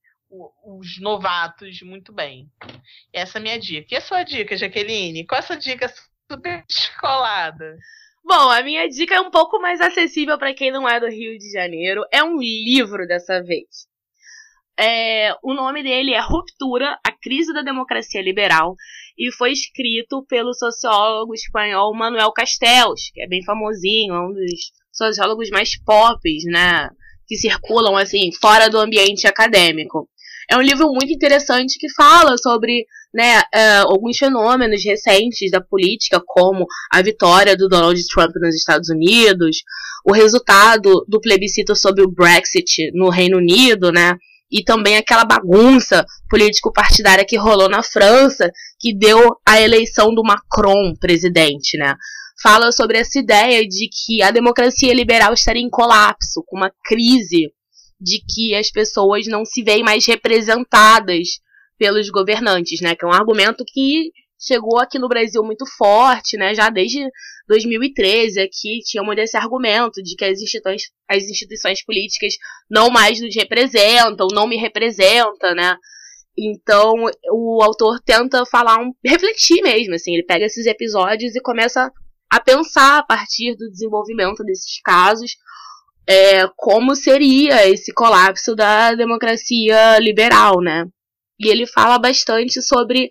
os 0.64 1.00
novatos 1.00 1.80
muito 1.82 2.12
bem. 2.12 2.48
Essa 3.12 3.38
é 3.38 3.40
a 3.40 3.42
minha 3.42 3.58
dica. 3.58 3.94
E 3.94 3.96
a 3.96 4.00
sua 4.00 4.22
dica, 4.22 4.56
Jaqueline? 4.56 5.26
Qual 5.26 5.36
é 5.36 5.42
a 5.42 5.46
sua 5.46 5.56
dica 5.56 5.92
super 6.30 6.64
descolada? 6.68 7.76
Bom, 8.24 8.50
a 8.50 8.62
minha 8.62 8.88
dica 8.88 9.14
é 9.14 9.20
um 9.20 9.30
pouco 9.30 9.60
mais 9.60 9.80
acessível 9.80 10.38
para 10.38 10.54
quem 10.54 10.70
não 10.70 10.88
é 10.88 10.98
do 10.98 11.06
Rio 11.06 11.38
de 11.38 11.50
Janeiro. 11.50 12.04
É 12.10 12.24
um 12.24 12.38
livro 12.38 13.06
dessa 13.06 13.42
vez. 13.42 13.86
É, 14.78 15.32
o 15.42 15.54
nome 15.54 15.82
dele 15.82 16.14
é 16.14 16.20
Ruptura, 16.20 16.98
a 17.06 17.12
crise 17.12 17.52
da 17.52 17.62
democracia 17.62 18.20
liberal, 18.20 18.74
e 19.16 19.32
foi 19.32 19.52
escrito 19.52 20.24
pelo 20.28 20.52
sociólogo 20.52 21.34
espanhol 21.34 21.94
Manuel 21.94 22.32
Castells, 22.32 23.10
que 23.12 23.22
é 23.22 23.28
bem 23.28 23.42
famosinho, 23.44 24.14
é 24.14 24.20
um 24.20 24.32
dos 24.32 24.72
sociólogos 24.92 25.50
mais 25.50 25.78
pop, 25.82 26.20
né, 26.46 26.88
que 27.26 27.36
circulam 27.36 27.96
assim 27.96 28.30
fora 28.40 28.68
do 28.68 28.78
ambiente 28.78 29.26
acadêmico. 29.26 30.08
É 30.50 30.56
um 30.56 30.62
livro 30.62 30.88
muito 30.88 31.12
interessante 31.12 31.78
que 31.78 31.90
fala 31.94 32.36
sobre 32.36 32.84
né, 33.14 33.40
uh, 33.40 33.92
alguns 33.92 34.18
fenômenos 34.18 34.84
recentes 34.84 35.50
da 35.50 35.60
política, 35.60 36.20
como 36.26 36.66
a 36.92 37.00
vitória 37.00 37.56
do 37.56 37.68
Donald 37.68 38.00
Trump 38.08 38.32
nos 38.40 38.54
Estados 38.54 38.90
Unidos, 38.90 39.62
o 40.04 40.12
resultado 40.12 41.04
do 41.08 41.20
plebiscito 41.20 41.74
sobre 41.74 42.02
o 42.02 42.10
Brexit 42.10 42.90
no 42.92 43.08
Reino 43.08 43.38
Unido, 43.38 43.90
né, 43.90 44.16
e 44.54 44.62
também 44.62 44.96
aquela 44.96 45.24
bagunça 45.24 46.06
político-partidária 46.30 47.24
que 47.26 47.36
rolou 47.36 47.68
na 47.68 47.82
França, 47.82 48.48
que 48.78 48.96
deu 48.96 49.36
a 49.44 49.60
eleição 49.60 50.14
do 50.14 50.22
Macron 50.22 50.94
presidente, 50.94 51.76
né. 51.76 51.96
Fala 52.40 52.70
sobre 52.70 52.98
essa 52.98 53.18
ideia 53.18 53.66
de 53.66 53.88
que 53.88 54.22
a 54.22 54.30
democracia 54.30 54.94
liberal 54.94 55.34
estaria 55.34 55.62
em 55.62 55.68
colapso, 55.68 56.44
com 56.46 56.56
uma 56.56 56.70
crise 56.84 57.52
de 58.00 58.20
que 58.20 58.54
as 58.54 58.70
pessoas 58.70 59.26
não 59.26 59.44
se 59.44 59.62
veem 59.62 59.82
mais 59.82 60.06
representadas 60.06 61.40
pelos 61.76 62.08
governantes, 62.10 62.80
né? 62.80 62.94
Que 62.94 63.04
é 63.04 63.08
um 63.08 63.12
argumento 63.12 63.64
que 63.66 64.10
chegou 64.46 64.78
aqui 64.78 64.98
no 64.98 65.08
Brasil 65.08 65.42
muito 65.42 65.64
forte, 65.76 66.36
né? 66.36 66.54
Já 66.54 66.70
desde 66.70 67.08
2013 67.48 68.40
aqui 68.40 68.80
tínhamos 68.84 69.16
esse 69.18 69.36
argumento 69.36 70.02
de 70.02 70.14
que 70.16 70.24
as 70.24 70.40
instituições, 70.40 70.82
as 71.08 71.24
instituições 71.24 71.84
políticas 71.84 72.34
não 72.70 72.90
mais 72.90 73.20
nos 73.20 73.34
representam, 73.34 74.26
não 74.32 74.46
me 74.46 74.56
representam, 74.56 75.54
né? 75.54 75.76
Então 76.36 76.94
o 77.32 77.62
autor 77.62 78.00
tenta 78.04 78.44
falar 78.46 78.78
um, 78.80 78.92
refletir 79.04 79.62
mesmo, 79.62 79.94
assim, 79.94 80.14
ele 80.14 80.24
pega 80.24 80.44
esses 80.44 80.66
episódios 80.66 81.34
e 81.34 81.40
começa 81.40 81.90
a 82.30 82.40
pensar 82.40 82.98
a 82.98 83.02
partir 83.02 83.54
do 83.56 83.70
desenvolvimento 83.70 84.42
desses 84.42 84.80
casos 84.82 85.36
é, 86.06 86.46
como 86.56 86.94
seria 86.94 87.68
esse 87.68 87.92
colapso 87.92 88.54
da 88.54 88.94
democracia 88.94 89.98
liberal, 89.98 90.60
né? 90.60 90.84
E 91.38 91.48
ele 91.48 91.66
fala 91.66 91.98
bastante 91.98 92.62
sobre 92.62 93.08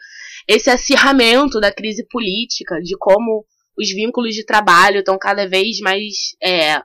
esse 0.47 0.69
acirramento 0.69 1.59
da 1.59 1.71
crise 1.71 2.05
política, 2.09 2.79
de 2.81 2.95
como 2.97 3.45
os 3.77 3.89
vínculos 3.89 4.35
de 4.35 4.45
trabalho 4.45 4.99
estão 4.99 5.17
cada 5.17 5.47
vez 5.47 5.79
mais, 5.79 6.35
é, 6.41 6.81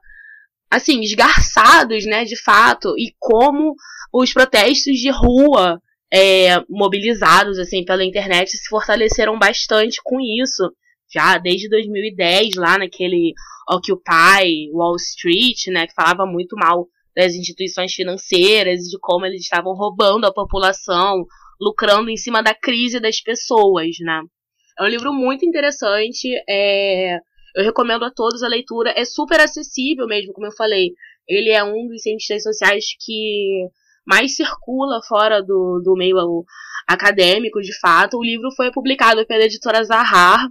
assim, 0.71 1.01
esgarçados, 1.01 2.05
né, 2.07 2.25
de 2.25 2.41
fato, 2.43 2.95
e 2.99 3.15
como 3.19 3.75
os 4.13 4.33
protestos 4.33 4.97
de 4.99 5.11
rua 5.11 5.81
é, 6.13 6.61
mobilizados, 6.69 7.59
assim, 7.59 7.85
pela 7.85 8.05
internet 8.05 8.51
se 8.51 8.69
fortaleceram 8.69 9.39
bastante 9.39 10.01
com 10.03 10.19
isso, 10.21 10.73
já 11.13 11.39
desde 11.39 11.69
2010, 11.69 12.55
lá 12.57 12.79
naquele 12.79 13.33
Occupy 13.71 14.71
Wall 14.73 14.97
Street, 14.97 15.67
né, 15.69 15.87
que 15.87 15.95
falava 15.95 16.25
muito 16.25 16.57
mal 16.57 16.89
das 17.19 17.35
instituições 17.35 17.93
financeiras 17.93 18.87
e 18.87 18.91
de 18.91 18.99
como 19.01 19.27
eles 19.27 19.43
estavam 19.43 19.75
roubando 19.75 20.25
a 20.25 20.33
população, 20.33 21.27
lucrando 21.61 22.09
em 22.09 22.17
cima 22.17 22.41
da 22.41 22.55
crise 22.55 23.01
das 23.01 23.21
pessoas, 23.21 23.97
né. 24.01 24.23
É 24.79 24.85
um 24.85 24.87
livro 24.87 25.13
muito 25.13 25.45
interessante, 25.45 26.29
é... 26.49 27.17
eu 27.57 27.65
recomendo 27.65 28.05
a 28.05 28.11
todos 28.13 28.45
a 28.45 28.49
leitura, 28.49 28.95
é 28.97 29.05
super 29.05 29.41
acessível 29.41 30.07
mesmo, 30.07 30.33
como 30.33 30.47
eu 30.47 30.53
falei. 30.53 30.93
Ele 31.27 31.51
é 31.51 31.65
um 31.65 31.89
dos 31.89 32.03
cientistas 32.03 32.45
sociais 32.45 32.85
que 33.05 33.67
mais 34.07 34.37
circula 34.37 35.01
fora 35.09 35.43
do, 35.43 35.83
do 35.85 35.95
meio 35.95 36.17
acadêmico, 36.87 37.61
de 37.61 37.77
fato. 37.81 38.17
O 38.17 38.25
livro 38.25 38.49
foi 38.57 38.71
publicado 38.71 39.27
pela 39.27 39.45
editora 39.45 39.83
Zahar, 39.83 40.49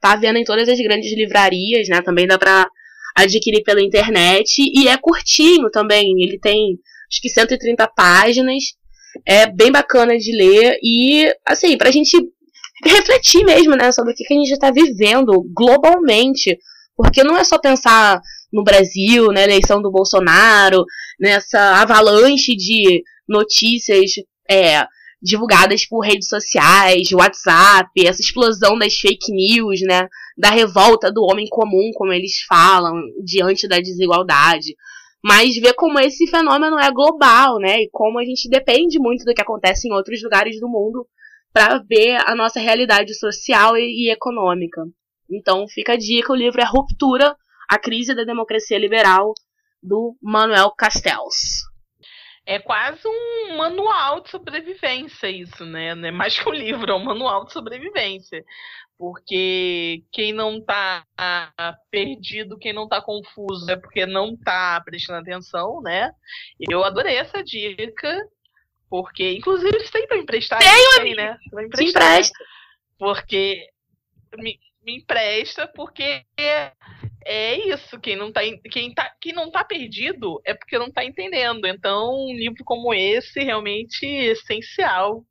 tá 0.00 0.16
vendo 0.16 0.38
em 0.38 0.44
todas 0.44 0.66
as 0.66 0.78
grandes 0.80 1.14
livrarias, 1.14 1.86
né? 1.88 2.00
Também 2.00 2.26
dá 2.26 2.38
para 2.38 2.66
adquirir 3.16 3.62
pela 3.62 3.82
internet 3.82 4.58
e 4.58 4.88
é 4.88 4.96
curtinho 4.96 5.70
também. 5.70 6.22
Ele 6.22 6.38
tem 6.38 6.78
acho 7.10 7.20
que 7.22 7.28
130 7.28 7.88
páginas. 7.96 8.62
É 9.26 9.46
bem 9.46 9.72
bacana 9.72 10.18
de 10.18 10.30
ler 10.36 10.78
e 10.82 11.32
assim, 11.46 11.78
pra 11.78 11.90
gente 11.90 12.14
refletir 12.84 13.42
mesmo, 13.46 13.74
né, 13.74 13.90
sobre 13.90 14.12
o 14.12 14.14
que, 14.14 14.30
a 14.30 14.36
gente 14.36 14.52
está 14.52 14.70
vivendo 14.70 15.42
globalmente, 15.54 16.58
porque 16.94 17.24
não 17.24 17.34
é 17.34 17.42
só 17.42 17.58
pensar 17.58 18.20
no 18.52 18.62
Brasil, 18.62 19.32
na 19.32 19.42
eleição 19.42 19.80
do 19.80 19.90
Bolsonaro, 19.90 20.84
nessa 21.18 21.80
avalanche 21.80 22.54
de 22.54 23.02
notícias 23.26 24.10
é, 24.50 24.86
divulgadas 25.26 25.84
por 25.84 26.04
redes 26.04 26.28
sociais, 26.28 27.10
WhatsApp, 27.12 27.90
essa 28.06 28.22
explosão 28.22 28.78
das 28.78 28.94
fake 28.94 29.32
news, 29.32 29.80
né? 29.82 30.08
Da 30.38 30.50
revolta 30.50 31.10
do 31.10 31.22
homem 31.24 31.46
comum, 31.50 31.90
como 31.94 32.12
eles 32.12 32.42
falam, 32.48 32.94
diante 33.24 33.66
da 33.66 33.78
desigualdade. 33.78 34.76
Mas 35.22 35.56
ver 35.56 35.74
como 35.74 35.98
esse 35.98 36.28
fenômeno 36.28 36.78
é 36.78 36.90
global, 36.92 37.58
né? 37.58 37.82
E 37.82 37.90
como 37.90 38.20
a 38.20 38.24
gente 38.24 38.48
depende 38.48 39.00
muito 39.00 39.24
do 39.24 39.34
que 39.34 39.42
acontece 39.42 39.88
em 39.88 39.92
outros 39.92 40.22
lugares 40.22 40.60
do 40.60 40.68
mundo 40.68 41.04
para 41.52 41.78
ver 41.78 42.18
a 42.24 42.34
nossa 42.36 42.60
realidade 42.60 43.12
social 43.14 43.76
e, 43.76 44.06
e 44.06 44.12
econômica. 44.12 44.82
Então 45.28 45.66
fica 45.66 45.94
a 45.94 45.96
dica, 45.96 46.32
o 46.32 46.36
livro 46.36 46.60
é 46.60 46.64
Ruptura, 46.64 47.34
a 47.68 47.78
crise 47.80 48.14
da 48.14 48.22
democracia 48.22 48.78
liberal, 48.78 49.32
do 49.82 50.16
Manuel 50.22 50.70
Castells 50.70 51.66
é 52.46 52.60
quase 52.60 53.02
um 53.04 53.56
manual 53.56 54.20
de 54.20 54.30
sobrevivência 54.30 55.28
isso, 55.28 55.66
né? 55.66 55.96
Não 55.96 56.08
é 56.08 56.12
mais 56.12 56.38
que 56.38 56.48
um 56.48 56.52
livro, 56.52 56.92
é 56.92 56.94
um 56.94 57.04
manual 57.04 57.44
de 57.44 57.52
sobrevivência. 57.52 58.44
Porque 58.96 60.04
quem 60.12 60.32
não 60.32 60.58
está 60.58 61.04
perdido, 61.90 62.56
quem 62.56 62.72
não 62.72 62.84
está 62.84 63.02
confuso 63.02 63.70
é 63.70 63.76
porque 63.76 64.06
não 64.06 64.32
está 64.32 64.80
prestando 64.80 65.18
atenção, 65.18 65.82
né? 65.82 66.12
Eu 66.70 66.84
adorei 66.84 67.16
essa 67.16 67.42
dica, 67.42 68.26
porque, 68.88 69.32
inclusive, 69.32 69.80
você 69.80 69.90
tem 69.90 70.06
para 70.06 70.16
emprestar? 70.16 70.60
Tenho, 70.60 71.02
tem, 71.02 71.14
né? 71.14 71.36
Você 71.42 71.54
vai 71.54 71.64
emprestar. 71.66 72.22
Te 72.22 72.30
Porque 72.96 73.68
me, 74.38 74.58
me 74.82 74.98
empresta, 74.98 75.66
porque 75.74 76.24
é 77.26 77.74
isso, 77.74 77.98
quem 78.00 78.14
não 78.14 78.32
tá, 78.32 78.40
quem 78.70 78.94
tá, 78.94 79.10
quem 79.20 79.32
não 79.32 79.50
tá 79.50 79.64
perdido 79.64 80.40
é 80.44 80.54
porque 80.54 80.78
não 80.78 80.90
tá 80.90 81.04
entendendo. 81.04 81.66
Então, 81.66 82.14
um 82.14 82.32
livro 82.32 82.62
como 82.64 82.94
esse 82.94 83.40
realmente 83.40 84.06
é 84.06 84.26
essencial, 84.26 85.24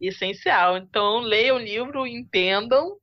essencial. 0.00 0.76
Então, 0.76 1.20
leiam 1.20 1.56
o 1.56 1.60
livro, 1.60 2.06
entendam 2.06 2.96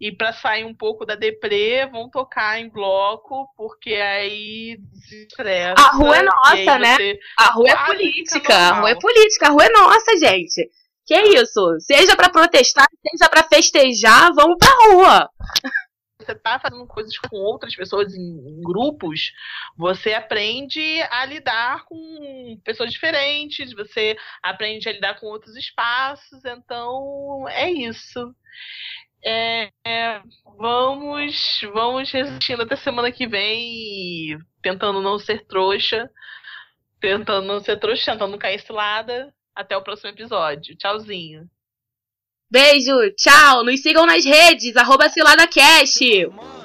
e 0.00 0.10
para 0.10 0.32
sair 0.32 0.64
um 0.64 0.74
pouco 0.74 1.04
da 1.04 1.14
deprê, 1.14 1.86
vão 1.86 2.08
tocar 2.08 2.58
em 2.58 2.70
bloco, 2.70 3.46
porque 3.54 3.92
aí 3.92 4.78
desestressa. 4.80 5.74
A 5.78 5.90
rua 5.90 6.16
é 6.16 6.22
nossa, 6.22 6.78
né? 6.78 6.96
A 7.38 7.52
rua 7.52 7.68
é 7.68 7.86
política, 7.86 8.54
a 8.54 8.80
rua 8.80 8.90
é 8.90 8.94
política, 8.98 9.46
a 9.46 9.50
rua 9.50 9.64
é 9.66 9.68
nossa, 9.68 10.16
gente. 10.16 10.70
Que 11.06 11.20
isso? 11.20 11.76
Seja 11.80 12.16
para 12.16 12.30
protestar, 12.30 12.86
seja 13.06 13.28
para 13.28 13.42
festejar, 13.42 14.32
vamos 14.32 14.56
pra 14.58 14.70
rua 14.86 15.28
você 16.24 16.32
está 16.32 16.58
fazendo 16.58 16.86
coisas 16.86 17.16
com 17.18 17.36
outras 17.36 17.74
pessoas 17.74 18.14
em, 18.14 18.20
em, 18.20 18.60
grupos, 18.62 19.32
você 19.76 20.14
aprende 20.14 21.00
a 21.10 21.24
lidar 21.24 21.84
com 21.84 22.60
pessoas 22.64 22.90
diferentes, 22.90 23.72
você 23.72 24.16
aprende 24.42 24.88
a 24.88 24.92
lidar 24.92 25.18
com 25.18 25.26
outros 25.26 25.56
espaços, 25.56 26.44
então 26.44 27.46
é 27.48 27.70
isso. 27.70 28.34
É, 29.22 29.70
é, 29.86 30.22
vamos, 30.56 31.60
vamos 31.74 32.10
resistindo 32.10 32.62
até 32.62 32.76
semana 32.76 33.12
que 33.12 33.26
vem, 33.26 34.38
tentando 34.62 35.02
não 35.02 35.18
ser 35.18 35.46
trouxa, 35.46 36.10
tentando 37.00 37.46
não 37.46 37.60
ser 37.60 37.78
trouxa, 37.78 38.12
tentando 38.12 38.32
não 38.32 38.38
cair. 38.38 38.60
Até 39.54 39.76
o 39.76 39.82
próximo 39.82 40.10
episódio. 40.10 40.76
Tchauzinho. 40.76 41.48
Beijo, 42.50 43.10
tchau. 43.16 43.64
Nos 43.64 43.80
sigam 43.80 44.04
nas 44.06 44.24
redes, 44.24 44.76
arroba 44.76 45.08
CiladaCast. 45.08 46.00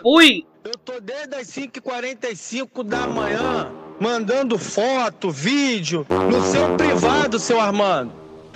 Fui. 0.02 0.44
Eu 0.64 0.78
tô 0.84 1.00
desde 1.00 1.36
as 1.36 1.48
5h45 1.48 2.84
da 2.84 3.06
manhã 3.06 3.72
mandando 4.00 4.58
foto, 4.58 5.30
vídeo 5.30 6.06
no 6.10 6.44
seu 6.52 6.76
privado, 6.76 7.38
seu 7.40 7.62
Armando. 7.62 8.12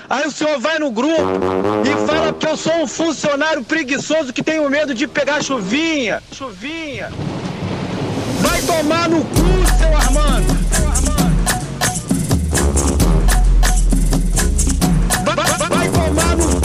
Aí 0.10 0.26
o 0.28 0.32
senhor 0.32 0.60
vai 0.60 0.80
no 0.80 0.90
grupo 0.90 1.22
e 1.86 2.08
fala 2.08 2.34
que 2.34 2.48
eu 2.48 2.58
sou 2.58 2.74
um 2.82 2.88
funcionário 2.88 3.64
preguiçoso 3.64 4.34
que 4.34 4.42
tenho 4.42 4.68
medo 4.70 4.96
de 4.96 5.08
pegar 5.08 5.44
chuvinha. 5.44 6.24
Chuvinha. 6.32 7.12
Vai 8.42 8.60
tomar 8.64 9.08
no 9.08 9.24
cu, 9.24 9.78
seu 9.78 9.96
Armando. 9.96 10.48
Seu 10.74 10.88
Armando. 10.88 11.30
Chu- 16.50 16.59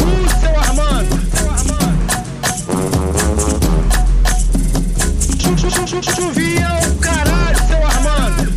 Chovia 5.75 6.69
o 6.87 6.95
caralho, 6.99 7.59
seu 7.67 7.85
Armando. 7.85 8.53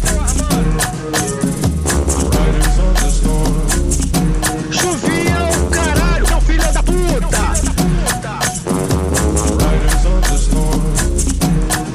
Chovia 4.71 5.37
o 5.51 5.69
caralho, 5.69 6.27
seu 6.27 6.41
filho 6.41 6.71
da 6.71 6.83
puta. 6.83 7.37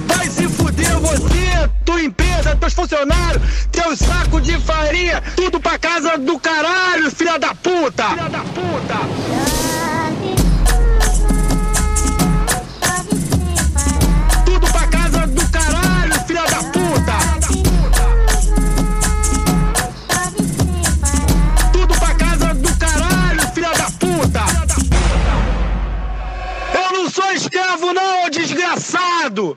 Vai 0.07 0.27
se 0.29 0.49
fuder 0.49 0.99
você, 0.99 1.71
tua 1.85 2.03
empresa, 2.03 2.57
teus 2.57 2.73
funcionários, 2.75 3.43
teu 3.71 3.97
saco 3.97 4.41
de 4.41 4.59
farinha, 4.61 5.23
tudo 5.37 5.61
pra 5.61 5.79
casa 5.79 6.19
do 6.19 6.39
caralho, 6.39 7.11
filha 7.11 7.39
da 7.39 7.55
puta. 7.55 8.11
Filha 8.11 8.29
da 8.29 8.41
puta. 8.41 9.52
Escravo 27.73 27.93
não, 27.95 28.29
desgraçado. 28.29 29.57